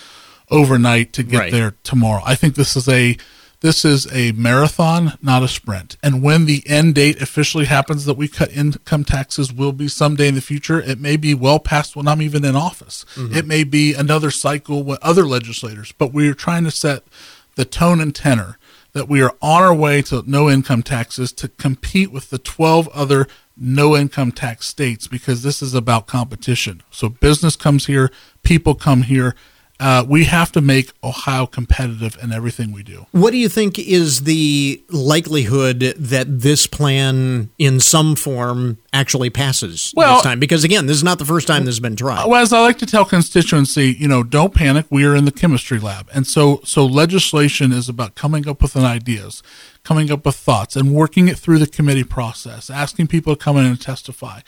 overnight 0.50 1.12
to 1.12 1.22
get 1.22 1.38
Right. 1.38 1.52
there 1.52 1.76
tomorrow 1.84 2.22
i 2.26 2.34
think 2.34 2.54
this 2.56 2.76
is 2.76 2.88
a 2.88 3.16
this 3.60 3.84
is 3.84 4.10
a 4.12 4.32
marathon 4.32 5.12
not 5.22 5.42
a 5.42 5.48
sprint 5.48 5.96
and 6.02 6.22
when 6.22 6.46
the 6.46 6.62
end 6.66 6.94
date 6.94 7.20
officially 7.20 7.66
happens 7.66 8.04
that 8.04 8.16
we 8.16 8.28
cut 8.28 8.50
income 8.52 9.04
taxes 9.04 9.52
will 9.52 9.72
be 9.72 9.88
someday 9.88 10.28
in 10.28 10.34
the 10.34 10.40
future 10.40 10.80
it 10.80 10.98
may 10.98 11.16
be 11.16 11.34
well 11.34 11.58
past 11.58 11.94
when 11.94 12.08
i'm 12.08 12.22
even 12.22 12.44
in 12.44 12.56
office 12.56 13.04
mm-hmm. 13.14 13.34
it 13.34 13.46
may 13.46 13.64
be 13.64 13.94
another 13.94 14.30
cycle 14.30 14.82
with 14.82 14.98
other 15.02 15.24
legislators 15.24 15.92
but 15.92 16.12
we 16.12 16.28
are 16.28 16.34
trying 16.34 16.64
to 16.64 16.70
set 16.70 17.02
the 17.56 17.64
tone 17.64 18.00
and 18.00 18.14
tenor 18.14 18.58
that 18.92 19.08
we 19.08 19.22
are 19.22 19.34
on 19.40 19.62
our 19.62 19.74
way 19.74 20.02
to 20.02 20.22
no 20.26 20.50
income 20.50 20.82
taxes 20.82 21.32
to 21.32 21.48
compete 21.48 22.10
with 22.10 22.30
the 22.30 22.38
12 22.38 22.88
other 22.88 23.26
no 23.56 23.96
income 23.96 24.32
tax 24.32 24.66
states 24.66 25.06
because 25.06 25.42
this 25.42 25.60
is 25.60 25.74
about 25.74 26.06
competition. 26.06 26.82
So 26.90 27.08
business 27.08 27.56
comes 27.56 27.86
here, 27.86 28.10
people 28.42 28.74
come 28.74 29.02
here. 29.02 29.34
Uh, 29.80 30.04
we 30.06 30.24
have 30.24 30.52
to 30.52 30.60
make 30.60 30.92
Ohio 31.02 31.46
competitive 31.46 32.16
in 32.22 32.32
everything 32.32 32.70
we 32.70 32.82
do. 32.82 33.06
what 33.12 33.30
do 33.30 33.38
you 33.38 33.48
think 33.48 33.78
is 33.78 34.20
the 34.24 34.82
likelihood 34.90 35.80
that 35.98 36.26
this 36.40 36.66
plan, 36.66 37.48
in 37.58 37.80
some 37.80 38.14
form, 38.14 38.76
actually 38.92 39.30
passes 39.30 39.92
Well- 39.96 40.14
this 40.16 40.22
time? 40.22 40.38
Because 40.38 40.64
again, 40.64 40.86
this 40.86 40.98
is 40.98 41.04
not 41.04 41.18
the 41.18 41.24
first 41.24 41.46
time 41.46 41.64
this 41.64 41.74
has 41.76 41.80
been 41.80 41.96
tried. 41.96 42.26
Well, 42.26 42.42
as 42.42 42.52
I 42.52 42.60
like 42.60 42.78
to 42.78 42.86
tell 42.86 43.04
constituency, 43.04 43.96
you 43.98 44.06
know, 44.06 44.22
don't 44.22 44.54
panic. 44.54 44.84
We 44.90 45.04
are 45.04 45.14
in 45.16 45.24
the 45.24 45.32
chemistry 45.32 45.78
lab, 45.78 46.08
and 46.12 46.26
so 46.26 46.60
so 46.64 46.84
legislation 46.84 47.72
is 47.72 47.88
about 47.88 48.14
coming 48.14 48.46
up 48.46 48.60
with 48.62 48.76
an 48.76 48.84
ideas, 48.84 49.42
coming 49.82 50.10
up 50.12 50.26
with 50.26 50.36
thoughts, 50.36 50.76
and 50.76 50.92
working 50.92 51.26
it 51.28 51.38
through 51.38 51.58
the 51.58 51.66
committee 51.66 52.04
process, 52.04 52.68
asking 52.68 53.06
people 53.06 53.34
to 53.34 53.42
come 53.42 53.56
in 53.56 53.64
and 53.64 53.80
testify. 53.80 54.40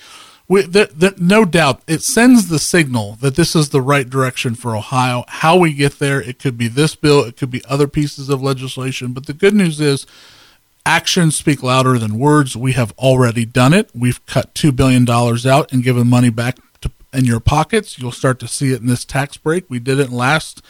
We, 0.52 0.60
there, 0.60 0.88
there, 0.94 1.14
no 1.16 1.46
doubt, 1.46 1.80
it 1.86 2.02
sends 2.02 2.48
the 2.48 2.58
signal 2.58 3.16
that 3.22 3.36
this 3.36 3.56
is 3.56 3.70
the 3.70 3.80
right 3.80 4.06
direction 4.06 4.54
for 4.54 4.76
Ohio. 4.76 5.24
How 5.26 5.56
we 5.56 5.72
get 5.72 5.98
there, 5.98 6.20
it 6.20 6.38
could 6.38 6.58
be 6.58 6.68
this 6.68 6.94
bill, 6.94 7.24
it 7.24 7.38
could 7.38 7.50
be 7.50 7.64
other 7.64 7.88
pieces 7.88 8.28
of 8.28 8.42
legislation. 8.42 9.14
But 9.14 9.24
the 9.24 9.32
good 9.32 9.54
news 9.54 9.80
is, 9.80 10.06
actions 10.84 11.36
speak 11.36 11.62
louder 11.62 11.98
than 11.98 12.18
words. 12.18 12.54
We 12.54 12.72
have 12.72 12.92
already 12.98 13.46
done 13.46 13.72
it. 13.72 13.88
We've 13.94 14.22
cut 14.26 14.52
$2 14.54 14.76
billion 14.76 15.08
out 15.08 15.72
and 15.72 15.82
given 15.82 16.06
money 16.06 16.28
back 16.28 16.58
to, 16.82 16.90
in 17.14 17.24
your 17.24 17.40
pockets. 17.40 17.98
You'll 17.98 18.12
start 18.12 18.38
to 18.40 18.46
see 18.46 18.74
it 18.74 18.82
in 18.82 18.88
this 18.88 19.06
tax 19.06 19.38
break. 19.38 19.70
We 19.70 19.78
did 19.78 19.98
it 19.98 20.10
last 20.10 20.62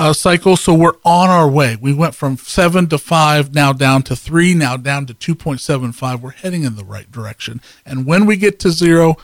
uh, 0.00 0.12
cycle. 0.14 0.56
So 0.56 0.72
we're 0.72 0.96
on 1.04 1.28
our 1.28 1.48
way. 1.48 1.76
We 1.80 1.92
went 1.92 2.14
from 2.14 2.38
seven 2.38 2.86
to 2.88 2.98
five, 2.98 3.54
now 3.54 3.72
down 3.72 4.02
to 4.04 4.16
three, 4.16 4.54
now 4.54 4.76
down 4.76 5.06
to 5.06 5.14
2.75. 5.14 6.20
We're 6.20 6.30
heading 6.30 6.64
in 6.64 6.76
the 6.76 6.84
right 6.84 7.10
direction. 7.12 7.60
And 7.84 8.06
when 8.06 8.24
we 8.24 8.36
get 8.36 8.58
to 8.60 8.70
zero, 8.70 9.16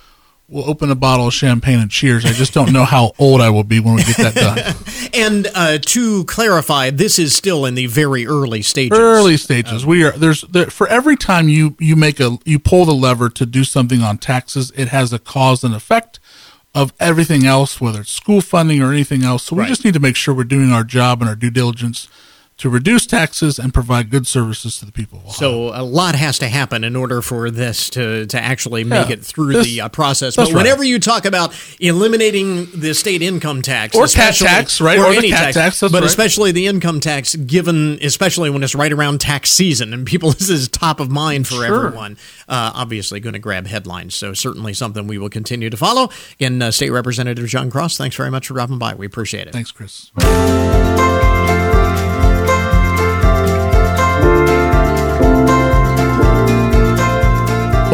we'll 0.48 0.68
open 0.68 0.90
a 0.90 0.94
bottle 0.94 1.28
of 1.28 1.32
champagne 1.32 1.80
and 1.80 1.90
cheers. 1.90 2.26
I 2.26 2.32
just 2.32 2.52
don't 2.52 2.72
know 2.74 2.84
how 2.84 3.12
old 3.18 3.40
I 3.40 3.48
will 3.48 3.64
be 3.64 3.80
when 3.80 3.94
we 3.94 4.04
get 4.04 4.18
that 4.18 4.34
done. 4.34 4.74
And 5.14 5.48
uh, 5.54 5.78
to 5.78 6.24
clarify, 6.24 6.90
this 6.90 7.18
is 7.18 7.34
still 7.34 7.64
in 7.64 7.74
the 7.74 7.86
very 7.86 8.26
early 8.26 8.60
stages. 8.60 8.98
early 8.98 9.38
stages 9.38 9.86
we 9.86 10.04
are 10.04 10.10
there's 10.10 10.42
there, 10.42 10.66
for 10.66 10.86
every 10.88 11.16
time 11.16 11.48
you 11.48 11.74
you 11.78 11.96
make 11.96 12.20
a 12.20 12.36
you 12.44 12.58
pull 12.58 12.84
the 12.84 12.92
lever 12.92 13.30
to 13.30 13.46
do 13.46 13.64
something 13.64 14.02
on 14.02 14.18
taxes 14.18 14.72
it 14.76 14.88
has 14.88 15.14
a 15.14 15.18
cause 15.18 15.64
and 15.64 15.74
effect 15.74 16.20
of 16.76 16.92
everything 17.00 17.44
else 17.46 17.80
whether 17.80 18.02
it's 18.02 18.10
school 18.10 18.40
funding 18.40 18.80
or 18.82 18.92
anything 18.92 19.24
else 19.24 19.44
so 19.44 19.56
we 19.56 19.62
Right. 19.62 19.68
just 19.68 19.84
need 19.84 19.94
to 19.94 20.00
make 20.00 20.14
sure 20.14 20.34
we're 20.34 20.44
doing 20.44 20.70
our 20.70 20.84
job 20.84 21.20
and 21.22 21.28
our 21.28 21.34
due 21.34 21.50
diligence 21.50 22.06
to 22.59 22.71
reduce 22.71 23.05
taxes 23.05 23.59
and 23.59 23.75
provide 23.75 24.09
good 24.09 24.27
services 24.27 24.79
to 24.79 24.87
the 24.87 24.92
people. 24.92 25.23
So 25.31 25.69
a 25.79 25.83
lot 25.85 26.14
has 26.14 26.38
to 26.38 26.49
happen 26.49 26.85
in 26.85 26.97
order 26.97 27.21
for 27.21 27.51
this 27.51 27.90
to, 27.90 28.25
to 28.27 28.40
actually 28.40 28.83
make 28.83 29.09
Yeah. 29.09 29.14
it 29.14 29.25
through 29.27 29.53
This- 29.53 29.66
the 29.66 29.83
uh, 29.83 29.88
process. 29.90 30.37
But 30.37 30.47
right. 30.47 30.55
whenever 30.57 30.83
you 30.83 30.99
talk 30.99 31.27
about 31.27 31.53
eliminating 31.81 32.66
the 32.75 32.95
state 32.95 33.21
income 33.21 33.61
tax, 33.61 33.95
Or 33.95 34.07
cat 34.07 34.35
tax, 34.37 34.81
right? 34.81 34.99
Or 34.99 35.11
the 35.12 35.19
any 35.19 35.31
tax, 35.31 35.55
that's 35.55 35.81
but 35.81 35.92
right. 35.92 36.03
especially 36.05 36.51
the 36.53 36.66
income 36.66 37.01
tax, 37.01 37.35
given 37.35 37.99
especially 38.03 38.49
when 38.49 38.62
it's 38.62 38.75
right 38.75 38.92
around 38.92 39.21
tax 39.21 39.51
season 39.51 39.92
and 39.92 40.07
people, 40.07 40.31
this 40.38 40.49
is 40.49 40.66
top 40.69 40.99
of 40.99 41.11
mind 41.11 41.47
for 41.47 41.57
Sure. 41.57 41.87
everyone. 41.87 42.16
Uh, 42.49 42.71
obviously, 42.75 43.21
going 43.21 43.35
to 43.35 43.38
grab 43.38 43.66
headlines. 43.66 44.14
So 44.14 44.33
certainly 44.33 44.73
something 44.73 45.07
we 45.07 45.19
will 45.19 45.29
continue 45.29 45.69
to 45.69 45.77
follow. 45.77 46.09
Again, 46.40 46.62
uh, 46.62 46.71
State 46.71 46.90
Representative 46.90 47.47
Jon 47.49 47.71
Cross, 47.71 47.99
thanks 47.99 48.16
very 48.16 48.31
much 48.31 48.47
for 48.49 48.55
dropping 48.55 48.79
by. 48.79 48.95
We 48.95 49.05
appreciate 49.05 49.47
it. 49.47 49.53
thanks 49.53 49.73
chris 49.73 50.11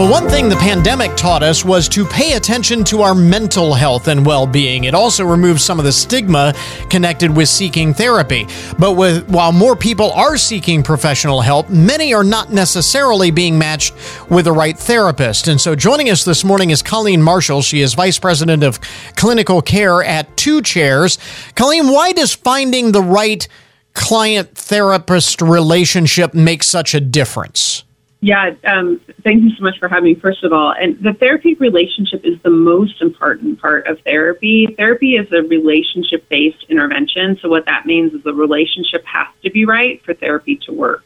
Well, 0.02 0.10
one 0.10 0.28
thing 0.28 0.48
the 0.48 0.56
pandemic 0.56 1.14
taught 1.14 1.44
us 1.44 1.64
was 1.64 1.88
to 1.90 2.04
pay 2.04 2.32
attention 2.32 2.82
to 2.86 3.02
our 3.02 3.14
mental 3.14 3.72
health 3.72 4.08
and 4.08 4.26
well 4.26 4.48
being. 4.48 4.82
It 4.82 4.96
also 4.96 5.24
removed 5.24 5.60
some 5.60 5.78
of 5.78 5.84
the 5.84 5.92
stigma 5.92 6.54
connected 6.90 7.30
with 7.30 7.48
seeking 7.48 7.94
therapy. 7.94 8.48
But 8.80 8.94
with, 8.94 9.28
while 9.28 9.52
more 9.52 9.76
people 9.76 10.10
are 10.10 10.36
seeking 10.36 10.82
professional 10.82 11.40
help, 11.40 11.70
many 11.70 12.12
are 12.14 12.24
not 12.24 12.52
necessarily 12.52 13.30
being 13.30 13.56
matched 13.56 13.94
with 14.28 14.46
the 14.46 14.52
right 14.52 14.76
therapist. 14.76 15.46
And 15.46 15.60
so 15.60 15.76
joining 15.76 16.10
us 16.10 16.24
this 16.24 16.42
morning 16.42 16.70
is 16.70 16.82
Colleen 16.82 17.22
Marshall. 17.22 17.62
She 17.62 17.80
is 17.80 17.94
Vice 17.94 18.18
President 18.18 18.64
of 18.64 18.80
Clinical 19.14 19.62
Care 19.62 20.02
at 20.02 20.36
Two 20.36 20.62
Chairs. 20.62 21.16
Colleen, 21.54 21.86
why 21.86 22.10
does 22.10 22.34
finding 22.34 22.90
the 22.90 23.02
right 23.02 23.46
client 23.94 24.58
therapist 24.58 25.40
relationship 25.40 26.34
make 26.34 26.64
such 26.64 26.92
a 26.92 27.00
difference? 27.00 27.84
Yeah, 28.24 28.54
um, 28.62 29.00
thank 29.24 29.42
you 29.42 29.50
so 29.56 29.64
much 29.64 29.80
for 29.80 29.88
having 29.88 30.04
me, 30.04 30.14
first 30.14 30.44
of 30.44 30.52
all. 30.52 30.72
And 30.72 30.96
the 31.02 31.12
therapy 31.12 31.54
relationship 31.54 32.24
is 32.24 32.40
the 32.42 32.50
most 32.50 33.02
important 33.02 33.60
part 33.60 33.88
of 33.88 34.00
therapy. 34.02 34.72
Therapy 34.78 35.16
is 35.16 35.26
a 35.32 35.42
relationship 35.42 36.28
based 36.28 36.64
intervention. 36.68 37.36
So, 37.42 37.48
what 37.48 37.66
that 37.66 37.84
means 37.84 38.14
is 38.14 38.22
the 38.22 38.32
relationship 38.32 39.04
has 39.06 39.26
to 39.42 39.50
be 39.50 39.64
right 39.64 40.00
for 40.04 40.14
therapy 40.14 40.54
to 40.66 40.72
work. 40.72 41.04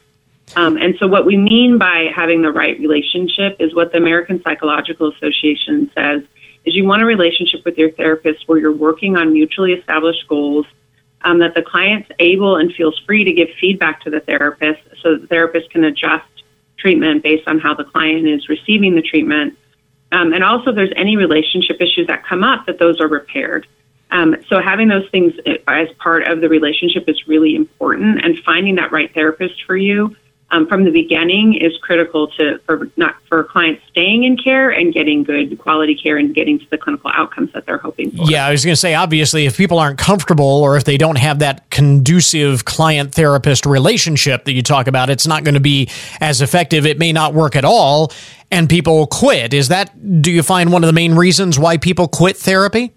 Um, 0.56 0.76
and 0.76 0.94
so, 0.98 1.06
what 1.06 1.24
we 1.24 1.38
mean 1.38 1.78
by 1.78 2.10
having 2.14 2.42
the 2.42 2.52
right 2.52 2.78
relationship 2.78 3.56
is 3.60 3.74
what 3.74 3.92
the 3.92 3.96
American 3.96 4.42
Psychological 4.42 5.10
Association 5.10 5.90
says 5.94 6.22
is 6.66 6.74
you 6.74 6.84
want 6.84 7.00
a 7.00 7.06
relationship 7.06 7.64
with 7.64 7.78
your 7.78 7.92
therapist 7.92 8.46
where 8.46 8.58
you're 8.58 8.76
working 8.76 9.16
on 9.16 9.32
mutually 9.32 9.72
established 9.72 10.28
goals, 10.28 10.66
um, 11.22 11.38
that 11.38 11.54
the 11.54 11.62
client's 11.62 12.10
able 12.18 12.56
and 12.56 12.74
feels 12.74 13.00
free 13.06 13.24
to 13.24 13.32
give 13.32 13.48
feedback 13.58 14.02
to 14.02 14.10
the 14.10 14.20
therapist 14.20 14.82
so 15.02 15.16
the 15.16 15.26
therapist 15.28 15.70
can 15.70 15.84
adjust 15.84 16.26
treatment 16.78 17.22
based 17.22 17.46
on 17.46 17.58
how 17.58 17.74
the 17.74 17.84
client 17.84 18.26
is 18.26 18.48
receiving 18.48 18.94
the 18.94 19.02
treatment. 19.02 19.58
Um, 20.12 20.32
and 20.32 20.44
also, 20.44 20.70
if 20.70 20.76
there's 20.76 20.92
any 20.96 21.16
relationship 21.16 21.80
issues 21.80 22.06
that 22.06 22.24
come 22.24 22.44
up, 22.44 22.66
that 22.66 22.78
those 22.78 23.00
are 23.00 23.08
repaired. 23.08 23.66
Um, 24.10 24.36
so, 24.48 24.60
having 24.60 24.88
those 24.88 25.08
things 25.10 25.34
as 25.66 25.88
part 25.98 26.28
of 26.28 26.40
the 26.40 26.48
relationship 26.48 27.08
is 27.08 27.26
really 27.26 27.56
important, 27.56 28.24
and 28.24 28.38
finding 28.44 28.76
that 28.76 28.92
right 28.92 29.12
therapist 29.12 29.64
for 29.64 29.76
you 29.76 30.14
um, 30.50 30.66
from 30.68 30.84
the 30.84 30.90
beginning 30.90 31.54
is 31.54 31.76
critical 31.78 32.28
to 32.28 32.58
for 32.66 32.88
not 32.96 33.16
for 33.28 33.42
clients 33.42 33.82
staying 33.88 34.24
in 34.24 34.36
care 34.36 34.70
and 34.70 34.94
getting 34.94 35.24
good 35.24 35.58
quality 35.58 35.94
care 35.94 36.16
and 36.16 36.34
getting 36.34 36.58
to 36.58 36.66
the 36.70 36.78
clinical 36.78 37.10
outcomes 37.14 37.52
that 37.52 37.66
they're 37.66 37.78
hoping 37.78 38.12
for. 38.12 38.24
Yeah, 38.30 38.46
I 38.46 38.52
was 38.52 38.64
going 38.64 38.72
to 38.72 38.80
say 38.80 38.94
obviously 38.94 39.46
if 39.46 39.56
people 39.56 39.78
aren't 39.78 39.98
comfortable 39.98 40.44
or 40.44 40.76
if 40.76 40.84
they 40.84 40.96
don't 40.96 41.18
have 41.18 41.40
that 41.40 41.68
conducive 41.70 42.64
client 42.64 43.12
therapist 43.12 43.66
relationship 43.66 44.44
that 44.44 44.52
you 44.52 44.62
talk 44.62 44.86
about, 44.86 45.10
it's 45.10 45.26
not 45.26 45.42
going 45.42 45.54
to 45.54 45.60
be 45.60 45.88
as 46.20 46.40
effective. 46.40 46.86
It 46.86 46.98
may 46.98 47.12
not 47.12 47.34
work 47.34 47.56
at 47.56 47.64
all 47.64 48.12
and 48.50 48.68
people 48.68 49.08
quit. 49.08 49.52
Is 49.52 49.68
that 49.68 50.22
do 50.22 50.30
you 50.30 50.44
find 50.44 50.72
one 50.72 50.84
of 50.84 50.86
the 50.86 50.92
main 50.92 51.14
reasons 51.14 51.58
why 51.58 51.76
people 51.76 52.06
quit 52.06 52.36
therapy? 52.36 52.92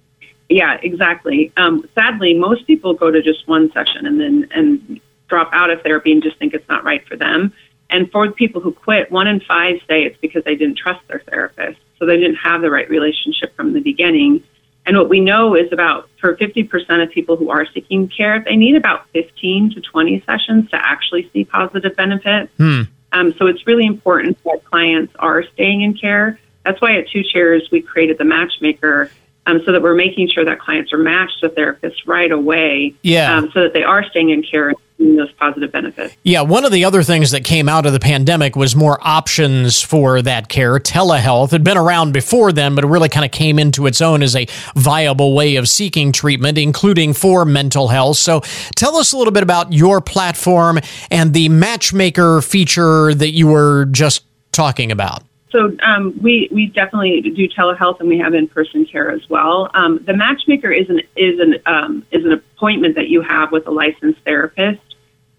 Yeah, 0.50 0.80
exactly. 0.82 1.52
Um, 1.58 1.88
sadly, 1.94 2.34
most 2.34 2.66
people 2.66 2.94
go 2.94 3.12
to 3.12 3.22
just 3.22 3.48
one 3.48 3.72
session 3.72 4.06
and 4.06 4.20
then 4.20 4.48
and 4.52 5.00
drop 5.30 5.50
out 5.54 5.70
of 5.70 5.82
therapy 5.82 6.12
and 6.12 6.22
just 6.22 6.38
think 6.38 6.54
it's 6.54 6.68
not 6.68 6.84
right 6.84 7.08
for 7.08 7.16
them. 7.16 7.54
And 7.90 8.12
for 8.12 8.32
people 8.32 8.62
who 8.62 8.72
quit, 8.72 9.12
one 9.12 9.28
in 9.28 9.40
five 9.40 9.80
say 9.88 10.04
it's 10.04 10.18
because 10.18 10.44
they 10.44 10.56
didn't 10.56 10.78
trust 10.78 11.08
their 11.08 11.20
therapist. 11.20 11.80
So 11.98 12.06
they 12.06 12.18
didn't 12.18 12.38
have 12.38 12.62
the 12.62 12.70
right 12.70 12.90
relationship 12.90 13.56
from 13.56 13.74
the 13.74 13.82
beginning. 13.82 14.44
And 14.86 14.98
what 14.98 15.10
we 15.10 15.20
know 15.20 15.56
is 15.56 15.72
about 15.72 16.10
for 16.20 16.36
50% 16.36 17.04
of 17.04 17.12
people 17.12 17.36
who 17.36 17.50
are 17.50 17.66
seeking 17.74 18.08
care, 18.08 18.44
they 18.44 18.56
need 18.56 18.76
about 18.76 19.08
15 19.10 19.74
to 19.74 19.82
20 19.82 20.24
sessions 20.26 20.70
to 20.70 20.78
actually 20.78 21.30
see 21.32 21.46
positive 21.46 21.96
benefit. 21.96 22.50
Hmm. 22.58 22.84
Um, 23.12 23.34
so 23.34 23.48
it's 23.48 23.66
really 23.66 23.86
important 23.86 24.42
that 24.44 24.64
clients 24.66 25.14
are 25.18 25.44
staying 25.54 25.82
in 25.82 25.96
care. 25.96 26.40
That's 26.64 26.80
why 26.82 26.98
at 26.98 27.10
Two 27.10 27.24
Chairs 27.24 27.70
we 27.72 27.82
created 27.82 28.18
the 28.18 28.26
Matchmaker 28.26 29.10
um, 29.46 29.62
so 29.66 29.72
that 29.72 29.82
we're 29.82 29.96
making 29.96 30.30
sure 30.30 30.46
that 30.46 30.60
clients 30.60 30.94
are 30.94 30.98
matched 30.98 31.40
to 31.42 31.50
therapists 31.50 32.06
right 32.06 32.32
away. 32.32 32.94
Yeah. 33.02 33.36
Um, 33.36 33.50
so 33.52 33.64
that 33.64 33.74
they 33.74 33.84
are 33.84 34.04
staying 34.04 34.30
in 34.30 34.44
care 34.44 34.70
and 34.70 34.78
seeing 34.98 35.16
those 35.16 35.32
positive 35.34 35.72
benefits. 35.72 36.16
Yeah. 36.24 36.42
One 36.42 36.66
of 36.66 36.72
the 36.72 36.86
other 36.86 37.04
things 37.04 37.32
that 37.32 37.44
came 37.44 37.68
out 37.68 37.86
of 37.86 37.94
the 37.94 38.00
pandemic 38.00 38.56
was 38.56 38.76
more 38.76 39.00
options 39.02 39.82
for 39.82 40.22
that 40.22 40.50
care. 40.50 40.78
Telehealth 40.80 41.52
had 41.52 41.64
been 41.64 41.78
around 41.78 42.12
before 42.12 42.52
then, 42.52 42.76
but 42.76 42.84
it 42.84 42.88
really 42.88 43.10
kind 43.10 43.26
of 43.26 43.32
came 43.32 43.58
into 43.58 43.88
its 43.88 44.02
own 44.02 44.22
as 44.22 44.36
a 44.36 44.46
viable 44.76 45.34
way 45.34 45.56
of 45.56 45.68
seeking 45.68 46.12
treatment, 46.12 46.58
including 46.58 47.14
for 47.14 47.46
mental 47.46 47.88
health. 47.88 48.18
So 48.18 48.42
tell 48.76 48.98
us 48.98 49.14
a 49.14 49.18
little 49.18 49.34
bit 49.34 49.44
about 49.44 49.74
your 49.74 50.02
platform 50.02 50.80
and 51.10 51.34
the 51.34 51.50
matchmaker 51.50 52.42
feature 52.42 53.14
that 53.14 53.32
you 53.32 53.48
were 53.48 53.86
just 53.86 54.24
talking 54.52 54.92
about. 54.92 55.24
So 55.52 55.76
um, 55.82 56.18
we 56.22 56.48
we 56.52 56.68
definitely 56.68 57.22
do 57.22 57.48
telehealth 57.48 58.00
and 58.00 58.08
we 58.08 58.20
have 58.20 58.34
in 58.36 58.48
person 58.48 58.86
care 58.86 59.10
as 59.10 59.28
well. 59.30 59.70
Um, 59.74 60.00
the 60.06 60.14
matchmaker 60.14 60.72
is 60.72 60.90
an 60.90 61.02
is 61.16 61.40
an 61.40 61.56
um, 61.66 62.06
is 62.12 62.24
an 62.24 62.34
appointment 62.34 62.96
that 62.96 63.10
you 63.10 63.22
have 63.22 63.52
with 63.52 63.66
a 63.68 63.72
licensed 63.72 64.22
therapist, 64.24 64.82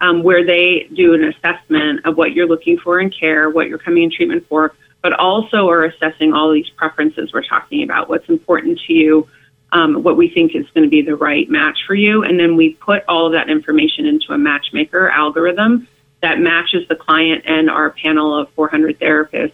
um, 0.01 0.23
where 0.25 0.45
they 0.45 0.89
do 0.95 1.15
an 1.15 1.25
assessment 1.25 2.05
of 2.07 2.17
what 2.17 2.33
you're 2.33 2.49
looking 2.49 2.77
for 2.79 2.99
in 2.99 3.11
care, 3.11 3.51
what 3.51 3.69
you're 3.69 3.79
coming 3.79 4.03
in 4.03 4.11
treatment 4.11 4.45
for, 4.49 4.75
but 5.01 5.13
also 5.13 5.69
are 5.69 5.85
assessing 5.85 6.33
all 6.33 6.53
these 6.53 6.71
preferences 6.71 7.33
we're 7.33 7.45
talking 7.45 7.85
about, 7.85 8.09
what's 8.09 8.29
important 8.29 8.81
to 8.87 8.93
you, 8.93 9.29
um, 9.71 10.03
what 10.03 10.17
we 10.17 10.29
think 10.29 10.57
is 10.57 10.67
going 10.75 10.85
to 10.85 10.91
be 10.91 11.03
the 11.03 11.15
right 11.15 11.49
match 11.49 11.79
for 11.87 11.95
you, 11.95 12.25
and 12.25 12.41
then 12.41 12.57
we 12.57 12.71
put 12.71 13.05
all 13.07 13.27
of 13.27 13.33
that 13.33 13.49
information 13.49 14.07
into 14.07 14.33
a 14.33 14.39
matchmaker 14.39 15.09
algorithm 15.09 15.87
that 16.21 16.41
matches 16.41 16.87
the 16.89 16.97
client 16.97 17.45
and 17.47 17.71
our 17.71 17.91
panel 17.91 18.37
of 18.37 18.51
400 18.51 18.99
therapists 18.99 19.53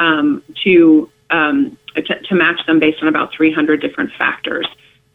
um, 0.00 0.42
to, 0.64 1.08
um, 1.30 1.78
to, 1.94 2.02
to 2.02 2.34
match 2.34 2.66
them 2.66 2.80
based 2.80 3.00
on 3.02 3.08
about 3.08 3.32
300 3.32 3.80
different 3.80 4.10
factors. 4.18 4.66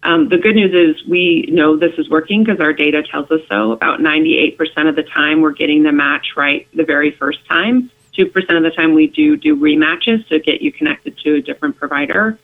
Um, 0.04 0.30
the 0.30 0.38
good 0.38 0.56
news 0.56 0.72
is 0.74 1.06
we 1.08 1.50
know 1.52 1.76
this 1.76 1.96
is 1.98 2.08
working 2.10 2.44
because 2.44 2.62
our 2.62 2.72
data 2.72 3.02
tells 3.04 3.30
us 3.32 3.42
so. 3.50 3.72
About 3.72 4.00
98% 4.00 4.58
of 4.88 4.96
the 4.96 5.04
time, 5.04 5.42
we're 5.42 5.52
getting 5.52 5.82
the 5.82 5.92
match 5.92 6.28
right 6.38 6.68
the 6.74 6.84
very 6.84 7.12
first 7.12 7.46
time. 7.48 7.90
2% 8.16 8.26
of 8.56 8.64
the 8.64 8.72
time, 8.72 8.94
we 8.94 9.08
do 9.08 9.36
do 9.36 9.58
rematches 9.58 10.26
to 10.30 10.40
get 10.40 10.62
you 10.62 10.72
connected 10.72 11.18
to 11.20 11.36
a 11.36 11.42
different 11.42 11.76
provider. 11.76 12.38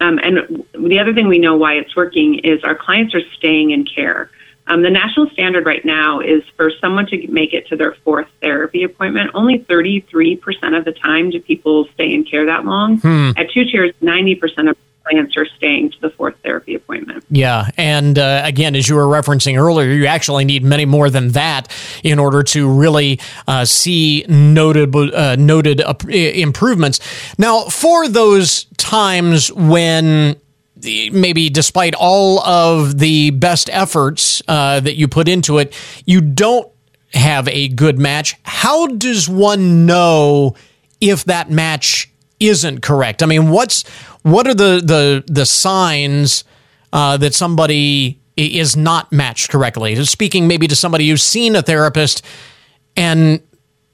Um, 0.00 0.20
and 0.22 0.64
the 0.74 1.00
other 1.00 1.12
thing 1.12 1.26
we 1.26 1.38
know 1.38 1.56
why 1.56 1.74
it's 1.74 1.96
working 1.96 2.40
is 2.40 2.62
our 2.62 2.76
clients 2.76 3.14
are 3.14 3.22
staying 3.36 3.70
in 3.70 3.84
care. 3.84 4.30
Um, 4.68 4.82
the 4.82 4.90
national 4.90 5.30
standard 5.30 5.66
right 5.66 5.84
now 5.84 6.20
is 6.20 6.42
for 6.56 6.70
someone 6.80 7.06
to 7.06 7.26
make 7.28 7.54
it 7.54 7.66
to 7.68 7.76
their 7.76 7.94
fourth 8.04 8.28
therapy 8.40 8.84
appointment. 8.84 9.30
Only 9.34 9.60
33% 9.60 10.78
of 10.78 10.84
the 10.84 10.92
time 10.92 11.30
do 11.30 11.40
people 11.40 11.88
stay 11.94 12.12
in 12.12 12.24
care 12.24 12.46
that 12.46 12.64
long. 12.64 12.98
Hmm. 12.98 13.30
At 13.36 13.50
Two 13.50 13.64
Chairs, 13.64 13.92
90% 14.02 14.70
of 14.70 14.76
clients 15.08 15.36
are 15.36 15.46
staying 15.56 15.90
to 15.90 16.00
the 16.00 16.10
fourth 16.10 16.34
therapy 16.42 16.74
appointment. 16.74 17.24
Yeah. 17.30 17.70
And 17.76 18.18
uh, 18.18 18.42
again, 18.44 18.74
as 18.76 18.88
you 18.88 18.96
were 18.96 19.04
referencing 19.06 19.58
earlier, 19.58 19.90
you 19.90 20.06
actually 20.06 20.44
need 20.44 20.62
many 20.62 20.84
more 20.84 21.10
than 21.10 21.30
that 21.30 21.68
in 22.04 22.18
order 22.18 22.42
to 22.42 22.70
really 22.70 23.20
uh, 23.46 23.64
see 23.64 24.24
noted, 24.28 24.94
uh, 24.94 25.36
noted 25.36 25.82
improvements. 26.10 27.00
Now, 27.38 27.64
for 27.64 28.08
those 28.08 28.64
times 28.76 29.52
when 29.52 30.36
maybe 30.82 31.48
despite 31.50 31.94
all 31.94 32.40
of 32.40 32.98
the 32.98 33.30
best 33.30 33.68
efforts 33.70 34.42
uh, 34.48 34.80
that 34.80 34.96
you 34.96 35.08
put 35.08 35.28
into 35.28 35.58
it, 35.58 35.74
you 36.04 36.20
don't 36.20 36.70
have 37.14 37.48
a 37.48 37.68
good 37.68 37.98
match. 37.98 38.36
How 38.42 38.86
does 38.86 39.28
one 39.28 39.86
know 39.86 40.54
if 41.00 41.24
that 41.24 41.50
match 41.50 42.10
isn't 42.40 42.82
correct? 42.82 43.22
I 43.22 43.26
mean, 43.26 43.50
what's 43.50 43.86
what 44.22 44.46
are 44.46 44.54
the 44.54 44.80
the 44.84 45.24
the 45.26 45.46
signs 45.46 46.44
uh, 46.92 47.16
that 47.16 47.34
somebody 47.34 48.20
is 48.36 48.76
not 48.76 49.10
matched 49.12 49.50
correctly? 49.50 50.04
Speaking 50.04 50.46
maybe 50.46 50.68
to 50.68 50.76
somebody 50.76 51.08
who's 51.08 51.22
seen 51.22 51.56
a 51.56 51.62
therapist 51.62 52.24
and 52.96 53.40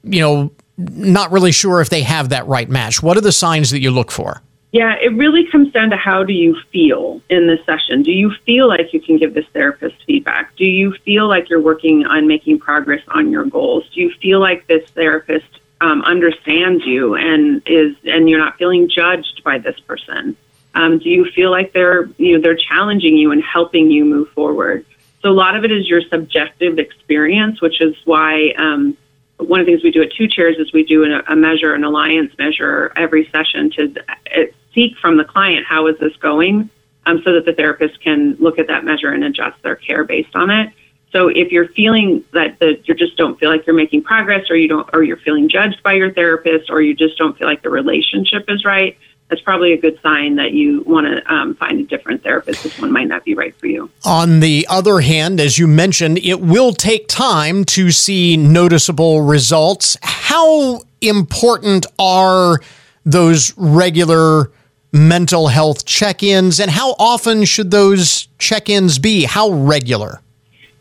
you 0.03 0.19
know 0.19 0.51
not 0.77 1.31
really 1.31 1.51
sure 1.51 1.79
if 1.81 1.89
they 1.89 2.01
have 2.01 2.29
that 2.29 2.45
right 2.47 2.69
match. 2.69 3.01
What 3.01 3.17
are 3.17 3.21
the 3.21 3.31
signs 3.31 3.71
that 3.71 3.79
you 3.79 3.91
look 3.91 4.11
for? 4.11 4.41
Yeah, 4.75 4.95
it 5.01 5.15
really 5.15 5.47
comes 5.47 5.71
down 5.71 5.91
to 5.91 5.95
how 5.95 6.25
do 6.25 6.33
you 6.33 6.59
feel 6.69 7.21
in 7.29 7.47
this 7.47 7.65
session? 7.65 8.03
Do 8.03 8.11
you 8.11 8.33
feel 8.45 8.67
like 8.67 8.91
you 8.91 8.99
can 8.99 9.15
give 9.17 9.33
this 9.33 9.45
therapist 9.53 9.95
feedback? 10.05 10.53
Do 10.57 10.65
you 10.65 10.91
feel 11.05 11.29
like 11.29 11.49
you're 11.49 11.61
working 11.61 12.05
on 12.05 12.27
making 12.27 12.59
progress 12.59 13.01
on 13.07 13.31
your 13.31 13.45
goals? 13.45 13.89
Do 13.93 14.01
you 14.01 14.13
feel 14.21 14.41
like 14.41 14.67
this 14.67 14.83
therapist 14.89 15.45
um, 15.79 16.01
understands 16.01 16.85
you 16.85 17.15
and 17.15 17.61
is 17.65 17.95
and 18.03 18.29
you're 18.29 18.39
not 18.39 18.57
feeling 18.57 18.89
judged 18.89 19.43
by 19.45 19.59
this 19.59 19.79
person? 19.79 20.35
Um, 20.73 20.99
do 20.99 21.07
you 21.07 21.31
feel 21.31 21.51
like 21.51 21.71
they're 21.71 22.07
you 22.17 22.33
know 22.33 22.41
they're 22.41 22.57
challenging 22.57 23.15
you 23.15 23.31
and 23.31 23.41
helping 23.41 23.89
you 23.89 24.03
move 24.03 24.27
forward? 24.31 24.85
So 25.21 25.29
a 25.29 25.31
lot 25.31 25.55
of 25.55 25.63
it 25.63 25.71
is 25.71 25.87
your 25.87 26.01
subjective 26.01 26.79
experience, 26.79 27.61
which 27.61 27.79
is 27.79 27.95
why 28.03 28.53
um, 28.57 28.97
one 29.37 29.61
of 29.61 29.65
the 29.65 29.71
things 29.71 29.85
we 29.85 29.91
do 29.91 30.01
at 30.01 30.11
Two 30.11 30.27
Chairs 30.27 30.57
is 30.59 30.73
we 30.73 30.83
do 30.83 31.05
a, 31.05 31.31
a 31.31 31.35
measure, 31.37 31.73
an 31.73 31.85
alliance 31.85 32.33
measure 32.37 32.91
every 32.97 33.29
session 33.31 33.71
to 33.71 33.95
seek 34.75 34.95
from 34.97 35.17
the 35.17 35.23
client 35.23 35.65
how 35.65 35.87
is 35.87 35.97
this 35.97 36.15
going, 36.17 36.69
um, 37.07 37.21
so 37.23 37.33
that 37.33 37.45
the 37.45 37.53
therapist 37.53 37.99
can 38.01 38.35
look 38.35 38.59
at 38.59 38.67
that 38.67 38.83
measure 38.83 39.09
and 39.09 39.23
adjust 39.23 39.59
their 39.63 39.75
care 39.75 40.03
based 40.03 40.35
on 40.35 40.51
it. 40.51 40.71
So 41.11 41.29
if 41.29 41.51
you're 41.51 41.69
feeling 41.69 42.23
that 42.33 42.59
the, 42.59 42.77
you 42.83 42.93
just 42.93 43.15
don't 43.15 43.39
feel 43.39 43.49
like 43.49 43.65
you're 43.65 43.75
making 43.75 44.03
progress, 44.03 44.49
or 44.49 44.57
you 44.57 44.67
don't, 44.67 44.87
or 44.93 45.01
you're 45.01 45.17
feeling 45.17 45.47
judged 45.47 45.81
by 45.81 45.93
your 45.93 46.11
therapist, 46.11 46.69
or 46.69 46.81
you 46.81 46.93
just 46.93 47.17
don't 47.17 47.37
feel 47.37 47.47
like 47.47 47.61
the 47.63 47.69
relationship 47.69 48.45
is 48.49 48.65
right, 48.65 48.97
that's 49.29 49.41
probably 49.41 49.73
a 49.73 49.77
good 49.77 49.99
sign 50.01 50.35
that 50.35 50.51
you 50.51 50.83
want 50.85 51.07
to 51.07 51.33
um, 51.33 51.55
find 51.55 51.79
a 51.79 51.83
different 51.83 52.21
therapist. 52.21 52.63
This 52.63 52.77
one 52.77 52.91
might 52.91 53.07
not 53.07 53.23
be 53.23 53.33
right 53.33 53.55
for 53.55 53.67
you. 53.67 53.89
On 54.03 54.39
the 54.39 54.67
other 54.69 54.99
hand, 54.99 55.39
as 55.39 55.57
you 55.57 55.67
mentioned, 55.67 56.19
it 56.19 56.41
will 56.41 56.73
take 56.73 57.07
time 57.07 57.63
to 57.65 57.91
see 57.91 58.37
noticeable 58.37 59.21
results. 59.21 59.97
How 60.03 60.81
important 61.01 61.87
are 61.97 62.59
those 63.05 63.53
regular 63.57 64.51
mental 64.95 65.49
health 65.49 65.85
check 65.85 66.23
ins, 66.23 66.59
and 66.59 66.71
how 66.71 66.95
often 66.97 67.43
should 67.43 67.69
those 67.69 68.29
check 68.39 68.69
ins 68.69 68.97
be? 68.97 69.25
How 69.25 69.51
regular? 69.51 70.21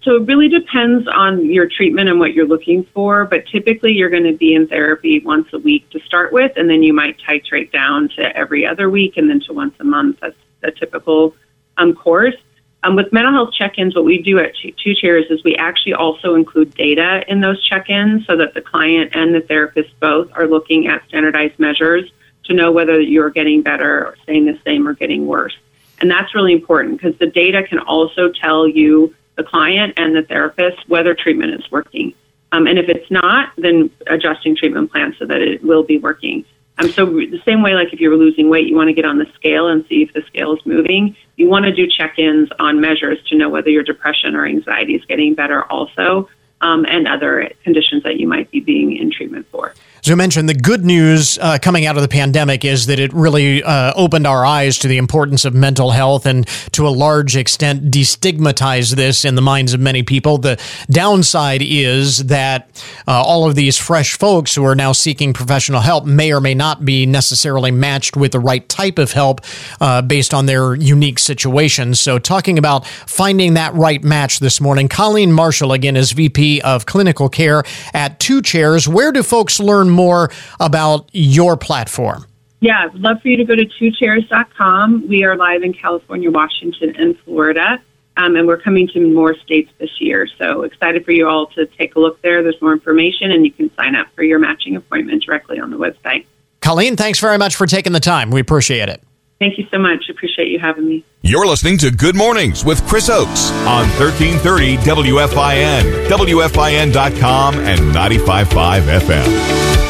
So 0.02 0.16
it 0.16 0.26
really 0.26 0.48
depends 0.48 1.08
on 1.08 1.50
your 1.50 1.66
treatment 1.66 2.08
and 2.08 2.20
what 2.20 2.32
you're 2.32 2.46
looking 2.46 2.84
for, 2.94 3.24
but 3.24 3.46
typically 3.46 3.92
you're 3.92 4.10
going 4.10 4.24
to 4.24 4.36
be 4.36 4.54
in 4.54 4.68
therapy 4.68 5.20
once 5.24 5.48
a 5.52 5.58
week 5.58 5.88
to 5.90 6.00
start 6.00 6.32
with, 6.32 6.52
and 6.56 6.70
then 6.70 6.82
you 6.82 6.92
might 6.92 7.16
titrate 7.18 7.72
down 7.72 8.08
to 8.10 8.36
every 8.36 8.66
other 8.66 8.88
week 8.88 9.16
and 9.16 9.28
then 9.28 9.40
to 9.46 9.52
once 9.52 9.74
a 9.80 9.84
month. 9.84 10.20
That's 10.20 10.36
a 10.62 10.70
typical 10.70 11.34
um, 11.78 11.94
course. 11.94 12.36
Um, 12.84 12.96
with 12.96 13.12
mental 13.12 13.32
health 13.32 13.54
check-ins, 13.54 13.96
what 13.96 14.04
we 14.04 14.20
do 14.20 14.38
at 14.38 14.52
Two 14.56 14.94
Chairs 14.94 15.24
is 15.30 15.42
we 15.42 15.56
actually 15.56 15.94
also 15.94 16.34
include 16.34 16.74
data 16.74 17.24
in 17.28 17.40
those 17.40 17.60
check-ins 17.66 18.26
so 18.26 18.36
that 18.36 18.52
the 18.52 18.60
client 18.60 19.16
and 19.16 19.34
the 19.34 19.40
therapist 19.40 19.98
both 20.00 20.30
are 20.34 20.46
looking 20.46 20.86
at 20.86 21.02
standardized 21.08 21.58
measures 21.58 22.12
to 22.44 22.54
know 22.54 22.70
whether 22.72 23.00
you're 23.00 23.30
getting 23.30 23.62
better 23.62 24.06
or 24.06 24.16
staying 24.22 24.46
the 24.46 24.58
same 24.64 24.86
or 24.86 24.94
getting 24.94 25.26
worse. 25.26 25.56
And 26.00 26.10
that's 26.10 26.34
really 26.34 26.52
important 26.52 27.00
because 27.00 27.18
the 27.18 27.26
data 27.26 27.62
can 27.62 27.78
also 27.78 28.30
tell 28.30 28.68
you 28.68 29.14
the 29.36 29.44
client 29.44 29.94
and 29.96 30.14
the 30.14 30.22
therapist 30.22 30.88
whether 30.88 31.14
treatment 31.14 31.54
is 31.54 31.70
working. 31.70 32.14
Um, 32.52 32.66
and 32.66 32.78
if 32.78 32.88
it's 32.88 33.10
not, 33.10 33.52
then 33.56 33.90
adjusting 34.06 34.56
treatment 34.56 34.92
plans 34.92 35.16
so 35.18 35.26
that 35.26 35.40
it 35.40 35.64
will 35.64 35.82
be 35.82 35.98
working. 35.98 36.44
Um, 36.78 36.90
so 36.90 37.06
the 37.06 37.42
same 37.44 37.62
way, 37.62 37.74
like 37.74 37.92
if 37.92 38.00
you're 38.00 38.16
losing 38.16 38.48
weight, 38.48 38.68
you 38.68 38.76
want 38.76 38.88
to 38.88 38.94
get 38.94 39.04
on 39.04 39.18
the 39.18 39.26
scale 39.34 39.68
and 39.68 39.84
see 39.88 40.02
if 40.02 40.12
the 40.12 40.22
scale 40.22 40.54
is 40.54 40.64
moving. 40.66 41.16
You 41.36 41.48
want 41.48 41.64
to 41.64 41.72
do 41.72 41.86
check-ins 41.88 42.48
on 42.58 42.80
measures 42.80 43.18
to 43.28 43.36
know 43.36 43.48
whether 43.48 43.70
your 43.70 43.82
depression 43.82 44.34
or 44.34 44.46
anxiety 44.46 44.94
is 44.94 45.04
getting 45.04 45.34
better 45.34 45.64
also, 45.64 46.28
um, 46.60 46.84
and 46.88 47.06
other 47.06 47.50
conditions 47.62 48.02
that 48.04 48.18
you 48.18 48.26
might 48.26 48.50
be 48.50 48.60
being 48.60 48.96
in 48.96 49.10
treatment 49.10 49.46
for. 49.50 49.74
As 50.04 50.08
you 50.08 50.16
mentioned, 50.16 50.50
the 50.50 50.54
good 50.54 50.84
news 50.84 51.38
uh, 51.38 51.56
coming 51.62 51.86
out 51.86 51.96
of 51.96 52.02
the 52.02 52.10
pandemic 52.10 52.62
is 52.62 52.84
that 52.88 52.98
it 52.98 53.10
really 53.14 53.62
uh, 53.62 53.94
opened 53.96 54.26
our 54.26 54.44
eyes 54.44 54.78
to 54.80 54.88
the 54.88 54.98
importance 54.98 55.46
of 55.46 55.54
mental 55.54 55.92
health 55.92 56.26
and 56.26 56.46
to 56.72 56.86
a 56.86 56.90
large 56.90 57.38
extent 57.38 57.90
destigmatized 57.90 58.96
this 58.96 59.24
in 59.24 59.34
the 59.34 59.40
minds 59.40 59.72
of 59.72 59.80
many 59.80 60.02
people. 60.02 60.36
The 60.36 60.60
downside 60.90 61.62
is 61.62 62.24
that 62.24 62.68
uh, 63.08 63.12
all 63.12 63.48
of 63.48 63.54
these 63.54 63.78
fresh 63.78 64.18
folks 64.18 64.54
who 64.54 64.62
are 64.66 64.74
now 64.74 64.92
seeking 64.92 65.32
professional 65.32 65.80
help 65.80 66.04
may 66.04 66.34
or 66.34 66.40
may 66.42 66.52
not 66.52 66.84
be 66.84 67.06
necessarily 67.06 67.70
matched 67.70 68.14
with 68.14 68.32
the 68.32 68.40
right 68.40 68.68
type 68.68 68.98
of 68.98 69.12
help 69.12 69.40
uh, 69.80 70.02
based 70.02 70.34
on 70.34 70.44
their 70.44 70.74
unique 70.74 71.18
situation. 71.18 71.94
So, 71.94 72.18
talking 72.18 72.58
about 72.58 72.86
finding 72.86 73.54
that 73.54 73.72
right 73.72 74.04
match 74.04 74.38
this 74.38 74.60
morning, 74.60 74.88
Colleen 74.88 75.32
Marshall, 75.32 75.72
again, 75.72 75.96
is 75.96 76.12
VP 76.12 76.60
of 76.60 76.84
Clinical 76.84 77.30
Care 77.30 77.62
at 77.94 78.20
Two 78.20 78.42
Chairs. 78.42 78.86
Where 78.86 79.10
do 79.10 79.22
folks 79.22 79.58
learn 79.58 79.93
more 79.94 80.30
about 80.60 81.08
your 81.12 81.56
platform? 81.56 82.26
Yeah, 82.60 82.84
I'd 82.84 82.94
love 82.94 83.20
for 83.20 83.28
you 83.28 83.36
to 83.36 83.44
go 83.44 83.54
to 83.54 83.66
twochairs.com. 83.66 85.08
We 85.08 85.24
are 85.24 85.36
live 85.36 85.62
in 85.62 85.74
California, 85.74 86.30
Washington, 86.30 86.94
and 86.96 87.18
Florida. 87.20 87.82
Um, 88.16 88.36
and 88.36 88.46
we're 88.46 88.60
coming 88.60 88.88
to 88.88 89.00
more 89.12 89.36
states 89.36 89.70
this 89.78 89.90
year. 90.00 90.28
So 90.38 90.62
excited 90.62 91.04
for 91.04 91.12
you 91.12 91.28
all 91.28 91.48
to 91.48 91.66
take 91.66 91.96
a 91.96 92.00
look 92.00 92.22
there. 92.22 92.42
There's 92.42 92.60
more 92.62 92.72
information, 92.72 93.32
and 93.32 93.44
you 93.44 93.52
can 93.52 93.74
sign 93.74 93.96
up 93.96 94.06
for 94.14 94.22
your 94.22 94.38
matching 94.38 94.76
appointment 94.76 95.24
directly 95.24 95.58
on 95.58 95.70
the 95.70 95.76
website. 95.76 96.26
Colleen, 96.60 96.96
thanks 96.96 97.20
very 97.20 97.36
much 97.36 97.56
for 97.56 97.66
taking 97.66 97.92
the 97.92 98.00
time. 98.00 98.30
We 98.30 98.40
appreciate 98.40 98.88
it. 98.88 99.02
Thank 99.38 99.58
you 99.58 99.66
so 99.70 99.78
much. 99.78 100.08
Appreciate 100.08 100.48
you 100.48 100.58
having 100.58 100.86
me. 100.86 101.04
You're 101.22 101.46
listening 101.46 101.76
to 101.78 101.90
Good 101.90 102.14
Mornings 102.14 102.64
with 102.64 102.86
Chris 102.86 103.08
Oakes 103.10 103.50
on 103.66 103.88
1330 103.98 104.76
WFIN, 104.78 106.06
WFIN.com, 106.08 107.54
and 107.56 107.80
95.5 107.80 109.00
FM. 109.00 109.84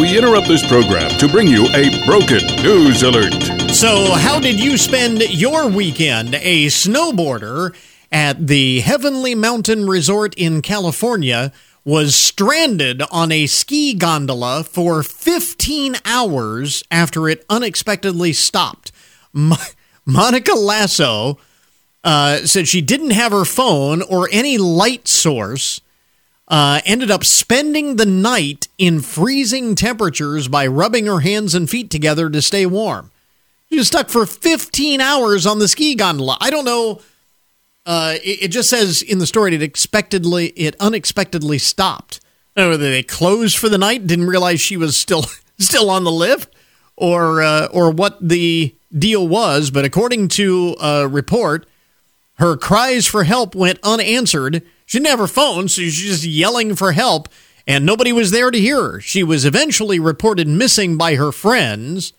We 0.00 0.16
interrupt 0.16 0.48
this 0.48 0.66
program 0.66 1.10
to 1.18 1.28
bring 1.28 1.46
you 1.46 1.66
a 1.74 2.04
broken 2.06 2.44
news 2.62 3.02
alert. 3.02 3.34
So, 3.70 4.12
how 4.14 4.40
did 4.40 4.58
you 4.58 4.78
spend 4.78 5.20
your 5.30 5.68
weekend? 5.68 6.34
A 6.36 6.66
snowboarder 6.66 7.74
at 8.10 8.46
the 8.46 8.80
Heavenly 8.80 9.34
Mountain 9.34 9.86
Resort 9.86 10.34
in 10.34 10.62
California 10.62 11.52
was 11.84 12.14
stranded 12.14 13.02
on 13.10 13.32
a 13.32 13.46
ski 13.46 13.94
gondola 13.94 14.64
for 14.64 15.02
15 15.02 15.96
hours 16.04 16.82
after 16.90 17.28
it 17.28 17.44
unexpectedly 17.48 18.32
stopped. 18.32 18.92
Monica 20.04 20.54
Lasso 20.54 21.38
uh, 22.04 22.38
said 22.38 22.68
she 22.68 22.80
didn't 22.80 23.10
have 23.10 23.32
her 23.32 23.44
phone 23.44 24.02
or 24.02 24.28
any 24.32 24.58
light 24.58 25.08
source 25.08 25.80
uh, 26.48 26.80
ended 26.84 27.10
up 27.10 27.24
spending 27.24 27.96
the 27.96 28.06
night 28.06 28.66
in 28.76 29.00
freezing 29.00 29.74
temperatures 29.74 30.48
by 30.48 30.66
rubbing 30.66 31.06
her 31.06 31.20
hands 31.20 31.54
and 31.54 31.70
feet 31.70 31.90
together 31.90 32.28
to 32.28 32.42
stay 32.42 32.66
warm. 32.66 33.10
She 33.68 33.78
was 33.78 33.86
stuck 33.86 34.08
for 34.08 34.26
15 34.26 35.00
hours 35.00 35.46
on 35.46 35.60
the 35.60 35.68
ski 35.68 35.94
gondola. 35.94 36.36
I 36.40 36.50
don't 36.50 36.64
know. 36.64 37.00
Uh, 37.90 38.14
it, 38.22 38.44
it, 38.44 38.48
just 38.48 38.70
says 38.70 39.02
in 39.02 39.18
the 39.18 39.26
story 39.26 39.52
it 39.52 39.62
expectedly 39.62 40.48
it 40.50 40.76
unexpectedly 40.78 41.58
stopped. 41.58 42.20
Know 42.56 42.68
whether 42.68 42.88
they 42.88 43.02
closed 43.02 43.58
for 43.58 43.68
the 43.68 43.78
night, 43.78 44.06
didn't 44.06 44.28
realize 44.28 44.60
she 44.60 44.76
was 44.76 44.96
still 44.96 45.24
still 45.58 45.90
on 45.90 46.04
the 46.04 46.12
lift, 46.12 46.54
or 46.96 47.42
uh, 47.42 47.66
or 47.72 47.90
what 47.90 48.16
the 48.20 48.76
deal 48.96 49.26
was. 49.26 49.72
But 49.72 49.84
according 49.84 50.28
to 50.28 50.76
a 50.80 51.08
report, 51.08 51.68
her 52.34 52.56
cries 52.56 53.08
for 53.08 53.24
help 53.24 53.56
went 53.56 53.80
unanswered 53.82 54.62
she 54.90 54.98
didn't 54.98 55.10
have 55.10 55.18
her 55.20 55.28
phone, 55.28 55.68
so 55.68 55.82
she's 55.82 55.98
just 55.98 56.24
yelling 56.24 56.74
for 56.74 56.90
help, 56.90 57.28
and 57.64 57.86
nobody 57.86 58.12
was 58.12 58.32
there 58.32 58.50
to 58.50 58.58
hear 58.58 58.82
her. 58.82 59.00
She 59.00 59.22
was 59.22 59.44
eventually 59.44 60.00
reported 60.00 60.48
missing 60.48 60.96
by 60.96 61.14
her 61.14 61.30
friends, 61.30 62.12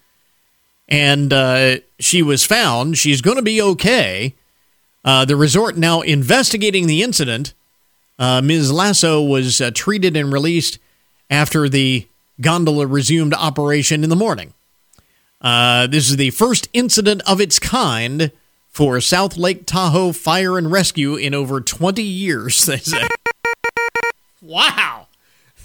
and 0.88 1.34
uh, 1.34 1.80
she 2.00 2.22
was 2.22 2.46
found. 2.46 2.98
She's 2.98 3.22
going 3.22 3.36
to 3.36 3.42
be 3.42 3.62
okay. 3.62 4.36
Uh, 5.04 5.26
the 5.26 5.36
resort 5.36 5.78
now 5.78 6.02
investigating 6.02 6.88
the 6.88 7.02
incident. 7.02 7.54
Uh, 8.20 8.42
Ms. 8.42 8.72
Lasso 8.72 9.22
was 9.22 9.60
uh, 9.60 9.72
treated 9.74 10.16
and 10.16 10.32
released 10.32 10.78
after 11.30 11.68
the 11.68 12.08
gondola 12.40 12.86
resumed 12.86 13.34
operation 13.34 14.04
in 14.04 14.10
the 14.10 14.16
morning. 14.16 14.54
Uh, 15.42 15.88
this 15.88 16.10
is 16.10 16.18
the 16.18 16.30
first 16.30 16.70
incident 16.74 17.22
of 17.28 17.42
its 17.42 17.58
kind 17.58 18.32
for 18.70 19.02
South 19.02 19.38
Lake 19.38 19.66
Tahoe 19.66 20.12
Fire 20.12 20.58
and 20.58 20.72
Rescue 20.72 21.16
in 21.16 21.34
over 21.34 21.60
20 21.62 22.04
years, 22.04 22.66
they 22.66 22.78
say. 22.78 23.08
wow. 24.42 25.08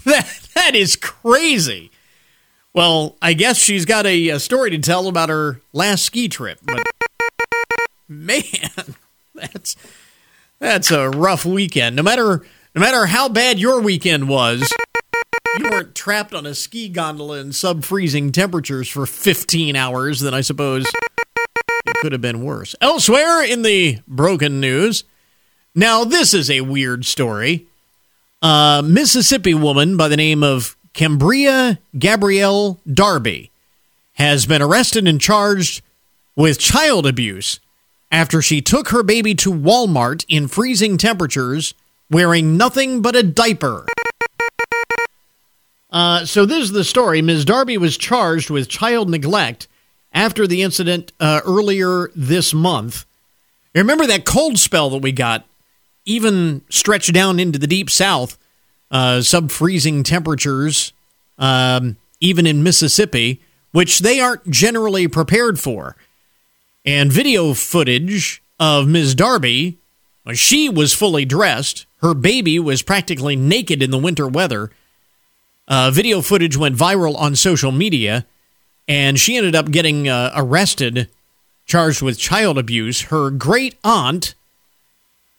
That, 0.05 0.39
that 0.55 0.75
is 0.75 0.95
crazy. 0.95 1.91
Well, 2.73 3.15
I 3.21 3.33
guess 3.33 3.57
she's 3.57 3.85
got 3.85 4.05
a, 4.05 4.29
a 4.29 4.39
story 4.39 4.69
to 4.71 4.77
tell 4.79 5.07
about 5.07 5.29
her 5.29 5.61
last 5.73 6.05
ski 6.05 6.27
trip, 6.29 6.59
but 6.63 6.85
man, 8.07 8.95
that's 9.53 9.75
that's 10.59 10.91
a 10.91 11.09
rough 11.09 11.45
weekend. 11.45 11.95
No 11.95 12.03
matter 12.03 12.45
no 12.75 12.81
matter 12.81 13.05
how 13.05 13.29
bad 13.29 13.59
your 13.59 13.79
weekend 13.79 14.29
was, 14.29 14.71
you 15.59 15.69
weren't 15.69 15.95
trapped 15.95 16.33
on 16.33 16.45
a 16.45 16.53
ski 16.53 16.89
gondola 16.89 17.39
in 17.39 17.51
sub-freezing 17.51 18.31
temperatures 18.31 18.89
for 18.89 19.05
15 19.05 19.75
hours, 19.75 20.19
then 20.19 20.33
I 20.33 20.41
suppose 20.41 20.85
it 20.85 21.95
could 22.01 22.11
have 22.11 22.21
been 22.21 22.43
worse. 22.43 22.75
Elsewhere 22.81 23.43
in 23.43 23.61
the 23.61 23.99
broken 24.07 24.59
news, 24.59 25.03
now 25.73 26.03
this 26.03 26.33
is 26.33 26.49
a 26.49 26.61
weird 26.61 27.05
story. 27.05 27.67
A 28.41 28.83
Mississippi 28.85 29.53
woman 29.53 29.97
by 29.97 30.07
the 30.07 30.17
name 30.17 30.43
of 30.43 30.75
Cambria 30.93 31.79
Gabrielle 31.97 32.79
Darby 32.91 33.51
has 34.13 34.45
been 34.45 34.61
arrested 34.61 35.07
and 35.07 35.21
charged 35.21 35.81
with 36.35 36.59
child 36.59 37.05
abuse 37.07 37.59
after 38.11 38.41
she 38.41 38.61
took 38.61 38.89
her 38.89 39.03
baby 39.03 39.35
to 39.35 39.51
Walmart 39.51 40.25
in 40.27 40.47
freezing 40.47 40.97
temperatures 40.97 41.73
wearing 42.09 42.57
nothing 42.57 43.01
but 43.01 43.15
a 43.15 43.23
diaper. 43.23 43.85
Uh, 45.89 46.25
so, 46.25 46.45
this 46.45 46.63
is 46.63 46.71
the 46.71 46.83
story. 46.83 47.21
Ms. 47.21 47.45
Darby 47.45 47.77
was 47.77 47.97
charged 47.97 48.49
with 48.49 48.67
child 48.67 49.09
neglect 49.09 49.67
after 50.13 50.47
the 50.47 50.61
incident 50.61 51.11
uh, 51.19 51.41
earlier 51.45 52.11
this 52.15 52.53
month. 52.53 53.05
remember 53.73 54.05
that 54.07 54.25
cold 54.25 54.57
spell 54.57 54.89
that 54.89 55.01
we 55.01 55.11
got, 55.11 55.45
even 56.05 56.61
stretched 56.69 57.13
down 57.13 57.39
into 57.39 57.59
the 57.59 57.67
deep 57.67 57.89
south, 57.89 58.37
uh, 58.91 59.21
sub 59.21 59.51
freezing 59.51 60.03
temperatures, 60.03 60.91
um, 61.37 61.97
even 62.19 62.47
in 62.47 62.63
Mississippi, 62.63 63.41
which 63.71 63.99
they 63.99 64.19
aren't 64.19 64.49
generally 64.49 65.07
prepared 65.07 65.59
for. 65.59 65.95
And 66.87 67.11
video 67.11 67.53
footage 67.53 68.41
of 68.61 68.87
Ms. 68.87 69.13
Darby 69.13 69.77
She 70.33 70.69
was 70.69 70.93
fully 70.93 71.25
dressed. 71.25 71.85
Her 71.97 72.13
baby 72.13 72.59
was 72.59 72.81
practically 72.81 73.35
naked 73.35 73.83
in 73.83 73.91
the 73.91 73.97
winter 73.97 74.25
weather. 74.25 74.71
Uh, 75.67 75.91
video 75.91 76.21
footage 76.21 76.55
went 76.55 76.77
viral 76.77 77.17
on 77.17 77.35
social 77.35 77.73
media, 77.73 78.25
and 78.87 79.19
she 79.19 79.35
ended 79.35 79.53
up 79.53 79.69
getting 79.69 80.07
uh, 80.07 80.31
arrested, 80.33 81.09
charged 81.65 82.01
with 82.01 82.17
child 82.17 82.57
abuse. 82.57 83.01
Her 83.01 83.31
great 83.31 83.75
aunt 83.83 84.33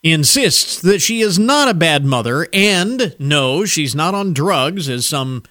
insists 0.02 0.78
that 0.82 1.00
she 1.00 1.22
is 1.22 1.38
not 1.38 1.66
a 1.66 1.72
bad 1.72 2.04
mother, 2.04 2.46
and 2.52 3.16
no, 3.18 3.64
she's 3.64 3.94
not 3.94 4.14
on 4.14 4.34
drugs, 4.34 4.86
as 4.86 5.08
some 5.08 5.44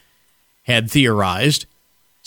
had 0.64 0.91
theorized. 0.91 1.66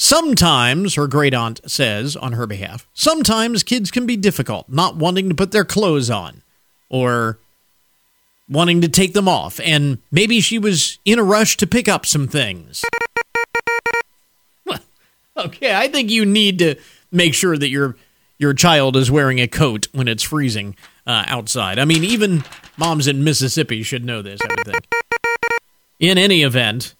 Sometimes, 0.02 0.94
her 0.94 1.06
great 1.06 1.34
aunt 1.34 1.60
says 1.70 2.16
on 2.16 2.32
her 2.32 2.46
behalf, 2.46 2.88
sometimes 2.94 3.62
kids 3.62 3.90
can 3.90 4.06
be 4.06 4.16
difficult, 4.16 4.66
not 4.66 4.96
wanting 4.96 5.28
to 5.28 5.34
put 5.34 5.52
their 5.52 5.62
clothes 5.62 6.08
on 6.08 6.40
or 6.88 7.38
wanting 8.48 8.80
to 8.80 8.88
take 8.88 9.12
them 9.12 9.28
off, 9.28 9.60
and 9.60 9.98
maybe 10.10 10.40
she 10.40 10.58
was 10.58 10.98
in 11.04 11.18
a 11.18 11.22
rush 11.22 11.58
to 11.58 11.66
pick 11.66 11.86
up 11.86 12.06
some 12.06 12.26
things. 12.26 12.82
okay, 15.36 15.74
I 15.76 15.88
think 15.88 16.08
you 16.10 16.24
need 16.24 16.60
to 16.60 16.76
make 17.12 17.34
sure 17.34 17.58
that 17.58 17.68
your 17.68 17.94
your 18.38 18.54
child 18.54 18.96
is 18.96 19.10
wearing 19.10 19.38
a 19.38 19.46
coat 19.46 19.86
when 19.92 20.08
it's 20.08 20.22
freezing 20.22 20.76
uh, 21.06 21.24
outside. 21.26 21.78
I 21.78 21.84
mean, 21.84 22.04
even 22.04 22.42
moms 22.78 23.06
in 23.06 23.22
Mississippi 23.22 23.82
should 23.82 24.06
know 24.06 24.22
this. 24.22 24.40
I 24.42 24.46
would 24.48 24.64
think. 24.64 24.88
In 25.98 26.16
any 26.16 26.42
event, 26.42 26.94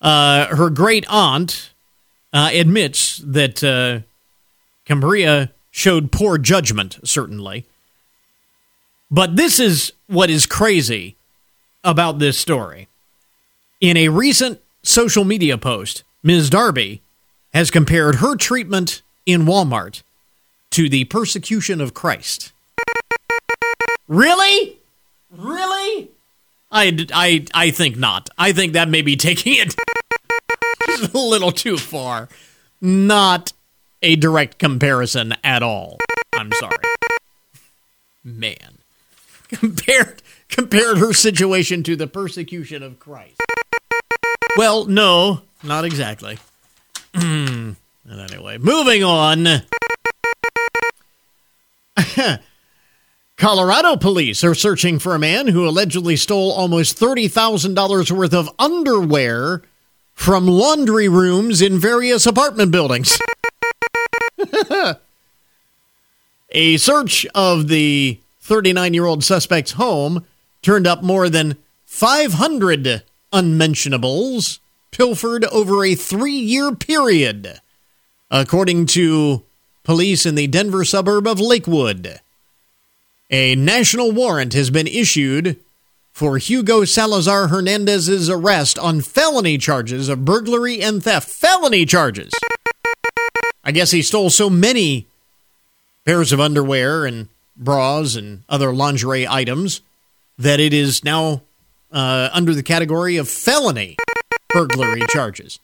uh, 0.00 0.54
her 0.54 0.70
great 0.70 1.04
aunt 1.08 1.72
uh, 2.36 2.50
admits 2.52 3.16
that 3.24 3.64
uh, 3.64 4.00
Cambria 4.84 5.52
showed 5.70 6.12
poor 6.12 6.36
judgment, 6.36 6.98
certainly. 7.02 7.64
But 9.10 9.36
this 9.36 9.58
is 9.58 9.94
what 10.06 10.28
is 10.28 10.44
crazy 10.44 11.16
about 11.82 12.18
this 12.18 12.36
story. 12.36 12.88
In 13.80 13.96
a 13.96 14.10
recent 14.10 14.60
social 14.82 15.24
media 15.24 15.56
post, 15.56 16.04
Ms. 16.22 16.50
Darby 16.50 17.00
has 17.54 17.70
compared 17.70 18.16
her 18.16 18.36
treatment 18.36 19.00
in 19.24 19.46
Walmart 19.46 20.02
to 20.72 20.90
the 20.90 21.04
persecution 21.04 21.80
of 21.80 21.94
Christ. 21.94 22.52
Really? 24.08 24.78
Really? 25.30 26.10
I, 26.70 27.06
I, 27.14 27.46
I 27.54 27.70
think 27.70 27.96
not. 27.96 28.28
I 28.36 28.52
think 28.52 28.74
that 28.74 28.90
may 28.90 29.00
be 29.00 29.16
taking 29.16 29.54
it 29.54 29.74
a 31.02 31.18
little 31.18 31.52
too 31.52 31.76
far. 31.76 32.28
Not 32.80 33.52
a 34.02 34.16
direct 34.16 34.58
comparison 34.58 35.34
at 35.42 35.62
all. 35.62 35.98
I'm 36.34 36.52
sorry. 36.52 36.76
Man. 38.22 38.78
Compared 39.48 40.22
compared 40.48 40.98
her 40.98 41.12
situation 41.12 41.82
to 41.84 41.96
the 41.96 42.06
persecution 42.06 42.82
of 42.82 42.98
Christ. 42.98 43.40
Well, 44.56 44.86
no, 44.86 45.42
not 45.62 45.84
exactly. 45.84 46.38
anyway, 47.14 47.76
moving 48.58 49.04
on. 49.04 49.46
Colorado 53.36 53.96
police 53.96 54.42
are 54.42 54.54
searching 54.54 54.98
for 54.98 55.14
a 55.14 55.18
man 55.18 55.48
who 55.48 55.68
allegedly 55.68 56.16
stole 56.16 56.52
almost 56.52 56.98
$30,000 56.98 58.10
worth 58.10 58.32
of 58.32 58.50
underwear 58.58 59.62
from 60.16 60.48
laundry 60.48 61.08
rooms 61.08 61.62
in 61.62 61.78
various 61.78 62.26
apartment 62.26 62.72
buildings. 62.72 63.16
a 66.50 66.76
search 66.78 67.24
of 67.34 67.68
the 67.68 68.18
39 68.40 68.94
year 68.94 69.04
old 69.04 69.22
suspect's 69.22 69.72
home 69.72 70.26
turned 70.62 70.86
up 70.86 71.02
more 71.04 71.28
than 71.28 71.56
500 71.84 73.04
unmentionables 73.32 74.58
pilfered 74.90 75.44
over 75.44 75.84
a 75.84 75.94
three 75.94 76.32
year 76.32 76.74
period, 76.74 77.60
according 78.30 78.86
to 78.86 79.44
police 79.84 80.26
in 80.26 80.34
the 80.34 80.48
Denver 80.48 80.84
suburb 80.84 81.28
of 81.28 81.38
Lakewood. 81.38 82.20
A 83.30 83.54
national 83.54 84.12
warrant 84.12 84.54
has 84.54 84.70
been 84.70 84.86
issued 84.86 85.60
for 86.16 86.38
Hugo 86.38 86.86
Salazar 86.86 87.48
Hernandez's 87.48 88.30
arrest 88.30 88.78
on 88.78 89.02
felony 89.02 89.58
charges 89.58 90.08
of 90.08 90.24
burglary 90.24 90.80
and 90.80 91.04
theft. 91.04 91.28
Felony 91.28 91.84
charges! 91.84 92.32
I 93.62 93.70
guess 93.70 93.90
he 93.90 94.00
stole 94.00 94.30
so 94.30 94.48
many 94.48 95.08
pairs 96.06 96.32
of 96.32 96.40
underwear 96.40 97.04
and 97.04 97.28
bras 97.54 98.16
and 98.16 98.44
other 98.48 98.72
lingerie 98.72 99.28
items 99.28 99.82
that 100.38 100.58
it 100.58 100.72
is 100.72 101.04
now 101.04 101.42
uh, 101.92 102.30
under 102.32 102.54
the 102.54 102.62
category 102.62 103.18
of 103.18 103.28
felony 103.28 103.98
burglary 104.48 105.02
charges. 105.10 105.60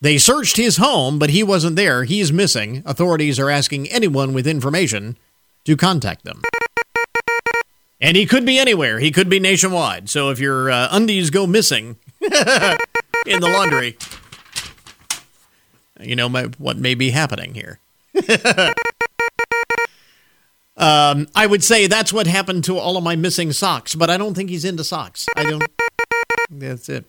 They 0.00 0.18
searched 0.18 0.56
his 0.56 0.78
home, 0.78 1.20
but 1.20 1.30
he 1.30 1.44
wasn't 1.44 1.76
there. 1.76 2.02
He's 2.02 2.32
missing. 2.32 2.82
Authorities 2.84 3.38
are 3.38 3.50
asking 3.50 3.88
anyone 3.90 4.32
with 4.32 4.48
information 4.48 5.16
to 5.64 5.76
contact 5.76 6.24
them. 6.24 6.42
And 8.00 8.16
he 8.16 8.26
could 8.26 8.44
be 8.44 8.58
anywhere. 8.58 8.98
He 8.98 9.10
could 9.10 9.28
be 9.28 9.40
nationwide. 9.40 10.10
So 10.10 10.30
if 10.30 10.38
your 10.38 10.70
uh, 10.70 10.88
undies 10.90 11.30
go 11.30 11.46
missing 11.46 11.96
in 12.20 12.30
the 12.30 13.48
laundry, 13.48 13.96
you 16.00 16.14
know 16.16 16.28
my, 16.28 16.44
what 16.58 16.76
may 16.76 16.94
be 16.94 17.10
happening 17.10 17.54
here. 17.54 17.80
um, 20.76 21.26
I 21.34 21.46
would 21.46 21.64
say 21.64 21.86
that's 21.86 22.12
what 22.12 22.26
happened 22.26 22.64
to 22.64 22.78
all 22.78 22.96
of 22.96 23.04
my 23.04 23.16
missing 23.16 23.52
socks, 23.52 23.94
but 23.94 24.10
I 24.10 24.16
don't 24.16 24.34
think 24.34 24.50
he's 24.50 24.64
into 24.64 24.84
socks. 24.84 25.26
I 25.36 25.44
don't. 25.44 25.64
That's 26.50 26.88
it. 26.88 27.06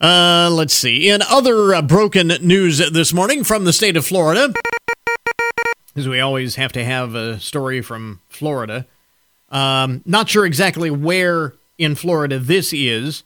Uh, 0.00 0.50
let's 0.52 0.74
see. 0.74 1.08
In 1.08 1.22
other 1.22 1.74
uh, 1.74 1.82
broken 1.82 2.28
news 2.40 2.78
this 2.90 3.12
morning 3.12 3.44
from 3.44 3.64
the 3.64 3.72
state 3.72 3.96
of 3.96 4.04
Florida, 4.04 4.52
because 5.88 6.08
we 6.08 6.20
always 6.20 6.56
have 6.56 6.72
to 6.72 6.84
have 6.84 7.14
a 7.14 7.38
story 7.38 7.82
from 7.82 8.20
Florida. 8.28 8.86
Um, 9.52 10.00
not 10.06 10.30
sure 10.30 10.46
exactly 10.46 10.90
where 10.90 11.52
in 11.78 11.94
Florida 11.94 12.38
this 12.38 12.72
is, 12.72 13.22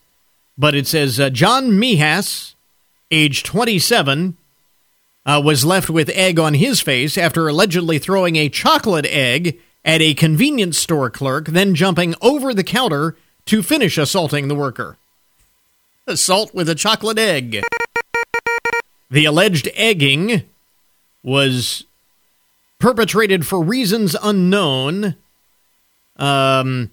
but 0.58 0.74
it 0.74 0.86
says 0.86 1.20
uh, 1.20 1.30
John 1.30 1.78
Mihas, 1.78 2.54
age 3.10 3.44
27, 3.44 4.36
uh, 5.24 5.40
was 5.44 5.64
left 5.64 5.88
with 5.88 6.08
egg 6.10 6.38
on 6.38 6.54
his 6.54 6.80
face 6.80 7.16
after 7.16 7.48
allegedly 7.48 7.98
throwing 7.98 8.36
a 8.36 8.48
chocolate 8.48 9.06
egg 9.06 9.58
at 9.84 10.02
a 10.02 10.14
convenience 10.14 10.76
store 10.76 11.10
clerk, 11.10 11.46
then 11.46 11.74
jumping 11.74 12.14
over 12.20 12.52
the 12.52 12.64
counter 12.64 13.16
to 13.46 13.62
finish 13.62 13.96
assaulting 13.96 14.48
the 14.48 14.54
worker. 14.54 14.96
Assault 16.08 16.52
with 16.52 16.68
a 16.68 16.74
chocolate 16.74 17.18
egg. 17.18 17.62
The 19.10 19.24
alleged 19.24 19.68
egging 19.74 20.42
was 21.22 21.84
perpetrated 22.80 23.46
for 23.46 23.62
reasons 23.62 24.16
unknown 24.20 25.14
um, 26.16 26.90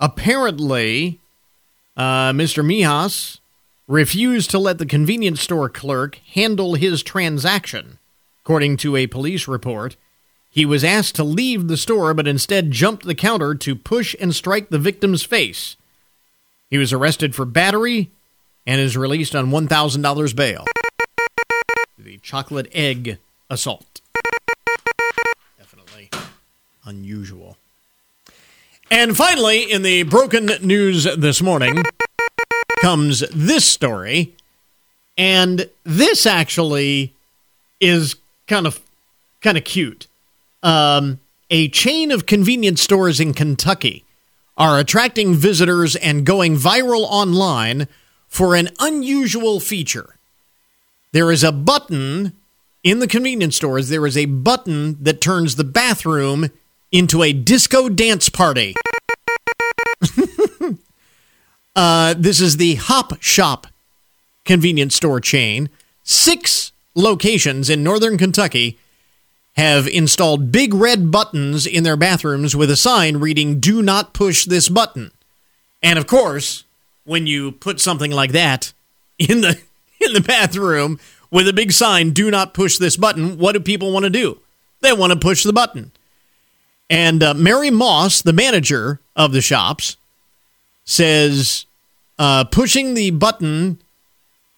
apparently, 0.00 1.20
uh, 1.96 2.32
Mr. 2.32 2.64
Mijas 2.64 3.38
refused 3.88 4.50
to 4.50 4.58
let 4.58 4.78
the 4.78 4.86
convenience 4.86 5.40
store 5.42 5.68
clerk 5.68 6.18
handle 6.34 6.74
his 6.74 7.02
transaction. 7.02 7.98
According 8.44 8.78
to 8.78 8.96
a 8.96 9.06
police 9.06 9.46
report, 9.46 9.96
he 10.50 10.66
was 10.66 10.84
asked 10.84 11.14
to 11.16 11.24
leave 11.24 11.68
the 11.68 11.76
store 11.76 12.14
but 12.14 12.26
instead 12.26 12.70
jumped 12.70 13.04
the 13.04 13.14
counter 13.14 13.54
to 13.54 13.74
push 13.74 14.14
and 14.20 14.34
strike 14.34 14.70
the 14.70 14.78
victim's 14.78 15.22
face. 15.22 15.76
He 16.70 16.78
was 16.78 16.92
arrested 16.92 17.34
for 17.34 17.44
battery 17.44 18.10
and 18.66 18.80
is 18.80 18.96
released 18.96 19.34
on 19.34 19.50
$1,000 19.50 20.36
bail. 20.36 20.64
The 21.98 22.18
chocolate 22.18 22.68
egg 22.72 23.18
assault. 23.50 24.00
Definitely 25.58 26.10
unusual. 26.84 27.56
And 28.92 29.16
finally, 29.16 29.62
in 29.72 29.80
the 29.80 30.02
broken 30.02 30.50
news 30.60 31.04
this 31.16 31.40
morning, 31.40 31.82
comes 32.82 33.20
this 33.34 33.64
story. 33.64 34.36
And 35.16 35.70
this 35.82 36.26
actually 36.26 37.14
is 37.80 38.16
kind 38.46 38.66
of 38.66 38.82
kind 39.40 39.56
of 39.56 39.64
cute. 39.64 40.08
Um, 40.62 41.20
a 41.48 41.68
chain 41.68 42.10
of 42.10 42.26
convenience 42.26 42.82
stores 42.82 43.18
in 43.18 43.32
Kentucky 43.32 44.04
are 44.58 44.78
attracting 44.78 45.36
visitors 45.36 45.96
and 45.96 46.26
going 46.26 46.56
viral 46.56 47.06
online 47.08 47.88
for 48.28 48.54
an 48.54 48.68
unusual 48.78 49.58
feature. 49.58 50.16
There 51.12 51.32
is 51.32 51.42
a 51.42 51.50
button 51.50 52.34
in 52.84 52.98
the 52.98 53.08
convenience 53.08 53.56
stores, 53.56 53.88
there 53.88 54.06
is 54.06 54.18
a 54.18 54.26
button 54.26 55.02
that 55.02 55.22
turns 55.22 55.56
the 55.56 55.64
bathroom 55.64 56.50
into 56.92 57.22
a 57.22 57.32
disco 57.32 57.88
dance 57.88 58.28
party. 58.28 58.74
uh, 61.74 62.14
this 62.16 62.40
is 62.40 62.58
the 62.58 62.76
Hop 62.76 63.20
Shop 63.20 63.66
convenience 64.44 64.94
store 64.94 65.20
chain. 65.20 65.70
Six 66.04 66.72
locations 66.94 67.70
in 67.70 67.82
northern 67.82 68.18
Kentucky 68.18 68.78
have 69.54 69.86
installed 69.86 70.52
big 70.52 70.74
red 70.74 71.10
buttons 71.10 71.66
in 71.66 71.82
their 71.84 71.96
bathrooms 71.96 72.54
with 72.56 72.70
a 72.70 72.76
sign 72.76 73.18
reading, 73.18 73.60
Do 73.60 73.82
not 73.82 74.14
push 74.14 74.44
this 74.44 74.68
button. 74.68 75.10
And 75.82 75.98
of 75.98 76.06
course, 76.06 76.64
when 77.04 77.26
you 77.26 77.52
put 77.52 77.80
something 77.80 78.10
like 78.10 78.32
that 78.32 78.72
in 79.18 79.40
the 79.40 79.60
in 80.00 80.12
the 80.14 80.20
bathroom 80.20 80.98
with 81.30 81.48
a 81.48 81.52
big 81.52 81.72
sign, 81.72 82.10
do 82.10 82.30
not 82.30 82.54
push 82.54 82.76
this 82.78 82.96
button, 82.96 83.38
what 83.38 83.52
do 83.52 83.60
people 83.60 83.92
want 83.92 84.04
to 84.04 84.10
do? 84.10 84.38
They 84.80 84.92
want 84.92 85.12
to 85.12 85.18
push 85.18 85.44
the 85.44 85.52
button. 85.52 85.92
And 86.92 87.22
uh, 87.22 87.32
Mary 87.32 87.70
Moss, 87.70 88.20
the 88.20 88.34
manager 88.34 89.00
of 89.16 89.32
the 89.32 89.40
shops, 89.40 89.96
says 90.84 91.64
uh, 92.18 92.44
pushing 92.44 92.92
the 92.92 93.10
button 93.12 93.80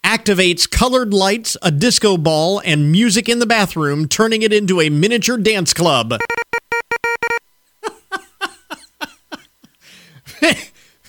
activates 0.02 0.68
colored 0.68 1.14
lights, 1.14 1.56
a 1.62 1.70
disco 1.70 2.16
ball, 2.16 2.60
and 2.64 2.90
music 2.90 3.28
in 3.28 3.38
the 3.38 3.46
bathroom, 3.46 4.08
turning 4.08 4.42
it 4.42 4.52
into 4.52 4.80
a 4.80 4.90
miniature 4.90 5.38
dance 5.38 5.72
club. 5.72 6.10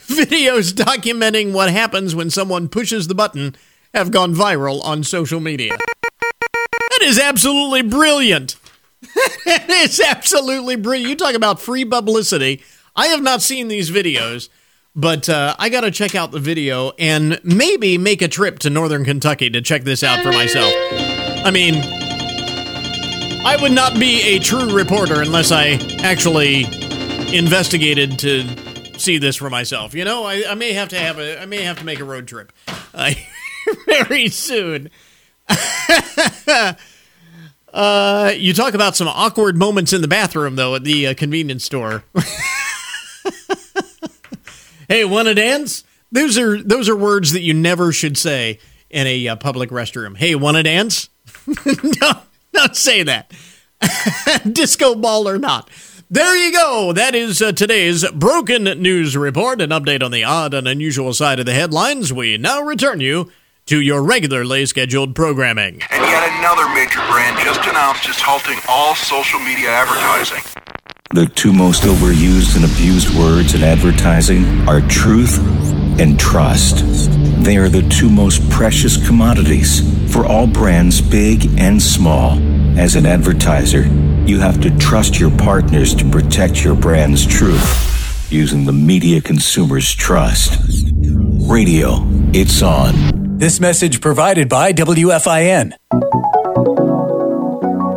Videos 0.06 0.74
documenting 0.74 1.54
what 1.54 1.72
happens 1.72 2.14
when 2.14 2.30
someone 2.30 2.70
pushes 2.70 3.08
the 3.08 3.16
button 3.16 3.56
have 3.96 4.12
gone 4.12 4.36
viral 4.36 4.80
on 4.84 5.04
social 5.04 5.40
media. 5.40 5.76
That 6.22 7.00
is 7.02 7.18
absolutely 7.18 7.82
brilliant. 7.82 8.58
is 9.46 10.00
absolutely 10.00 10.76
brilliant. 10.76 11.10
You 11.10 11.16
talk 11.16 11.36
about 11.36 11.60
free 11.60 11.86
publicity. 11.86 12.62
I 12.96 13.08
have 13.08 13.22
not 13.22 13.42
seen 13.42 13.68
these 13.68 13.92
videos, 13.92 14.50
but 14.96 15.28
uh, 15.30 15.56
I 15.60 15.70
got 15.70 15.82
to 15.82 15.92
check 15.92 16.16
out 16.16 16.32
the 16.32 16.40
video 16.40 16.92
and 16.98 17.40
maybe 17.44 17.98
make 17.98 18.22
a 18.22 18.28
trip 18.28 18.60
to 18.60 18.70
Northern 18.70 19.04
Kentucky 19.06 19.50
to 19.50 19.62
check 19.62 19.84
this 19.84 20.04
out 20.04 20.24
for 20.24 20.32
myself. 20.32 20.74
I 21.46 21.52
mean, 21.52 21.76
I 23.46 23.58
would 23.62 23.74
not 23.74 23.94
be 24.00 24.22
a 24.22 24.40
true 24.40 24.74
reporter 24.74 25.22
unless 25.22 25.52
I 25.52 25.74
actually 26.02 26.64
investigated 27.36 28.18
to 28.20 29.00
see 29.00 29.18
this 29.18 29.36
for 29.36 29.50
myself. 29.50 29.94
You 29.94 30.06
know, 30.06 30.24
I, 30.24 30.44
I 30.50 30.56
may 30.56 30.74
have 30.74 30.90
to 30.90 30.98
have 30.98 31.20
a, 31.20 31.42
I 31.42 31.46
may 31.46 31.62
have 31.62 31.80
to 31.80 31.86
make 31.86 32.00
a 32.00 32.06
road 32.06 32.28
trip 32.28 32.52
uh, 32.94 33.14
very 33.86 34.30
soon. 34.30 34.90
uh, 37.76 38.32
you 38.38 38.54
talk 38.54 38.74
about 38.74 38.96
some 38.96 39.10
awkward 39.10 39.58
moments 39.58 39.92
in 39.92 40.02
the 40.02 40.08
bathroom, 40.08 40.56
though, 40.56 40.76
at 40.76 40.86
the 40.86 41.08
uh, 41.08 41.14
convenience 41.14 41.66
store. 41.66 42.06
hey, 44.88 45.04
want 45.04 45.28
to 45.28 45.34
dance? 45.34 45.84
Those 46.10 46.38
are 46.38 46.64
those 46.64 46.88
are 46.88 46.96
words 46.96 47.34
that 47.34 47.42
you 47.42 47.54
never 47.54 47.92
should 47.92 48.18
say 48.18 48.60
in 48.90 49.08
a 49.08 49.28
uh, 49.28 49.36
public 49.36 49.72
restroom. 49.72 50.16
Hey, 50.16 50.36
want 50.36 50.56
to 50.56 50.64
dance? 50.64 51.10
no, 51.66 52.22
don't 52.54 52.78
say 52.78 53.04
that. 53.04 53.34
Disco 54.50 54.96
ball 54.96 55.28
or 55.28 55.38
not. 55.38 55.70
There 56.10 56.34
you 56.34 56.54
go. 56.54 56.94
That 56.94 57.14
is 57.14 57.42
uh, 57.42 57.52
today's 57.52 58.10
Broken 58.12 58.64
News 58.64 59.18
Report, 59.18 59.60
an 59.60 59.72
update 59.72 60.02
on 60.02 60.12
the 60.12 60.24
odd 60.24 60.54
and 60.54 60.66
unusual 60.66 61.14
side 61.14 61.42
of 61.42 61.46
the 61.46 61.54
headlines. 61.54 62.14
We 62.14 62.38
now 62.38 62.62
return 62.62 63.02
you 63.02 63.32
to 63.68 63.82
your 63.82 64.04
regularly 64.04 64.64
scheduled 64.68 65.16
programming. 65.16 65.82
And 65.90 66.04
yet 66.04 66.30
another 66.38 66.70
major 66.76 67.00
brand 67.10 67.40
just 67.44 67.68
announced 67.68 68.08
it's 68.08 68.22
halting 68.22 68.60
all 68.70 68.94
social 68.94 69.40
media 69.40 69.70
advertising. 69.70 70.44
The 71.16 71.26
two 71.26 71.52
most 71.52 71.82
overused 71.84 72.56
and 72.56 72.66
abused 72.66 73.18
words 73.18 73.56
in 73.56 73.64
advertising 73.64 74.68
are 74.70 74.82
truth 74.82 75.40
and 76.00 76.20
trust. 76.20 76.84
They 77.44 77.58
are 77.58 77.70
the 77.70 77.88
two 77.90 78.10
most 78.10 78.48
precious 78.52 79.04
commodities 79.08 79.82
for 80.14 80.28
all 80.28 80.46
brands, 80.46 81.02
big 81.02 81.60
and 81.60 81.82
small. 81.82 82.38
As 82.78 82.96
an 82.96 83.08
advertiser, 83.08 83.88
you 84.28 84.40
have 84.42 84.62
to 84.62 84.78
trust 84.78 85.20
your 85.20 85.32
partners 85.32 85.96
to 85.96 86.10
protect 86.10 86.64
your 86.64 86.76
brand's 86.76 87.26
truth 87.26 87.95
using 88.30 88.66
the 88.66 88.74
media 88.74 89.22
consumers 89.22 89.94
trust. 89.94 90.60
Radio, 91.48 92.00
it's 92.34 92.62
on. 92.62 93.38
This 93.38 93.60
message 93.60 94.02
provided 94.02 94.50
by 94.50 94.74
WFIN. 94.74 95.74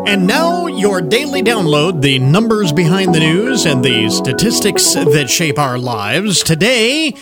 And 0.06 0.26
now, 0.26 0.66
your 0.66 1.00
daily 1.00 1.42
download 1.42 2.02
the 2.02 2.18
numbers 2.18 2.72
behind 2.72 3.14
the 3.14 3.20
news 3.20 3.66
and 3.66 3.84
the 3.84 4.10
statistics 4.10 4.94
that 4.94 5.28
shape 5.30 5.58
our 5.58 5.78
lives. 5.78 6.42
Today, 6.42 7.14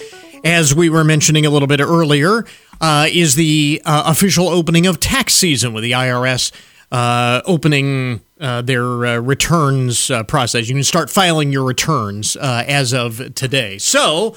as 0.45 0.75
we 0.75 0.89
were 0.89 1.05
mentioning 1.05 1.47
a 1.47 1.51
little 1.51 1.69
bit 1.69 1.81
earlier, 1.81 2.45
uh, 2.81 3.09
is 3.11 3.35
the 3.35 3.83
uh, 3.85 4.05
official 4.07 4.49
opening 4.49 4.87
of 4.87 5.01
tax 5.01 5.35
season 5.35 5.73
with 5.73 5.83
the 5.83 5.93
IRS 5.93 6.53
uh, 6.93 7.43
opening 7.47 8.21
uh, 8.41 8.63
their 8.63 8.85
uh, 8.85 9.17
returns 9.19 10.11
uh, 10.11 10.23
process. 10.23 10.69
You 10.69 10.75
can 10.75 10.85
start 10.85 11.11
filing 11.11 11.53
your 11.53 11.65
returns 11.65 12.37
as 12.37 12.93
of 12.95 13.35
today. 13.35 13.79
So, 13.79 14.37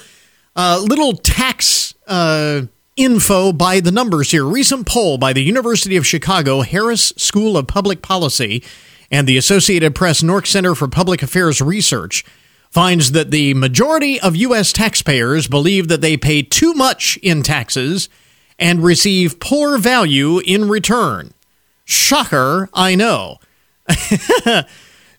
a 0.55 0.79
little 0.79 1.13
tax 1.13 1.93
info 2.95 3.53
by 3.53 3.79
the 3.79 3.91
numbers 3.91 4.31
here. 4.31 4.45
Recent 4.45 4.87
poll 4.87 5.17
by 5.17 5.31
the 5.31 5.43
University 5.43 5.95
of 5.95 6.05
Chicago 6.05 6.61
Harris 6.61 7.13
School 7.17 7.55
of 7.55 7.67
Public 7.67 8.01
Policy 8.01 8.63
and 9.11 9.27
the 9.27 9.37
Associated 9.37 9.95
Press 9.95 10.21
NORC 10.21 10.45
Center 10.45 10.75
for 10.75 10.87
Public 10.87 11.23
Affairs 11.23 11.61
Research 11.61 12.25
finds 12.69 13.13
that 13.13 13.31
the 13.31 13.53
majority 13.55 14.19
of 14.19 14.35
U.S. 14.35 14.71
taxpayers 14.71 15.47
believe 15.47 15.87
that 15.87 16.01
they 16.01 16.17
pay 16.17 16.41
too 16.43 16.73
much 16.73 17.17
in 17.23 17.41
taxes 17.41 18.09
and 18.59 18.83
receive 18.83 19.39
poor 19.39 19.77
value 19.77 20.39
in 20.39 20.69
return. 20.69 21.33
Shocker, 21.89 22.69
I 22.71 22.93
know. 22.93 23.39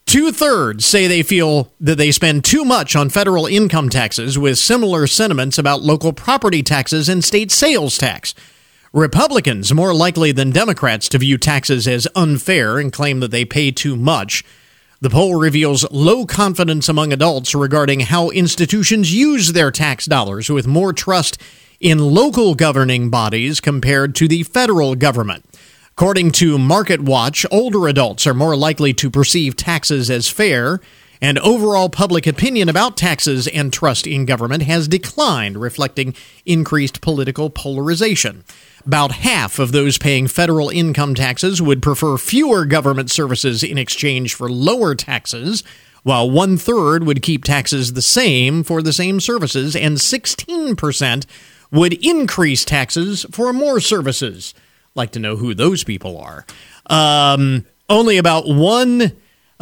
Two 0.07 0.31
thirds 0.31 0.85
say 0.87 1.09
they 1.09 1.25
feel 1.25 1.73
that 1.81 1.99
they 1.99 2.13
spend 2.13 2.45
too 2.45 2.65
much 2.65 2.95
on 2.95 3.11
federal 3.11 3.47
income 3.47 3.89
taxes, 3.89 4.39
with 4.39 4.57
similar 4.57 5.09
sentiments 5.09 5.59
about 5.59 5.83
local 5.83 6.13
property 6.13 6.63
taxes 6.63 7.09
and 7.09 7.25
state 7.25 7.51
sales 7.51 7.99
tax. 7.99 8.37
Republicans 8.93 9.75
more 9.75 9.93
likely 9.93 10.31
than 10.31 10.53
Democrats 10.53 11.09
to 11.09 11.19
view 11.19 11.39
taxes 11.39 11.89
as 11.89 12.07
unfair 12.15 12.79
and 12.79 12.93
claim 12.93 13.19
that 13.19 13.33
they 13.33 13.45
pay 13.45 13.73
too 13.73 13.97
much. 13.97 14.45
The 15.01 15.11
poll 15.11 15.41
reveals 15.41 15.91
low 15.91 16.25
confidence 16.25 16.89
among 16.89 17.13
adults 17.13 17.53
regarding 17.53 17.99
how 17.99 18.31
institutions 18.31 19.13
use 19.13 19.55
their 19.55 19.73
tax 19.73 20.07
dollars, 20.07 20.49
with 20.49 20.69
more 20.69 20.93
trust 20.93 21.37
in 21.81 21.99
local 21.99 22.55
governing 22.55 23.11
bodies 23.11 23.61
compared 23.61 24.15
to 24.15 24.29
the 24.29 24.45
federal 24.45 24.95
government. 24.95 25.45
According 26.01 26.31
to 26.31 26.57
Market 26.57 27.03
Watch, 27.03 27.45
older 27.51 27.87
adults 27.87 28.27
are 28.27 28.33
more 28.33 28.57
likely 28.57 28.95
to 28.95 29.11
perceive 29.11 29.55
taxes 29.55 30.09
as 30.09 30.31
fair, 30.31 30.81
and 31.21 31.39
overall 31.41 31.91
public 31.91 32.27
opinion 32.27 32.71
about 32.71 32.97
taxes 32.97 33.47
and 33.47 33.71
trust 33.71 34.07
in 34.07 34.25
government 34.25 34.63
has 34.63 34.89
declined, 34.89 35.59
reflecting 35.59 36.15
increased 36.47 37.03
political 37.03 37.51
polarization. 37.51 38.45
About 38.87 39.13
half 39.13 39.59
of 39.59 39.73
those 39.73 39.99
paying 39.99 40.27
federal 40.27 40.71
income 40.71 41.15
taxes 41.15 41.61
would 41.61 41.83
prefer 41.83 42.17
fewer 42.17 42.65
government 42.65 43.11
services 43.11 43.63
in 43.63 43.77
exchange 43.77 44.33
for 44.33 44.49
lower 44.49 44.95
taxes, 44.95 45.63
while 46.03 46.31
one 46.31 46.57
third 46.57 47.05
would 47.05 47.21
keep 47.21 47.45
taxes 47.45 47.93
the 47.93 48.01
same 48.01 48.65
for 48.65 48.81
the 48.81 48.95
same 48.95 49.21
services, 49.21 49.77
and 49.77 49.99
16% 49.99 51.27
would 51.71 51.93
increase 52.03 52.65
taxes 52.65 53.27
for 53.31 53.53
more 53.53 53.81
services 53.81 54.55
like 54.95 55.13
to 55.13 55.19
know 55.19 55.37
who 55.37 55.55
those 55.55 55.85
people 55.85 56.19
are. 56.19 56.45
Um, 56.87 57.65
only 57.89 58.19
about 58.19 58.47
one. 58.49 59.13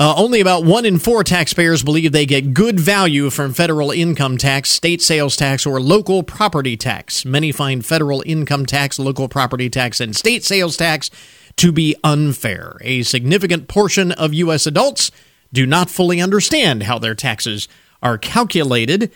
Uh, 0.01 0.15
only 0.17 0.41
about 0.41 0.63
one 0.63 0.85
in 0.85 0.97
four 0.97 1.25
taxpayers 1.25 1.83
believe 1.83 2.13
they 2.13 2.25
get 2.25 2.55
good 2.55 2.79
value 2.79 3.31
from 3.31 3.53
federal 3.53 3.91
income 3.91 4.39
tax, 4.39 4.71
state 4.71 5.03
sales 5.03 5.35
tax, 5.37 5.67
or 5.67 5.81
local 5.81 6.23
property 6.23 6.77
tax. 6.77 7.25
Many 7.25 7.51
find 7.51 7.85
federal 7.85 8.23
income 8.25 8.65
tax, 8.65 9.01
local 9.01 9.29
property 9.29 9.69
tax, 9.69 10.01
and 10.01 10.15
state 10.15 10.45
sales 10.45 10.77
tax 10.77 11.11
to 11.57 11.73
be 11.73 11.97
unfair. 12.05 12.77
A 12.83 13.03
significant 13.03 13.67
portion 13.67 14.13
of 14.13 14.33
U.S. 14.35 14.69
adults 14.69 15.11
do 15.53 15.67
not 15.67 15.91
fully 15.91 16.21
understand 16.21 16.85
how 16.85 17.01
their 17.01 17.17
taxes 17.17 17.67
are 18.01 18.19
calculated 18.19 19.11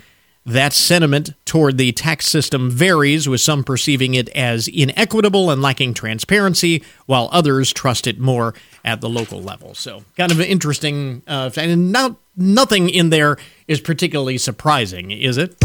that 0.44 0.72
sentiment 0.72 1.34
toward 1.44 1.78
the 1.78 1.92
tax 1.92 2.26
system 2.26 2.70
varies, 2.70 3.28
with 3.28 3.40
some 3.40 3.62
perceiving 3.62 4.14
it 4.14 4.28
as 4.30 4.68
inequitable 4.68 5.50
and 5.50 5.62
lacking 5.62 5.94
transparency, 5.94 6.82
while 7.06 7.28
others 7.32 7.72
trust 7.72 8.06
it 8.06 8.18
more 8.18 8.54
at 8.84 9.00
the 9.00 9.08
local 9.08 9.40
level. 9.40 9.74
So, 9.74 10.04
kind 10.16 10.32
of 10.32 10.40
an 10.40 10.46
interesting, 10.46 11.22
uh, 11.26 11.50
and 11.56 11.92
not, 11.92 12.16
nothing 12.36 12.88
in 12.88 13.10
there 13.10 13.36
is 13.68 13.80
particularly 13.80 14.38
surprising, 14.38 15.10
is 15.10 15.38
it? 15.38 15.56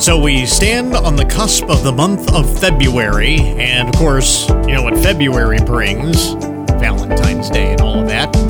So 0.00 0.18
we 0.18 0.46
stand 0.46 0.94
on 0.94 1.16
the 1.16 1.26
cusp 1.26 1.64
of 1.64 1.82
the 1.82 1.92
month 1.92 2.32
of 2.32 2.58
February, 2.60 3.40
and 3.40 3.88
of 3.88 3.94
course, 3.96 4.48
you 4.48 4.68
know 4.68 4.82
what 4.82 4.96
February 5.02 5.58
brings 5.58 6.32
Valentine's 6.80 7.50
Day 7.50 7.72
and 7.72 7.80
all 7.82 8.00
of 8.00 8.08
that 8.08 8.47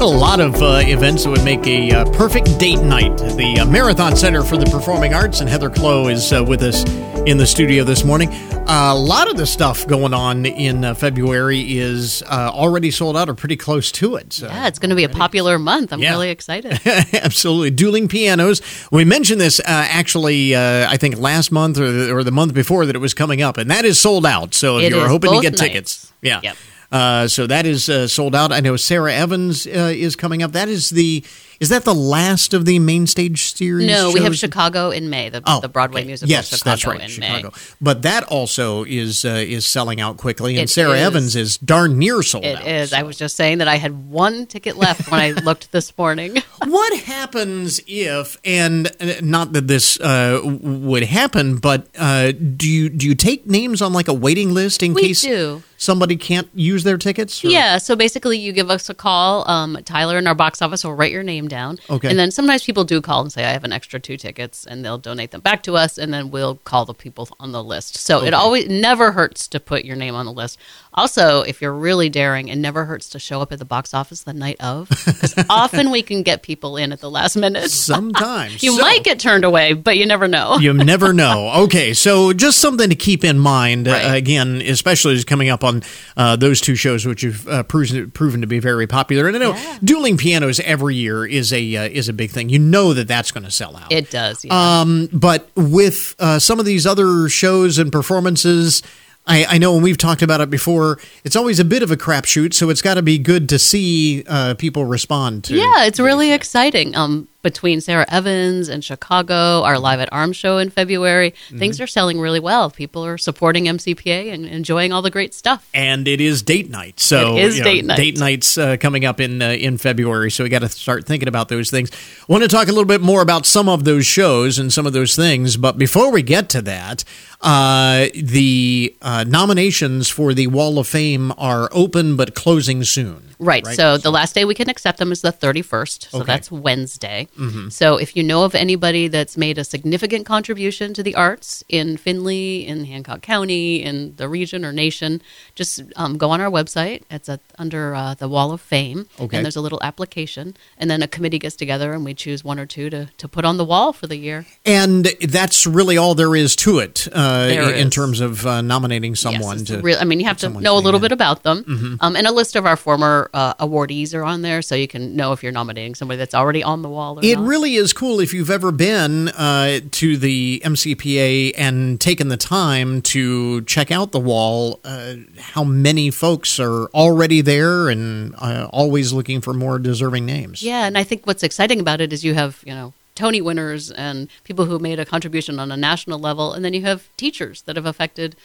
a 0.00 0.04
lot 0.04 0.40
of 0.40 0.54
uh, 0.62 0.80
events 0.84 1.24
that 1.24 1.30
would 1.30 1.44
make 1.44 1.66
a 1.66 1.90
uh, 1.92 2.04
perfect 2.12 2.58
date 2.58 2.80
night. 2.80 3.16
The 3.18 3.58
uh, 3.60 3.66
Marathon 3.66 4.16
Center 4.16 4.42
for 4.42 4.56
the 4.56 4.64
Performing 4.66 5.12
Arts, 5.14 5.40
and 5.40 5.48
Heather 5.48 5.68
Clow 5.70 6.08
is 6.08 6.32
uh, 6.32 6.42
with 6.42 6.62
us 6.62 6.84
in 7.26 7.36
the 7.36 7.46
studio 7.46 7.84
this 7.84 8.02
morning. 8.04 8.30
A 8.66 8.94
lot 8.94 9.28
of 9.30 9.36
the 9.36 9.46
stuff 9.46 9.86
going 9.86 10.14
on 10.14 10.46
in 10.46 10.84
uh, 10.84 10.94
February 10.94 11.76
is 11.78 12.22
uh, 12.22 12.50
already 12.52 12.90
sold 12.90 13.16
out 13.16 13.28
or 13.28 13.34
pretty 13.34 13.56
close 13.56 13.92
to 13.92 14.16
it. 14.16 14.32
So. 14.32 14.46
Yeah, 14.46 14.68
it's 14.68 14.78
going 14.78 14.90
to 14.90 14.96
be 14.96 15.04
a 15.04 15.08
popular 15.08 15.58
month. 15.58 15.92
I'm 15.92 16.00
Yeah. 16.00 16.12
really 16.12 16.30
excited. 16.30 16.80
Absolutely. 17.14 17.70
Dueling 17.70 18.08
Pianos. 18.08 18.62
We 18.90 19.04
mentioned 19.04 19.40
this 19.40 19.60
uh, 19.60 19.64
actually, 19.66 20.56
I 20.56 20.96
think 20.96 21.18
last 21.18 21.52
month 21.52 21.78
or 21.78 21.90
the, 21.92 22.12
or 22.14 22.24
the 22.24 22.30
month 22.32 22.54
before 22.54 22.86
that 22.86 22.94
it 22.96 23.00
was 23.00 23.12
coming 23.12 23.42
up, 23.42 23.58
and 23.58 23.70
that 23.70 23.84
is 23.84 23.98
sold 24.00 24.24
out. 24.24 24.54
So 24.54 24.78
if 24.78 24.84
It 24.84 24.92
you're 24.96 25.08
hoping 25.08 25.32
to 25.32 25.40
get 25.42 25.52
nights. 25.52 25.60
tickets, 25.60 26.12
yeah. 26.22 26.40
Yep. 26.42 26.56
Uh, 26.92 27.28
so 27.28 27.46
that 27.46 27.66
is 27.66 27.88
uh, 27.88 28.08
sold 28.08 28.34
out. 28.34 28.52
I 28.52 28.60
know 28.60 28.76
Sara 28.76 29.14
Evans 29.14 29.66
uh, 29.66 29.92
is 29.94 30.16
coming 30.16 30.42
up. 30.42 30.52
That 30.52 30.68
is 30.68 30.90
the 30.90 31.24
is 31.60 31.68
that 31.68 31.84
the 31.84 31.94
last 31.94 32.54
of 32.54 32.64
the 32.64 32.78
main 32.78 33.06
stage 33.06 33.54
series? 33.54 33.86
no, 33.86 34.10
we 34.12 34.20
have? 34.22 34.34
Chicago 34.36 34.90
in 34.90 35.10
May, 35.10 35.28
the, 35.28 35.42
Oh, 35.46 35.60
the 35.60 35.68
Broadway 35.68 36.00
okay. 36.00 36.06
musical 36.08 36.30
Yes, 36.30 36.48
Chicago 36.48 36.70
that's 36.70 36.86
right, 36.86 37.00
in 37.02 37.08
Chicago. 37.08 37.48
May. 37.48 37.62
But 37.80 38.02
that 38.02 38.24
also 38.24 38.84
is 38.84 39.24
uh, 39.24 39.28
is 39.46 39.66
selling 39.66 40.00
out 40.00 40.16
quickly, 40.16 40.54
and 40.56 40.64
It 40.64 40.70
Sara 40.70 40.94
is. 40.94 41.00
Evans 41.06 41.36
is 41.36 41.58
darn 41.58 41.98
near 41.98 42.22
sold 42.22 42.44
It 42.44 42.56
out. 42.56 42.66
is. 42.66 42.92
I 42.92 43.02
was 43.02 43.16
just 43.18 43.36
saying 43.36 43.58
that 43.58 43.68
I 43.68 43.76
had 43.76 44.08
one 44.10 44.46
ticket 44.46 44.76
left 44.76 45.10
when 45.10 45.20
I 45.20 45.30
looked 45.44 45.70
this 45.72 45.96
morning. 45.98 46.36
what 46.64 46.98
happens 47.00 47.80
if 47.86 48.38
and 48.44 48.86
uh, 49.00 49.14
not 49.22 49.52
that 49.52 49.66
this 49.68 50.00
uh, 50.00 50.40
would 50.44 51.02
happen 51.04 51.56
but 51.58 51.88
uh, 51.98 52.32
do 52.32 52.68
you 52.70 52.88
do 52.88 53.06
you 53.06 53.14
take 53.14 53.46
names 53.46 53.82
on 53.82 53.92
like 53.92 54.08
a 54.08 54.14
waiting 54.14 54.54
list 54.54 54.82
in 54.82 54.94
We 54.94 55.02
case 55.02 55.22
do. 55.22 55.62
somebody 55.76 56.16
can't 56.16 56.48
use 56.54 56.84
their 56.84 56.96
tickets 56.98 57.44
or- 57.44 57.48
Yeah, 57.48 57.78
so 57.78 57.96
basically, 57.96 58.38
you 58.38 58.52
give 58.52 58.70
us 58.70 58.88
a 58.88 58.94
call. 58.94 59.48
Um, 59.50 59.76
Tyler 59.84 60.16
in 60.18 60.26
our 60.26 60.34
box 60.34 60.62
office 60.62 60.84
will 60.84 60.94
write 60.94 61.12
your 61.12 61.22
name 61.22 61.48
down. 61.50 61.78
Okay. 61.90 62.08
And 62.08 62.18
then 62.18 62.30
sometimes 62.30 62.64
people 62.64 62.84
do 62.84 63.02
call 63.02 63.20
and 63.20 63.30
say, 63.30 63.44
I 63.44 63.50
have 63.50 63.64
an 63.64 63.72
extra 63.72 64.00
two 64.00 64.16
tickets, 64.16 64.64
and 64.64 64.82
they'll 64.82 64.96
donate 64.96 65.32
them 65.32 65.42
back 65.42 65.62
to 65.64 65.76
us, 65.76 65.98
and 65.98 66.14
then 66.14 66.30
we'll 66.30 66.54
call 66.64 66.86
the 66.86 66.94
people 66.94 67.28
on 67.38 67.52
the 67.52 67.62
list. 67.62 67.98
So 67.98 68.24
it 68.24 68.32
always 68.32 68.68
never 68.68 69.12
hurts 69.12 69.46
to 69.48 69.60
put 69.60 69.84
your 69.84 69.96
name 69.96 70.14
on 70.14 70.24
the 70.24 70.32
list. 70.32 70.58
Also, 70.94 71.42
if 71.42 71.60
you're 71.60 71.72
really 71.74 72.08
daring, 72.08 72.48
it 72.48 72.56
never 72.56 72.84
hurts 72.86 73.08
to 73.10 73.18
show 73.18 73.40
up 73.42 73.52
at 73.52 73.58
the 73.58 73.64
box 73.64 73.92
office 73.92 74.22
the 74.22 74.32
night 74.32 74.56
of, 74.60 74.88
because 74.88 75.34
often 75.50 75.90
we 75.90 76.02
can 76.02 76.22
get 76.22 76.42
people 76.42 76.76
in 76.76 76.92
at 76.92 77.00
the 77.00 77.10
last 77.10 77.36
minute. 77.36 77.70
sometimes 77.70 78.62
You 78.62 78.76
So- 78.76 78.82
might 78.82 79.04
get 79.04 79.18
turned 79.20 79.44
away, 79.44 79.72
but 79.74 79.96
you 79.98 80.06
never 80.06 80.26
know. 80.28 80.58
you 80.58 80.72
never 80.90 81.12
know. 81.12 81.50
Okay, 81.64 81.92
so 81.94 82.32
just 82.32 82.58
something 82.58 82.88
to 82.88 82.96
keep 82.96 83.24
in 83.24 83.38
mind. 83.38 83.88
Uh, 83.88 84.00
again, 84.04 84.60
especially 84.62 85.14
as 85.14 85.24
coming 85.24 85.48
up 85.48 85.64
on 85.64 85.82
uh, 86.16 86.36
those 86.36 86.60
two 86.60 86.74
shows, 86.76 87.06
which 87.06 87.22
have 87.22 87.46
uh, 87.48 87.62
proven 87.64 88.10
proven 88.10 88.40
to 88.40 88.46
be 88.46 88.58
very 88.58 88.86
popular. 88.86 89.26
And 89.28 89.36
I 89.36 89.40
know 89.40 89.76
dueling 89.82 90.16
pianos 90.16 90.60
every 90.60 90.94
year 90.96 91.24
is 91.26 91.39
a 91.52 91.76
uh, 91.76 91.84
is 91.84 92.08
a 92.08 92.12
big 92.12 92.30
thing. 92.30 92.48
You 92.48 92.58
know 92.58 92.92
that 92.94 93.08
that's 93.08 93.32
going 93.32 93.44
to 93.44 93.50
sell 93.50 93.76
out. 93.76 93.90
It 93.90 94.10
does. 94.10 94.44
Yeah. 94.44 94.80
Um, 94.80 95.08
but 95.12 95.48
with 95.56 96.14
uh, 96.18 96.38
some 96.38 96.60
of 96.60 96.66
these 96.66 96.86
other 96.86 97.28
shows 97.28 97.78
and 97.78 97.90
performances, 97.90 98.82
I, 99.26 99.44
I 99.44 99.58
know 99.58 99.72
when 99.74 99.82
we've 99.82 99.98
talked 99.98 100.22
about 100.22 100.40
it 100.40 100.50
before, 100.50 100.98
it's 101.24 101.36
always 101.36 101.58
a 101.58 101.64
bit 101.64 101.82
of 101.82 101.90
a 101.90 101.96
crapshoot. 101.96 102.52
So 102.54 102.70
it's 102.70 102.82
got 102.82 102.94
to 102.94 103.02
be 103.02 103.18
good 103.18 103.48
to 103.50 103.58
see 103.58 104.24
uh, 104.26 104.54
people 104.54 104.84
respond 104.84 105.44
to. 105.44 105.56
Yeah, 105.56 105.84
it's 105.84 106.00
really 106.00 106.32
exciting. 106.32 106.94
Um, 106.94 107.28
between 107.42 107.80
Sara 107.80 108.04
Evans 108.08 108.68
and 108.68 108.84
Chicago, 108.84 109.62
our 109.62 109.78
Live 109.78 110.00
at 110.00 110.12
Arms 110.12 110.36
show 110.36 110.58
in 110.58 110.70
February, 110.70 111.30
Mm-hmm. 111.30 111.58
things 111.58 111.80
are 111.80 111.86
selling 111.86 112.20
really 112.20 112.40
well. 112.40 112.70
People 112.70 113.04
are 113.04 113.16
supporting 113.18 113.64
MCPA 113.64 114.32
and 114.32 114.44
enjoying 114.46 114.92
all 114.92 115.02
the 115.02 115.10
great 115.10 115.32
stuff. 115.34 115.68
and 115.74 116.06
it 116.06 116.20
is 116.20 116.42
date 116.42 116.70
night. 116.70 117.00
So 117.00 117.36
It 117.36 117.44
is 117.44 117.58
you 117.58 117.64
know, 117.64 117.70
date 117.70 117.84
night. 117.84 117.96
Date 117.96 118.18
nights 118.18 118.58
uh, 118.58 118.76
coming 118.78 119.04
up 119.04 119.20
in 119.20 119.40
uh, 119.42 119.50
in 119.50 119.78
February. 119.78 120.30
So 120.30 120.44
we 120.44 120.50
got 120.50 120.60
to 120.60 120.68
start 120.68 121.06
thinking 121.06 121.28
about 121.28 121.48
those 121.48 121.70
things. 121.70 121.90
Want 122.28 122.42
to 122.42 122.48
talk 122.48 122.68
a 122.68 122.72
little 122.72 122.84
bit 122.84 123.00
more 123.00 123.22
about 123.22 123.46
some 123.46 123.68
of 123.68 123.84
those 123.84 124.06
shows 124.06 124.58
and 124.58 124.72
some 124.72 124.86
of 124.86 124.92
those 124.92 125.16
things, 125.16 125.56
but 125.56 125.78
before 125.78 126.10
we 126.12 126.22
get 126.22 126.48
to 126.50 126.62
that, 126.62 127.04
uh, 127.40 128.06
the 128.14 128.94
uh, 129.02 129.24
nominations 129.26 130.08
for 130.08 130.34
the 130.34 130.46
Wall 130.46 130.78
of 130.78 130.86
Fame 130.86 131.32
are 131.38 131.68
open 131.72 132.16
but 132.16 132.34
closing 132.34 132.84
soon. 132.84 133.28
Right. 133.38 133.66
So 133.66 133.96
the 133.96 134.10
last 134.10 134.34
day 134.34 134.44
we 134.44 134.54
can 134.54 134.68
accept 134.68 134.98
them 134.98 135.10
is 135.12 135.22
the 135.22 135.32
31st. 135.32 136.10
So 136.10 136.18
Okay. 136.20 136.26
that's 136.26 136.52
Wednesday. 136.52 137.26
Mhm. 137.38 137.72
So 137.72 137.96
if 137.96 138.16
you 138.16 138.22
know 138.22 138.44
of 138.44 138.54
anybody 138.54 139.08
that's 139.08 139.36
made 139.36 139.58
a 139.58 139.64
significant 139.64 140.26
contribution 140.26 140.92
to 140.94 141.02
the 141.02 141.14
arts 141.14 141.62
in 141.68 141.96
Findlay, 141.96 142.66
in 142.66 142.84
Hancock 142.84 143.22
County, 143.22 143.82
in 143.82 144.14
the 144.16 144.28
region 144.28 144.64
or 144.64 144.72
nation, 144.72 145.22
just 145.54 145.82
um, 145.96 146.18
go 146.18 146.30
on 146.30 146.40
our 146.40 146.50
website. 146.50 147.02
It's 147.10 147.28
a, 147.28 147.38
under 147.58 147.94
uh, 147.94 148.14
the 148.14 148.28
Wall 148.28 148.52
of 148.52 148.60
Fame. 148.60 149.06
Okay. 149.18 149.36
And 149.36 149.44
there's 149.44 149.56
a 149.56 149.60
little 149.60 149.80
application. 149.82 150.56
And 150.78 150.90
then 150.90 151.02
a 151.02 151.08
committee 151.08 151.38
gets 151.38 151.56
together 151.56 151.92
and 151.92 152.04
we 152.04 152.14
choose 152.14 152.44
one 152.44 152.58
or 152.58 152.66
two 152.66 152.90
to, 152.90 153.08
to 153.16 153.28
put 153.28 153.44
on 153.44 153.56
the 153.56 153.64
wall 153.64 153.92
for 153.92 154.06
the 154.06 154.16
year. 154.16 154.46
And 154.66 155.06
that's 155.20 155.66
really 155.66 155.96
all 155.96 156.14
there 156.14 156.34
is 156.34 156.56
to 156.56 156.78
it 156.78 157.06
uh, 157.12 157.48
in 157.50 157.86
is. 157.88 157.94
terms 157.94 158.20
of 158.20 158.46
uh, 158.46 158.60
nominating 158.60 159.14
someone 159.14 159.58
Yes, 159.58 159.68
to. 159.68 159.80
real- 159.80 159.98
I 160.00 160.04
mean, 160.04 160.20
you 160.20 160.26
have 160.26 160.38
to 160.38 160.48
know 160.48 160.76
a 160.76 160.80
little 160.80 161.00
bit 161.00 161.12
about 161.12 161.42
them, 161.42 161.64
Mhm. 161.64 161.96
um, 162.00 162.16
and 162.16 162.26
a 162.26 162.32
list 162.32 162.56
of 162.56 162.66
our 162.66 162.76
former 162.76 163.30
uh, 163.34 163.54
awardees 163.54 164.14
are 164.14 164.24
on 164.24 164.42
there, 164.42 164.62
so 164.62 164.74
you 164.74 164.88
can 164.88 165.14
know 165.16 165.32
if 165.32 165.42
you're 165.42 165.52
nominating 165.52 165.94
somebody 165.94 166.18
that's 166.18 166.34
already 166.34 166.62
on 166.62 166.82
the 166.82 166.88
wall. 166.88 167.19
It 167.22 167.36
not. 167.36 167.46
really 167.46 167.74
is 167.74 167.92
cool 167.92 168.20
if 168.20 168.32
you've 168.34 168.50
ever 168.50 168.72
been 168.72 169.28
uh, 169.28 169.80
to 169.90 170.16
the 170.16 170.62
MCPA 170.64 171.52
and 171.56 172.00
taken 172.00 172.28
the 172.28 172.36
time 172.36 173.02
to 173.02 173.62
check 173.62 173.90
out 173.90 174.12
the 174.12 174.20
wall. 174.20 174.80
Uh, 174.84 175.16
how 175.38 175.64
many 175.64 176.10
folks 176.10 176.58
are 176.58 176.86
already 176.88 177.40
there 177.40 177.88
and 177.88 178.34
uh, 178.38 178.68
always 178.72 179.12
looking 179.12 179.40
for 179.40 179.52
more 179.52 179.78
deserving 179.78 180.26
names? 180.26 180.62
Yeah, 180.62 180.86
and 180.86 180.96
I 180.96 181.04
think 181.04 181.26
what's 181.26 181.42
exciting 181.42 181.80
about 181.80 182.00
it 182.00 182.12
is 182.12 182.24
you 182.24 182.34
have 182.34 182.62
you 182.66 182.74
know 182.74 182.92
Tony 183.14 183.40
winners 183.40 183.90
and 183.90 184.28
people 184.44 184.64
who 184.64 184.78
made 184.78 184.98
a 184.98 185.04
contribution 185.04 185.58
on 185.58 185.70
a 185.70 185.76
national 185.76 186.18
level, 186.18 186.52
and 186.52 186.64
then 186.64 186.72
you 186.74 186.82
have 186.82 187.08
teachers 187.16 187.62
that 187.62 187.76
have 187.76 187.86
affected 187.86 188.36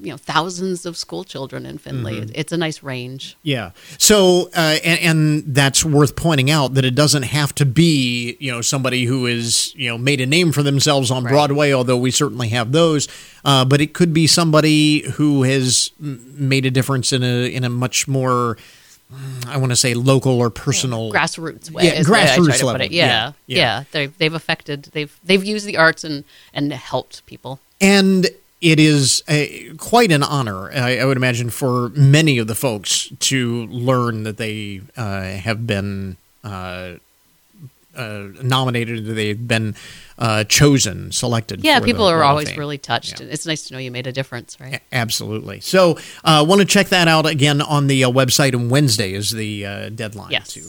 you 0.00 0.10
know 0.10 0.16
thousands 0.16 0.86
of 0.86 0.96
school 0.96 1.24
children 1.24 1.66
in 1.66 1.76
Findlay. 1.78 2.20
Mhm. 2.20 2.30
It's 2.34 2.52
a 2.52 2.56
nice 2.56 2.82
range. 2.82 3.36
Yeah. 3.42 3.72
So, 3.98 4.48
uh, 4.56 4.78
and, 4.82 5.00
and 5.00 5.54
that's 5.54 5.84
worth 5.84 6.16
pointing 6.16 6.50
out 6.50 6.74
that 6.74 6.84
it 6.84 6.94
doesn't 6.94 7.24
have 7.24 7.54
to 7.56 7.66
be, 7.66 8.36
you 8.40 8.50
know, 8.50 8.62
somebody 8.62 9.04
who 9.04 9.26
is, 9.26 9.74
you 9.76 9.88
know, 9.90 9.98
made 9.98 10.20
a 10.22 10.26
name 10.26 10.52
for 10.52 10.62
themselves 10.62 11.10
on 11.10 11.22
Broadway, 11.24 11.72
although 11.72 11.98
we 11.98 12.10
certainly 12.10 12.48
have 12.48 12.72
those. 12.72 13.08
Uh, 13.44 13.64
but 13.64 13.80
it 13.82 13.92
could 13.92 14.14
be 14.14 14.26
somebody 14.26 15.00
who 15.12 15.42
has 15.42 15.90
made 15.98 16.64
a 16.64 16.70
difference 16.70 17.12
in 17.12 17.22
a 17.22 17.46
in 17.54 17.62
a 17.64 17.68
much 17.68 18.08
more, 18.08 18.56
mm, 19.12 19.46
I 19.46 19.58
want 19.58 19.70
to 19.72 19.76
say, 19.76 19.92
local 19.92 20.32
or 20.32 20.48
personal 20.48 21.12
grassroots 21.12 21.70
way. 21.70 21.84
Yeah, 21.84 22.02
the 22.02 22.10
way 22.10 22.24
try 22.24 22.36
grassroots 22.38 22.62
level. 22.62 22.86
Yeah, 22.86 22.88
Yeah, 22.88 23.32
yeah. 23.46 23.56
yeah. 23.58 23.84
They've 23.92 24.16
they've 24.18 24.34
affected. 24.34 24.84
They've 24.92 25.14
they've 25.24 25.44
used 25.44 25.66
the 25.66 25.76
arts 25.76 26.04
and 26.04 26.24
and 26.54 26.72
helped 26.72 27.26
people. 27.26 27.60
And 27.82 28.28
it 28.64 28.80
is 28.80 29.22
a, 29.28 29.68
quite 29.76 30.10
an 30.10 30.22
honor, 30.22 30.72
I, 30.72 30.98
I 30.98 31.04
would 31.04 31.18
imagine, 31.18 31.50
for 31.50 31.90
many 31.90 32.38
of 32.38 32.46
the 32.46 32.54
folks 32.54 33.10
to 33.30 33.66
learn 33.66 34.22
that 34.24 34.38
they 34.38 34.80
uh, 34.96 35.22
have 35.22 35.66
been 35.66 36.16
uh, 36.42 36.94
uh, 37.94 38.28
nominated, 38.42 39.04
that 39.04 39.12
they've 39.12 39.46
been 39.46 39.74
uh, 40.18 40.44
chosen, 40.44 41.12
selected. 41.12 41.62
Yeah, 41.62 41.80
people 41.80 42.06
are 42.06 42.22
always 42.22 42.48
Fame. 42.48 42.58
really 42.58 42.78
touched. 42.78 43.20
It's 43.20 43.46
nice 43.46 43.66
to 43.66 43.74
know 43.74 43.78
you 43.80 43.90
made 43.90 44.06
a 44.06 44.12
difference, 44.12 44.58
right? 44.60 44.80
Absolutely. 44.92 45.60
So, 45.60 45.98
uh, 46.24 46.44
want 46.48 46.60
to 46.60 46.66
check 46.66 46.88
that 46.88 47.06
out 47.06 47.26
again 47.26 47.60
on 47.60 47.86
the 47.86 48.04
uh, 48.04 48.10
website, 48.10 48.54
and 48.54 48.70
Wednesday 48.70 49.12
is 49.12 49.30
the 49.30 49.66
uh, 49.66 49.88
deadline. 49.90 50.30
Yes. 50.30 50.54
To, 50.54 50.60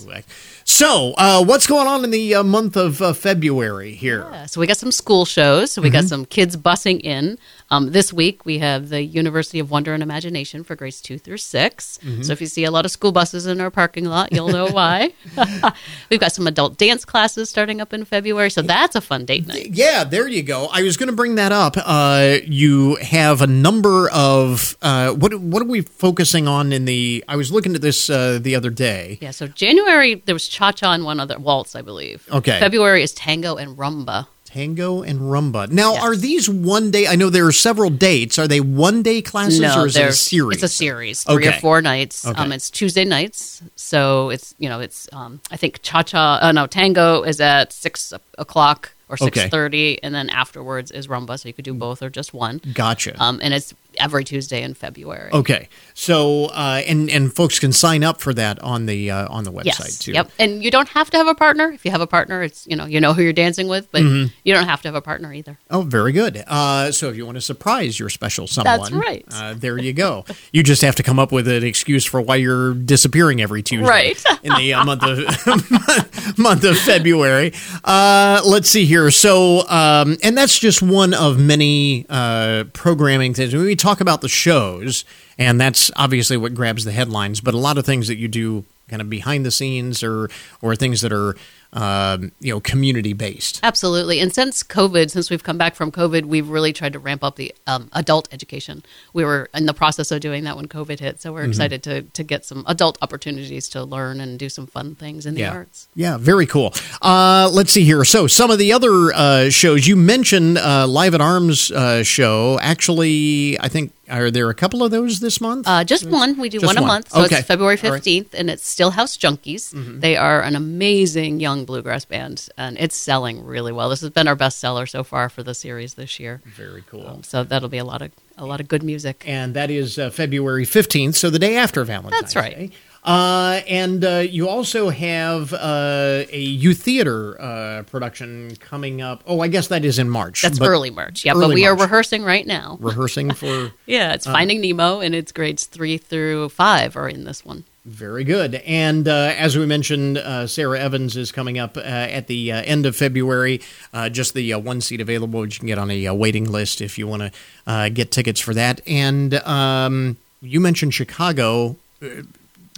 so, 0.66 1.14
uh, 1.18 1.44
what's 1.46 1.68
going 1.68 1.88
on 1.88 2.04
in 2.04 2.10
the 2.12 2.36
uh, 2.36 2.44
month 2.44 2.76
of 2.76 3.02
uh, 3.02 3.14
February 3.14 3.94
here? 3.94 4.28
Yeah, 4.32 4.46
so 4.48 4.60
we 4.60 4.68
got 4.68 4.78
some 4.78 4.92
school 4.92 5.24
shows. 5.26 5.72
So 5.72 5.82
we 5.82 5.90
got 5.92 6.04
Mhm. 6.06 6.10
some 6.10 6.26
kids 6.26 6.58
busing 6.58 7.00
in. 7.02 7.38
Um, 7.72 7.92
this 7.92 8.14
week 8.14 8.46
we 8.46 8.60
have 8.60 8.90
the 8.90 9.02
University 9.04 9.58
of 9.60 9.72
Wonder 9.72 9.94
and 9.94 10.04
Imagination 10.04 10.64
for 10.64 10.76
grades 10.76 11.02
two 11.02 11.18
through 11.18 11.38
6 11.38 12.00
Mhm. 12.06 12.24
So 12.24 12.32
if 12.34 12.40
you 12.40 12.46
see 12.48 12.64
a 12.64 12.70
lot 12.72 12.86
of 12.86 12.92
school 12.92 13.12
buses 13.12 13.48
in 13.48 13.60
our 13.60 13.72
parking 13.72 14.06
lot, 14.06 14.32
you'll 14.32 14.50
know 14.50 14.68
why. 14.72 15.14
We've 16.10 16.20
got 16.20 16.32
some 16.32 16.46
adult 16.48 16.78
dance 16.78 17.06
classes 17.06 17.50
starting 17.50 17.82
up 17.82 17.92
in 17.94 18.06
February, 18.06 18.50
so 18.52 18.62
that's 18.62 18.96
a 18.96 19.02
fun 19.02 19.26
date 19.26 19.48
night. 19.48 19.70
Yeah, 19.72 20.04
there 20.04 20.28
you 20.28 20.44
go. 20.44 20.68
I 20.72 20.84
was 20.84 20.96
going 20.98 21.10
to 21.10 21.16
bring 21.16 21.36
that 21.36 21.52
up. 21.52 21.76
Uh, 21.78 22.38
you 22.46 22.96
have 22.98 23.42
a 23.42 23.48
number 23.48 24.10
of 24.12 24.78
uh, 24.82 25.12
what? 25.14 25.34
What 25.40 25.62
are 25.62 25.66
we 25.68 25.82
focusing 25.82 26.48
on 26.48 26.72
in 26.72 26.86
the? 26.86 27.24
I 27.28 27.36
was 27.36 27.52
looking 27.52 27.74
at 27.76 27.82
this 27.82 28.10
uh, 28.10 28.38
the 28.42 28.56
other 28.56 28.70
day. 28.70 29.18
Yeah, 29.22 29.32
so 29.32 29.48
January 29.48 30.16
there 30.26 30.36
was 30.36 30.48
cha 30.48 30.72
cha 30.72 30.94
and 30.94 31.04
one 31.04 31.20
other 31.20 31.40
waltz, 31.40 31.76
I 31.76 31.82
believe. 31.82 32.28
Okay. 32.32 32.60
February 32.60 33.02
is 33.02 33.14
tango 33.14 33.56
and 33.56 33.76
rumba. 33.78 34.28
Tango 34.60 35.02
and 35.02 35.20
rumba. 35.20 35.70
Now, 35.70 35.98
are 35.98 36.16
these 36.16 36.50
one 36.50 36.90
day? 36.90 37.08
I 37.08 37.18
know 37.18 37.30
there 37.30 37.46
are 37.46 37.52
several 37.52 37.90
dates. 37.90 38.40
Are 38.40 38.48
they 38.48 38.62
one 38.62 39.04
day 39.04 39.22
classes 39.22 39.60
no, 39.60 39.82
or 39.82 39.88
is 39.88 39.98
it 39.98 40.08
a 40.08 40.14
series? 40.14 40.64
It's 40.64 40.72
a 40.72 40.74
series, 40.74 41.24
three 41.26 41.48
Okay. 41.48 41.58
or 41.58 41.60
four 41.60 41.82
nights. 41.82 42.26
Okay. 42.26 42.42
Um, 42.42 42.54
it's 42.54 42.70
Tuesday 42.70 43.04
nights, 43.04 43.62
so 43.76 44.30
it's 44.30 44.56
you 44.58 44.70
know 44.70 44.80
it's 44.80 45.10
um, 45.12 45.42
I 45.52 45.58
think 45.58 45.82
cha 45.82 46.04
cha. 46.04 46.40
Uh, 46.42 46.54
no, 46.54 46.68
tango 46.68 47.24
is 47.24 47.42
at 47.42 47.74
six 47.74 48.14
o'clock. 48.38 48.94
or 49.10 49.18
Okay. 49.22 49.50
6.30 49.50 50.00
and 50.02 50.16
then 50.16 50.32
afterwards 50.32 50.90
is 50.90 51.06
rumba 51.08 51.38
so 51.40 51.48
you 51.48 51.54
could 51.54 51.64
do 51.64 51.76
both 51.76 52.02
or 52.02 52.10
just 52.10 52.34
one 52.34 52.60
Gotcha. 52.74 53.14
um, 53.22 53.40
and 53.44 53.54
it's 53.54 53.72
every 53.98 54.24
tuesday 54.24 54.62
in 54.62 54.74
february 54.74 55.30
Okay, 55.34 55.70
so 55.94 56.46
uh, 56.48 56.82
and 56.88 57.10
and 57.10 57.34
folks 57.34 57.60
can 57.60 57.72
sign 57.72 58.04
up 58.04 58.20
for 58.22 58.34
that 58.34 58.60
on 58.62 58.86
the 58.86 59.12
uh, 59.12 59.28
on 59.30 59.44
the 59.44 59.52
website 59.52 59.66
yes 59.66 60.00
too. 60.00 60.12
yep 60.12 60.30
and 60.40 60.64
you 60.64 60.72
don't 60.72 60.90
have 60.90 61.10
to 61.12 61.18
have 61.18 61.28
a 61.28 61.36
partner 61.36 61.72
if 61.72 61.84
you 61.86 61.92
have 61.92 62.02
a 62.02 62.08
partner 62.08 62.44
it's 62.44 62.66
you 62.68 62.76
know 62.76 62.86
you 62.86 63.00
know 63.00 63.14
who 63.14 63.22
you're 63.22 63.34
dancing 63.34 63.68
with 63.68 63.92
but 63.92 64.02
Mhm. 64.02 64.32
you 64.44 64.54
don't 64.54 64.66
have 64.68 64.82
to 64.84 64.88
have 64.88 64.96
a 64.96 65.02
partner 65.02 65.34
either 65.34 65.58
Oh, 65.72 65.82
very 65.82 66.12
good. 66.12 66.44
Uh, 66.48 66.92
so 66.92 67.10
if 67.10 67.16
you 67.18 67.26
want 67.26 67.36
to 67.38 67.42
surprise 67.42 68.00
your 68.00 68.10
special 68.10 68.48
someone, 68.48 68.80
That's 68.80 68.92
right. 68.92 69.26
Uh, 69.32 69.54
there 69.58 69.78
you 69.78 69.94
go. 69.94 70.24
You 70.52 70.62
just 70.64 70.82
have 70.84 70.96
to 70.96 71.04
come 71.04 71.18
up 71.20 71.32
with 71.32 71.48
an 71.48 71.64
excuse 71.64 72.06
for 72.06 72.22
why 72.22 72.36
you're 72.38 72.74
disappearing 72.74 73.42
every 73.42 73.62
Tuesday 73.64 73.86
Right. 73.90 74.24
in 74.44 74.54
the 74.54 74.74
uh, 74.74 74.86
month 74.86 75.04
of 75.04 76.38
month 76.38 76.64
of 76.64 76.78
February. 76.78 77.54
Uh, 77.84 78.42
let's 78.46 78.70
see 78.70 78.86
here. 78.86 79.10
So, 79.12 79.68
um, 79.70 80.18
and 80.24 80.38
that's 80.38 80.58
just 80.60 80.82
one 80.82 81.14
of 81.14 81.40
many 81.40 82.06
uh, 82.10 82.66
programming 82.74 83.34
things. 83.34 83.54
We 83.56 83.76
talk 83.86 84.02
about 84.02 84.22
the 84.22 84.30
shows, 84.30 85.06
and 85.38 85.62
that's 85.62 85.92
obviously 85.96 86.38
what 86.38 86.56
grabs 86.56 86.86
the 86.86 86.92
headlines, 86.92 87.40
but 87.40 87.54
a 87.54 87.58
lot 87.58 87.78
of 87.78 87.86
things 87.86 88.08
that 88.08 88.18
you 88.18 88.28
do 88.28 88.66
kind 88.90 89.02
of 89.02 89.10
behind 89.10 89.46
the 89.46 89.52
scenes 89.52 90.04
or 90.04 90.30
or 90.62 90.76
things 90.76 91.02
that 91.02 91.12
are 91.14 91.36
um, 91.74 92.32
you 92.40 92.54
know 92.54 92.60
community 92.62 93.12
based. 93.12 93.60
Absolutely. 93.62 94.20
And 94.22 94.34
since 94.34 94.64
COVID, 94.64 95.12
since 95.12 95.30
we've 95.30 95.44
come 95.44 95.58
back 95.58 95.76
from 95.76 95.92
COVID, 95.92 96.24
we've 96.26 96.48
really 96.48 96.72
tried 96.72 96.94
to 96.94 97.00
ramp 97.00 97.22
up 97.24 97.36
the 97.36 97.54
um, 97.68 97.90
adult 97.92 98.30
education. 98.32 98.84
We 99.12 99.26
were 99.26 99.50
in 99.54 99.66
the 99.66 99.74
process 99.74 100.10
of 100.12 100.22
doing 100.22 100.46
that 100.46 100.56
when 100.56 100.68
COVID 100.70 101.00
hit. 101.00 101.20
So 101.22 101.34
we're 101.34 101.44
Mhm. 101.46 101.50
excited 101.50 101.84
to, 101.84 102.04
to 102.04 102.24
get 102.24 102.46
some 102.46 102.64
adult 102.68 102.98
opportunities 103.02 103.68
to 103.70 103.84
learn 103.84 104.22
and 104.22 104.40
do 104.40 104.48
some 104.48 104.68
fun 104.68 104.96
things 104.96 105.26
in 105.26 105.34
the 105.34 105.42
yeah. 105.42 105.52
arts. 105.52 105.88
Yeah, 105.96 106.16
very 106.18 106.46
cool. 106.46 106.74
Uh, 107.02 107.50
let's 107.52 107.74
see 107.74 107.84
here. 107.84 108.06
So, 108.06 108.26
some 108.28 108.52
of 108.52 108.58
the 108.58 108.72
other 108.72 109.12
uh, 109.14 109.50
shows 109.50 109.86
you 109.86 109.98
mentioned, 109.98 110.58
uh, 110.58 110.88
Live 110.88 111.14
at 111.14 111.20
Arms 111.22 111.72
uh, 111.72 112.04
show. 112.04 112.58
Actually, 112.62 113.58
I 113.60 113.68
think 113.68 113.92
are 114.10 114.30
there 114.32 114.50
a 114.50 114.54
couple 114.54 114.84
of 114.84 114.92
those 114.92 115.20
this 115.20 115.40
month? 115.42 115.68
Uh, 115.68 115.84
just 115.84 116.06
one. 116.06 116.38
We 116.40 116.50
do 116.50 116.60
Just 116.60 116.68
one 116.70 116.78
a 116.78 116.82
one. 116.82 116.88
month. 116.88 117.12
So 117.12 117.24
Okay. 117.24 117.38
it's 117.40 117.48
February 117.48 117.78
All 117.84 117.92
right. 117.92 118.02
15th, 118.02 118.34
and 118.34 118.50
it's 118.50 118.64
Stillhouse 118.76 119.18
Junkies. 119.18 119.74
Mhm. 119.74 120.02
They 120.02 120.16
are 120.18 120.42
an 120.42 120.56
amazing 120.56 121.40
young 121.40 121.66
bluegrass 121.66 122.06
band, 122.06 122.48
and 122.58 122.78
it's 122.80 122.96
selling 122.96 123.44
really 123.46 123.72
well. 123.72 123.90
This 123.90 124.02
has 124.02 124.10
been 124.12 124.28
our 124.28 124.36
best 124.36 124.60
seller 124.60 124.86
so 124.86 125.04
far 125.04 125.30
for 125.30 125.44
the 125.44 125.54
series 125.54 125.96
this 125.96 126.20
year. 126.20 126.42
Very 126.46 126.84
cool. 126.90 127.08
Um, 127.08 127.24
so 127.24 127.44
that'll 127.44 127.70
be 127.70 127.78
a 127.78 127.86
lot 127.86 128.02
of 128.02 128.12
a 128.38 128.46
lot 128.46 128.60
of 128.60 128.68
good 128.68 128.84
music. 128.84 129.24
and 129.26 129.54
that 129.54 129.72
is 129.72 129.98
uh, 129.98 130.10
February 130.10 130.66
fifteenth, 130.66 131.16
so 131.16 131.30
the 131.30 131.40
day 131.40 131.56
after 131.56 131.84
Valentine's. 131.86 132.22
That's 132.22 132.36
right. 132.36 132.56
Day. 132.58 132.72
Uh, 133.06 133.62
and 133.68 134.04
uh, 134.04 134.18
you 134.28 134.50
also 134.50 134.90
have 134.90 135.54
uh, 135.54 136.24
a 136.32 136.40
youth 136.40 136.82
theater 136.82 137.40
uh, 137.40 137.84
production 137.84 138.56
coming 138.56 139.00
up. 139.02 139.24
Oh, 139.28 139.42
I 139.42 139.48
guess 139.48 139.68
that 139.68 139.86
is 139.86 140.00
in 140.00 140.10
March. 140.10 140.42
That's 140.42 140.60
early 140.60 140.90
March. 140.90 141.24
Yeah, 141.24 141.34
but 141.34 141.44
early 141.44 141.56
we 141.56 141.66
are 141.68 141.78
rehearsing 141.78 142.24
right 142.24 142.46
now. 142.48 142.78
rehearsing 142.82 143.32
for. 143.34 143.72
Yeah, 143.86 144.14
it's 144.14 144.26
Uh, 144.26 144.34
Finding 144.34 144.60
Nemo, 144.62 145.00
and 145.00 145.14
it's 145.14 145.32
grades 145.32 145.66
three 145.66 145.98
through 146.00 146.50
five 146.50 146.96
are 146.98 147.08
in 147.08 147.24
this 147.26 147.46
one. 147.46 147.64
Very 147.86 148.24
good. 148.24 148.56
And 148.66 149.08
uh, 149.08 149.36
as 149.38 149.56
we 149.56 149.68
mentioned, 149.68 150.18
uh, 150.18 150.48
Sara 150.48 150.80
Evans 150.80 151.16
is 151.16 151.32
coming 151.32 151.60
up 151.60 151.78
uh, 151.78 151.82
at 151.82 152.26
the 152.26 152.52
uh, 152.52 152.64
end 152.64 152.88
of 152.88 152.96
February. 152.96 153.62
Uh, 153.94 154.10
just 154.10 154.34
the 154.34 154.54
uh, 154.54 154.58
one 154.58 154.82
seat 154.82 155.00
available, 155.02 155.42
which 155.42 155.56
you 155.58 155.60
can 155.60 155.68
get 155.68 155.78
on 155.78 155.92
a 155.92 156.08
uh, 156.08 156.14
waiting 156.16 156.52
list 156.52 156.82
if 156.82 156.98
you 156.98 157.06
want 157.06 157.22
to 157.22 157.32
uh, 157.68 157.90
get 157.90 158.10
tickets 158.12 158.40
for 158.40 158.56
that. 158.56 158.82
And 158.88 159.36
um, 159.46 160.18
you 160.42 160.60
mentioned 160.60 160.96
Chicago. 160.96 161.76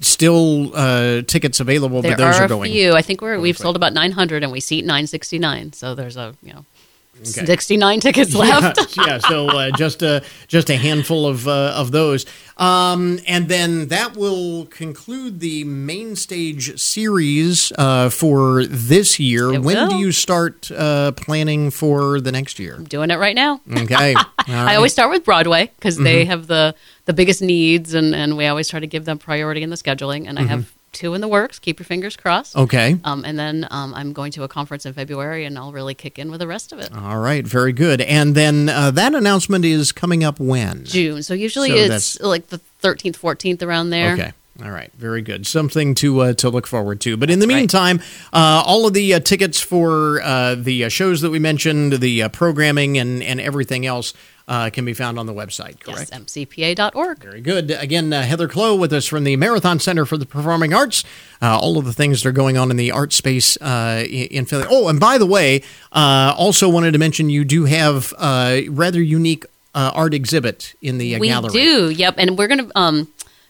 Still 0.02 0.76
uh, 0.76 1.24
tickets 1.24 1.60
available, 1.60 2.02
There 2.04 2.12
but 2.12 2.18
those 2.18 2.36
are, 2.36 2.44
are, 2.44 2.46
a 2.46 2.50
going. 2.50 2.72
few. 2.72 2.94
I 2.94 3.02
think 3.02 3.22
we're 3.22 3.40
we've 3.40 3.58
sold 3.58 3.76
about 3.76 3.94
900, 3.94 4.44
and 4.44 4.52
we 4.52 4.60
seat 4.60 4.86
969. 4.86 5.74
So 5.74 5.96
there's 5.96 6.18
a 6.18 6.36
you 6.44 6.54
know 6.54 6.66
Okay. 7.20 7.46
69 7.46 8.00
tickets 8.00 8.34
left. 8.36 8.96
Yeah, 8.98 9.04
yeah, 9.08 9.18
so 9.20 9.48
uh, 9.48 9.72
just 9.72 10.02
a 10.04 10.24
just 10.48 10.70
a 10.70 10.76
handful 10.76 11.26
of 11.26 11.48
uh, 11.48 11.74
of 11.76 11.92
those, 11.92 12.26
um, 12.58 13.20
and 13.28 13.48
then 13.50 13.88
that 13.88 14.16
will 14.16 14.66
conclude 14.68 15.40
the 15.40 15.64
main 15.64 16.16
stage 16.16 16.80
series 16.80 17.72
uh, 17.78 18.10
for 18.10 18.66
this 18.66 19.20
year. 19.20 19.54
It 19.54 19.62
when 19.64 19.90
do 19.90 19.96
you 19.98 20.12
start 20.12 20.70
uh, 20.72 21.12
planning 21.14 21.72
for 21.72 22.22
the 22.22 22.32
next 22.32 22.60
year? 22.60 22.78
Doing 22.78 23.10
it 23.12 23.18
right 23.18 23.36
now. 23.36 23.62
Okay, 23.72 24.14
All 24.16 24.26
I 24.48 24.76
always 24.76 24.94
start 24.94 25.10
with 25.10 25.26
Broadway 25.26 25.72
because 25.76 25.98
they 25.98 26.24
Mhm. 26.24 26.28
have 26.28 26.48
the 26.48 26.76
the 27.06 27.14
biggest 27.14 27.42
needs, 27.42 27.94
and 27.94 28.14
and 28.14 28.38
we 28.38 28.46
always 28.46 28.70
try 28.70 28.80
to 28.80 28.88
give 28.88 29.06
them 29.06 29.18
priority 29.18 29.64
in 29.64 29.70
the 29.70 29.76
scheduling. 29.76 30.28
And 30.28 30.38
I 30.38 30.44
Mhm. 30.44 30.48
have 30.50 30.74
two 30.98 31.14
in 31.14 31.22
the 31.22 31.28
works. 31.28 31.60
Keep 31.60 31.80
your 31.80 31.86
fingers 31.86 32.18
crossed. 32.18 32.56
Okay. 32.56 32.98
Um, 33.04 33.24
and 33.24 33.38
then 33.38 33.68
um, 33.70 33.94
I'm 33.94 34.14
going 34.14 34.32
to 34.34 34.44
a 34.44 34.48
conference 34.48 34.86
in 34.86 34.94
February, 34.94 35.46
and 35.46 35.58
I'll 35.58 35.72
really 35.72 35.94
kick 35.94 36.18
in 36.18 36.32
with 36.32 36.40
the 36.40 36.48
rest 36.48 36.72
of 36.74 36.80
it. 36.80 36.92
All 36.94 37.20
right, 37.20 37.46
very 37.46 37.72
good. 37.72 38.02
And 38.02 38.34
then 38.34 38.68
uh, 38.68 38.92
that 38.92 39.14
announcement 39.14 39.64
is 39.64 39.92
coming 39.92 40.24
up 40.24 40.40
when? 40.40 40.84
June. 40.86 41.22
So 41.24 41.34
usually 41.34 41.70
So 41.70 41.76
it's 41.76 42.20
like 42.20 42.48
the 42.48 42.60
13th, 42.82 43.18
14th 43.18 43.62
around 43.62 43.92
there. 43.92 44.14
Okay. 44.14 44.32
All 44.64 44.72
right. 44.72 44.92
Very 44.98 45.22
good. 45.22 45.46
Something 45.46 45.94
to 45.96 46.22
uh, 46.22 46.34
to 46.34 46.50
look 46.50 46.66
forward 46.66 47.00
to. 47.02 47.16
But 47.16 47.30
in 47.30 47.40
the 47.40 47.48
meantime, 47.48 48.02
uh, 48.34 48.64
all 48.66 48.88
of 48.88 48.94
the 48.94 49.14
uh, 49.14 49.20
tickets 49.20 49.62
for 49.62 50.22
uh, 50.22 50.56
the 50.56 50.86
uh, 50.86 50.90
shows 50.90 51.22
that 51.22 51.30
we 51.30 51.38
mentioned, 51.38 51.94
the 51.94 52.24
uh, 52.24 52.30
programming, 52.30 52.98
and 52.98 53.22
and 53.22 53.40
everything 53.40 53.86
else 53.86 54.14
uh, 54.48 54.70
can 54.70 54.86
be 54.86 54.94
found 54.94 55.20
on 55.20 55.26
the 55.26 55.34
website. 55.34 55.80
Correct. 55.80 56.10
Yes, 56.12 56.22
mcpa.org. 56.22 57.20
Very 57.20 57.42
good. 57.42 57.70
Again, 57.72 58.12
uh, 58.14 58.24
Heather 58.24 58.48
Clow 58.48 58.76
with 58.76 58.94
us 58.94 59.06
from 59.06 59.26
the 59.26 59.36
Marathon 59.36 59.80
Center 59.80 60.06
for 60.06 60.18
the 60.18 60.26
Performing 60.26 60.74
Arts. 60.74 61.04
Uh, 61.42 61.58
all 61.60 61.78
of 61.78 61.86
the 61.86 61.94
things 61.94 62.24
that 62.24 62.30
are 62.30 62.34
going 62.34 62.58
on 62.58 62.72
in 62.72 62.78
the 62.78 62.92
art 62.92 63.14
space 63.14 63.58
uh, 63.58 64.04
in 64.10 64.46
Findlay. 64.46 64.68
Oh, 64.72 64.88
and 64.88 65.00
by 65.00 65.18
the 65.18 65.26
way, 65.26 65.62
uh, 65.92 66.34
also 66.38 66.70
wanted 66.70 66.94
to 66.94 66.98
mention 67.00 67.30
you 67.30 67.46
do 67.46 67.66
have 67.66 68.14
a 68.20 68.68
rather 68.70 69.02
unique 69.02 69.46
uh, 69.76 69.92
art 69.94 70.14
exhibit 70.14 70.74
in 70.82 70.98
the 70.98 71.16
uh, 71.16 71.20
we 71.20 71.28
gallery. 71.28 71.52
do. 71.52 71.90
Yep. 71.90 72.16
And 72.18 72.38
we're 72.38 72.48
going 72.48 72.68
to. 72.68 72.72
Um, 72.78 73.08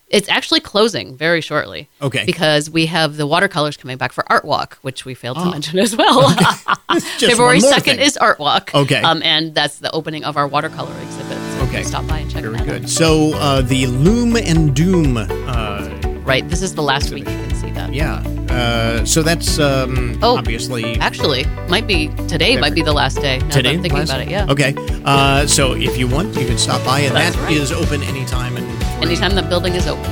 it's 0.09 0.29
actually 0.29 0.59
closing 0.61 1.15
very 1.17 1.41
shortly. 1.41 1.89
Okay. 2.01 2.25
Because 2.25 2.69
we 2.69 2.85
have 2.85 3.17
the 3.17 3.27
watercolors 3.27 3.75
coming 3.77 3.97
back 3.97 4.11
for 4.13 4.23
Art 4.31 4.45
Walk, 4.45 4.77
which 4.81 5.03
we 5.05 5.13
failed 5.13 5.37
to 5.37 5.43
Oh. 5.43 5.51
mention 5.51 5.79
as 5.79 5.95
well. 5.97 6.29
Just 6.93 7.19
February 7.19 7.59
2nd 7.59 7.81
thing. 7.83 7.99
is 7.99 8.15
Art 8.17 8.39
Walk. 8.39 8.71
Okay. 8.73 9.01
Um, 9.01 9.21
and 9.23 9.53
that's 9.53 9.79
the 9.79 9.91
opening 9.91 10.23
of 10.23 10.37
our 10.37 10.47
watercolor 10.47 10.93
exhibit. 11.01 11.37
So 11.57 11.63
Okay. 11.67 11.83
stop 11.83 12.07
by 12.07 12.19
and 12.19 12.31
check 12.31 12.43
Very 12.43 12.55
it 12.55 12.61
out. 12.61 12.67
good. 12.67 12.89
So 12.89 13.33
uh, 13.35 13.61
the 13.61 13.87
Loom 13.87 14.35
and 14.37 14.73
Doom. 14.75 15.17
Uh, 15.17 15.89
Right. 16.27 16.47
This 16.49 16.61
is 16.61 16.75
the 16.75 16.83
last 16.83 17.11
week 17.11 17.19
you 17.23 17.35
can 17.37 17.55
see 17.55 17.71
that. 17.71 17.93
yeah. 17.93 18.15
Uh, 18.49 19.05
so 19.05 19.23
that's 19.23 19.59
um, 19.59 20.19
Oh, 20.21 20.35
obviously 20.37 20.95
Actually, 20.99 21.45
might 21.69 21.87
be 21.87 22.09
today. 22.27 22.57
Might 22.57 22.75
be 22.75 22.81
the 22.81 22.91
last 22.91 23.21
day. 23.21 23.37
Now 23.37 23.45
that 23.45 23.51
today. 23.53 23.73
I'm 23.75 23.81
thinking 23.81 24.01
about 24.03 24.19
it. 24.19 24.29
Yeah. 24.29 24.45
Okay. 24.49 24.75
Uh, 25.05 25.47
so 25.47 25.71
if 25.73 25.97
you 25.97 26.05
want, 26.05 26.35
you 26.35 26.45
can 26.45 26.57
stop 26.57 26.83
by, 26.83 26.99
and 26.99 27.15
That's 27.15 27.33
that 27.37 27.51
is 27.51 27.71
open 27.71 28.03
anytime. 28.03 28.57
And 28.57 28.67
Anytime 29.01 29.35
the 29.35 29.43
building 29.43 29.75
is 29.75 29.87
open. 29.87 30.03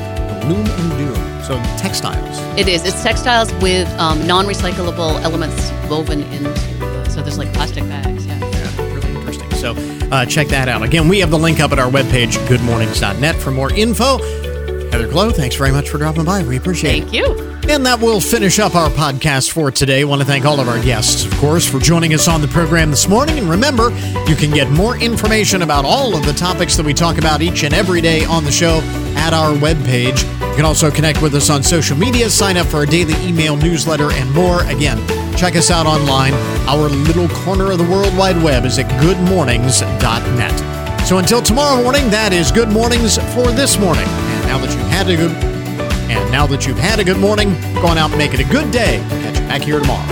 Loom 0.50 0.66
and 0.66 0.98
Doom. 0.98 1.44
So 1.44 1.58
textiles. 1.78 2.38
It 2.58 2.68
is. 2.68 2.86
It's 2.86 3.02
textiles 3.04 3.54
with 3.56 3.88
um, 4.00 4.26
non-recyclable 4.26 5.22
elements 5.22 5.72
woven 5.90 6.24
into. 6.24 7.10
So 7.10 7.22
there's 7.22 7.38
like 7.38 7.54
plastic 7.54 7.84
bags. 7.86 8.26
Yeah. 8.26 8.40
really 8.94 9.10
interesting. 9.16 9.52
So 9.52 9.74
uh, 10.12 10.26
check 10.26 10.48
that 10.50 10.68
out. 10.68 10.84
Again, 10.84 11.08
we 11.08 11.20
have 11.20 11.32
the 11.32 11.38
link 11.40 11.60
up 11.60 11.72
at 11.72 11.80
our 11.80 11.90
webpage, 11.90 12.34
goodmornings.net, 12.48 13.36
for 13.36 13.52
more 13.52 13.72
info. 13.74 14.18
Heather 14.92 15.08
Clow, 15.08 15.32
thanks 15.32 15.56
very 15.56 15.72
much 15.72 15.90
for 15.90 15.98
dropping 15.98 16.26
by. 16.26 16.44
We 16.44 16.58
appreciate 16.58 17.04
it. 17.04 17.10
Thank 17.10 17.14
you. 17.14 17.52
And 17.68 17.84
that 17.86 18.00
will 18.00 18.22
finish 18.22 18.60
up 18.60 18.76
our 18.76 18.90
podcast 18.90 19.52
for 19.52 19.72
today. 19.72 20.02
I 20.02 20.04
want 20.04 20.22
to 20.22 20.28
thank 20.28 20.46
all 20.46 20.60
of 20.60 20.70
our 20.70 20.80
guests, 20.84 21.26
of 21.26 21.34
course, 21.38 21.68
for 21.68 21.80
joining 21.80 22.14
us 22.14 22.28
on 22.28 22.42
the 22.42 22.48
program 22.48 22.92
this 22.92 23.08
morning. 23.08 23.40
And 23.40 23.50
remember, 23.50 23.90
you 24.28 24.36
can 24.36 24.52
get 24.52 24.70
more 24.70 24.98
information 24.98 25.64
about 25.64 25.84
all 25.84 26.16
of 26.16 26.24
the 26.26 26.34
topics 26.34 26.78
that 26.78 26.86
we 26.86 26.94
talk 26.94 27.18
about 27.18 27.42
each 27.42 27.64
and 27.64 27.74
every 27.74 28.02
day 28.02 28.24
on 28.24 28.44
the 28.44 28.52
show 28.52 28.82
at 29.18 29.34
our 29.34 29.56
webpage. 29.56 30.22
You 30.50 30.56
can 30.56 30.66
also 30.66 30.92
connect 30.92 31.24
with 31.24 31.34
us 31.34 31.50
on 31.50 31.64
social 31.64 31.98
media, 31.98 32.30
sign 32.30 32.56
up 32.56 32.68
for 32.68 32.78
our 32.78 32.86
daily 32.86 33.16
email 33.28 33.58
newsletter, 33.58 34.12
and 34.12 34.32
more. 34.32 34.64
Again, 34.66 35.00
check 35.36 35.56
us 35.56 35.72
out 35.72 35.88
online. 35.88 36.34
Our 36.68 36.88
little 36.88 37.28
corner 37.30 37.72
of 37.72 37.80
the 37.80 37.84
World 37.86 38.16
Wide 38.16 38.42
Web 38.44 38.66
is 38.66 38.78
at 38.78 38.86
goodmornings.net. 39.02 41.08
So 41.08 41.18
until 41.18 41.42
tomorrow 41.42 41.82
morning, 41.82 42.12
that 42.12 42.32
is 42.32 42.52
Good 42.52 42.70
Mornings 42.70 43.18
for 43.34 43.52
this 43.52 43.80
morning. 43.80 44.06
Now 44.48 44.58
that 44.60 44.74
you've 44.74 44.88
had 44.88 45.10
a 45.10 45.16
good 45.16 45.32
and 46.10 46.32
now 46.32 46.46
that 46.48 46.66
you've 46.68 46.78
had 46.78 47.00
a 47.00 47.04
good 47.04 47.18
morning, 47.18 47.54
go 47.76 47.88
on 47.88 47.98
out 47.98 48.12
and 48.12 48.18
make 48.18 48.34
it 48.34 48.39
a 48.39 48.43
good 48.43 48.72
day. 48.72 49.04
Catch 49.10 49.39
you 49.39 49.48
back 49.48 49.62
here 49.64 49.80
tomorrow. 49.80 50.06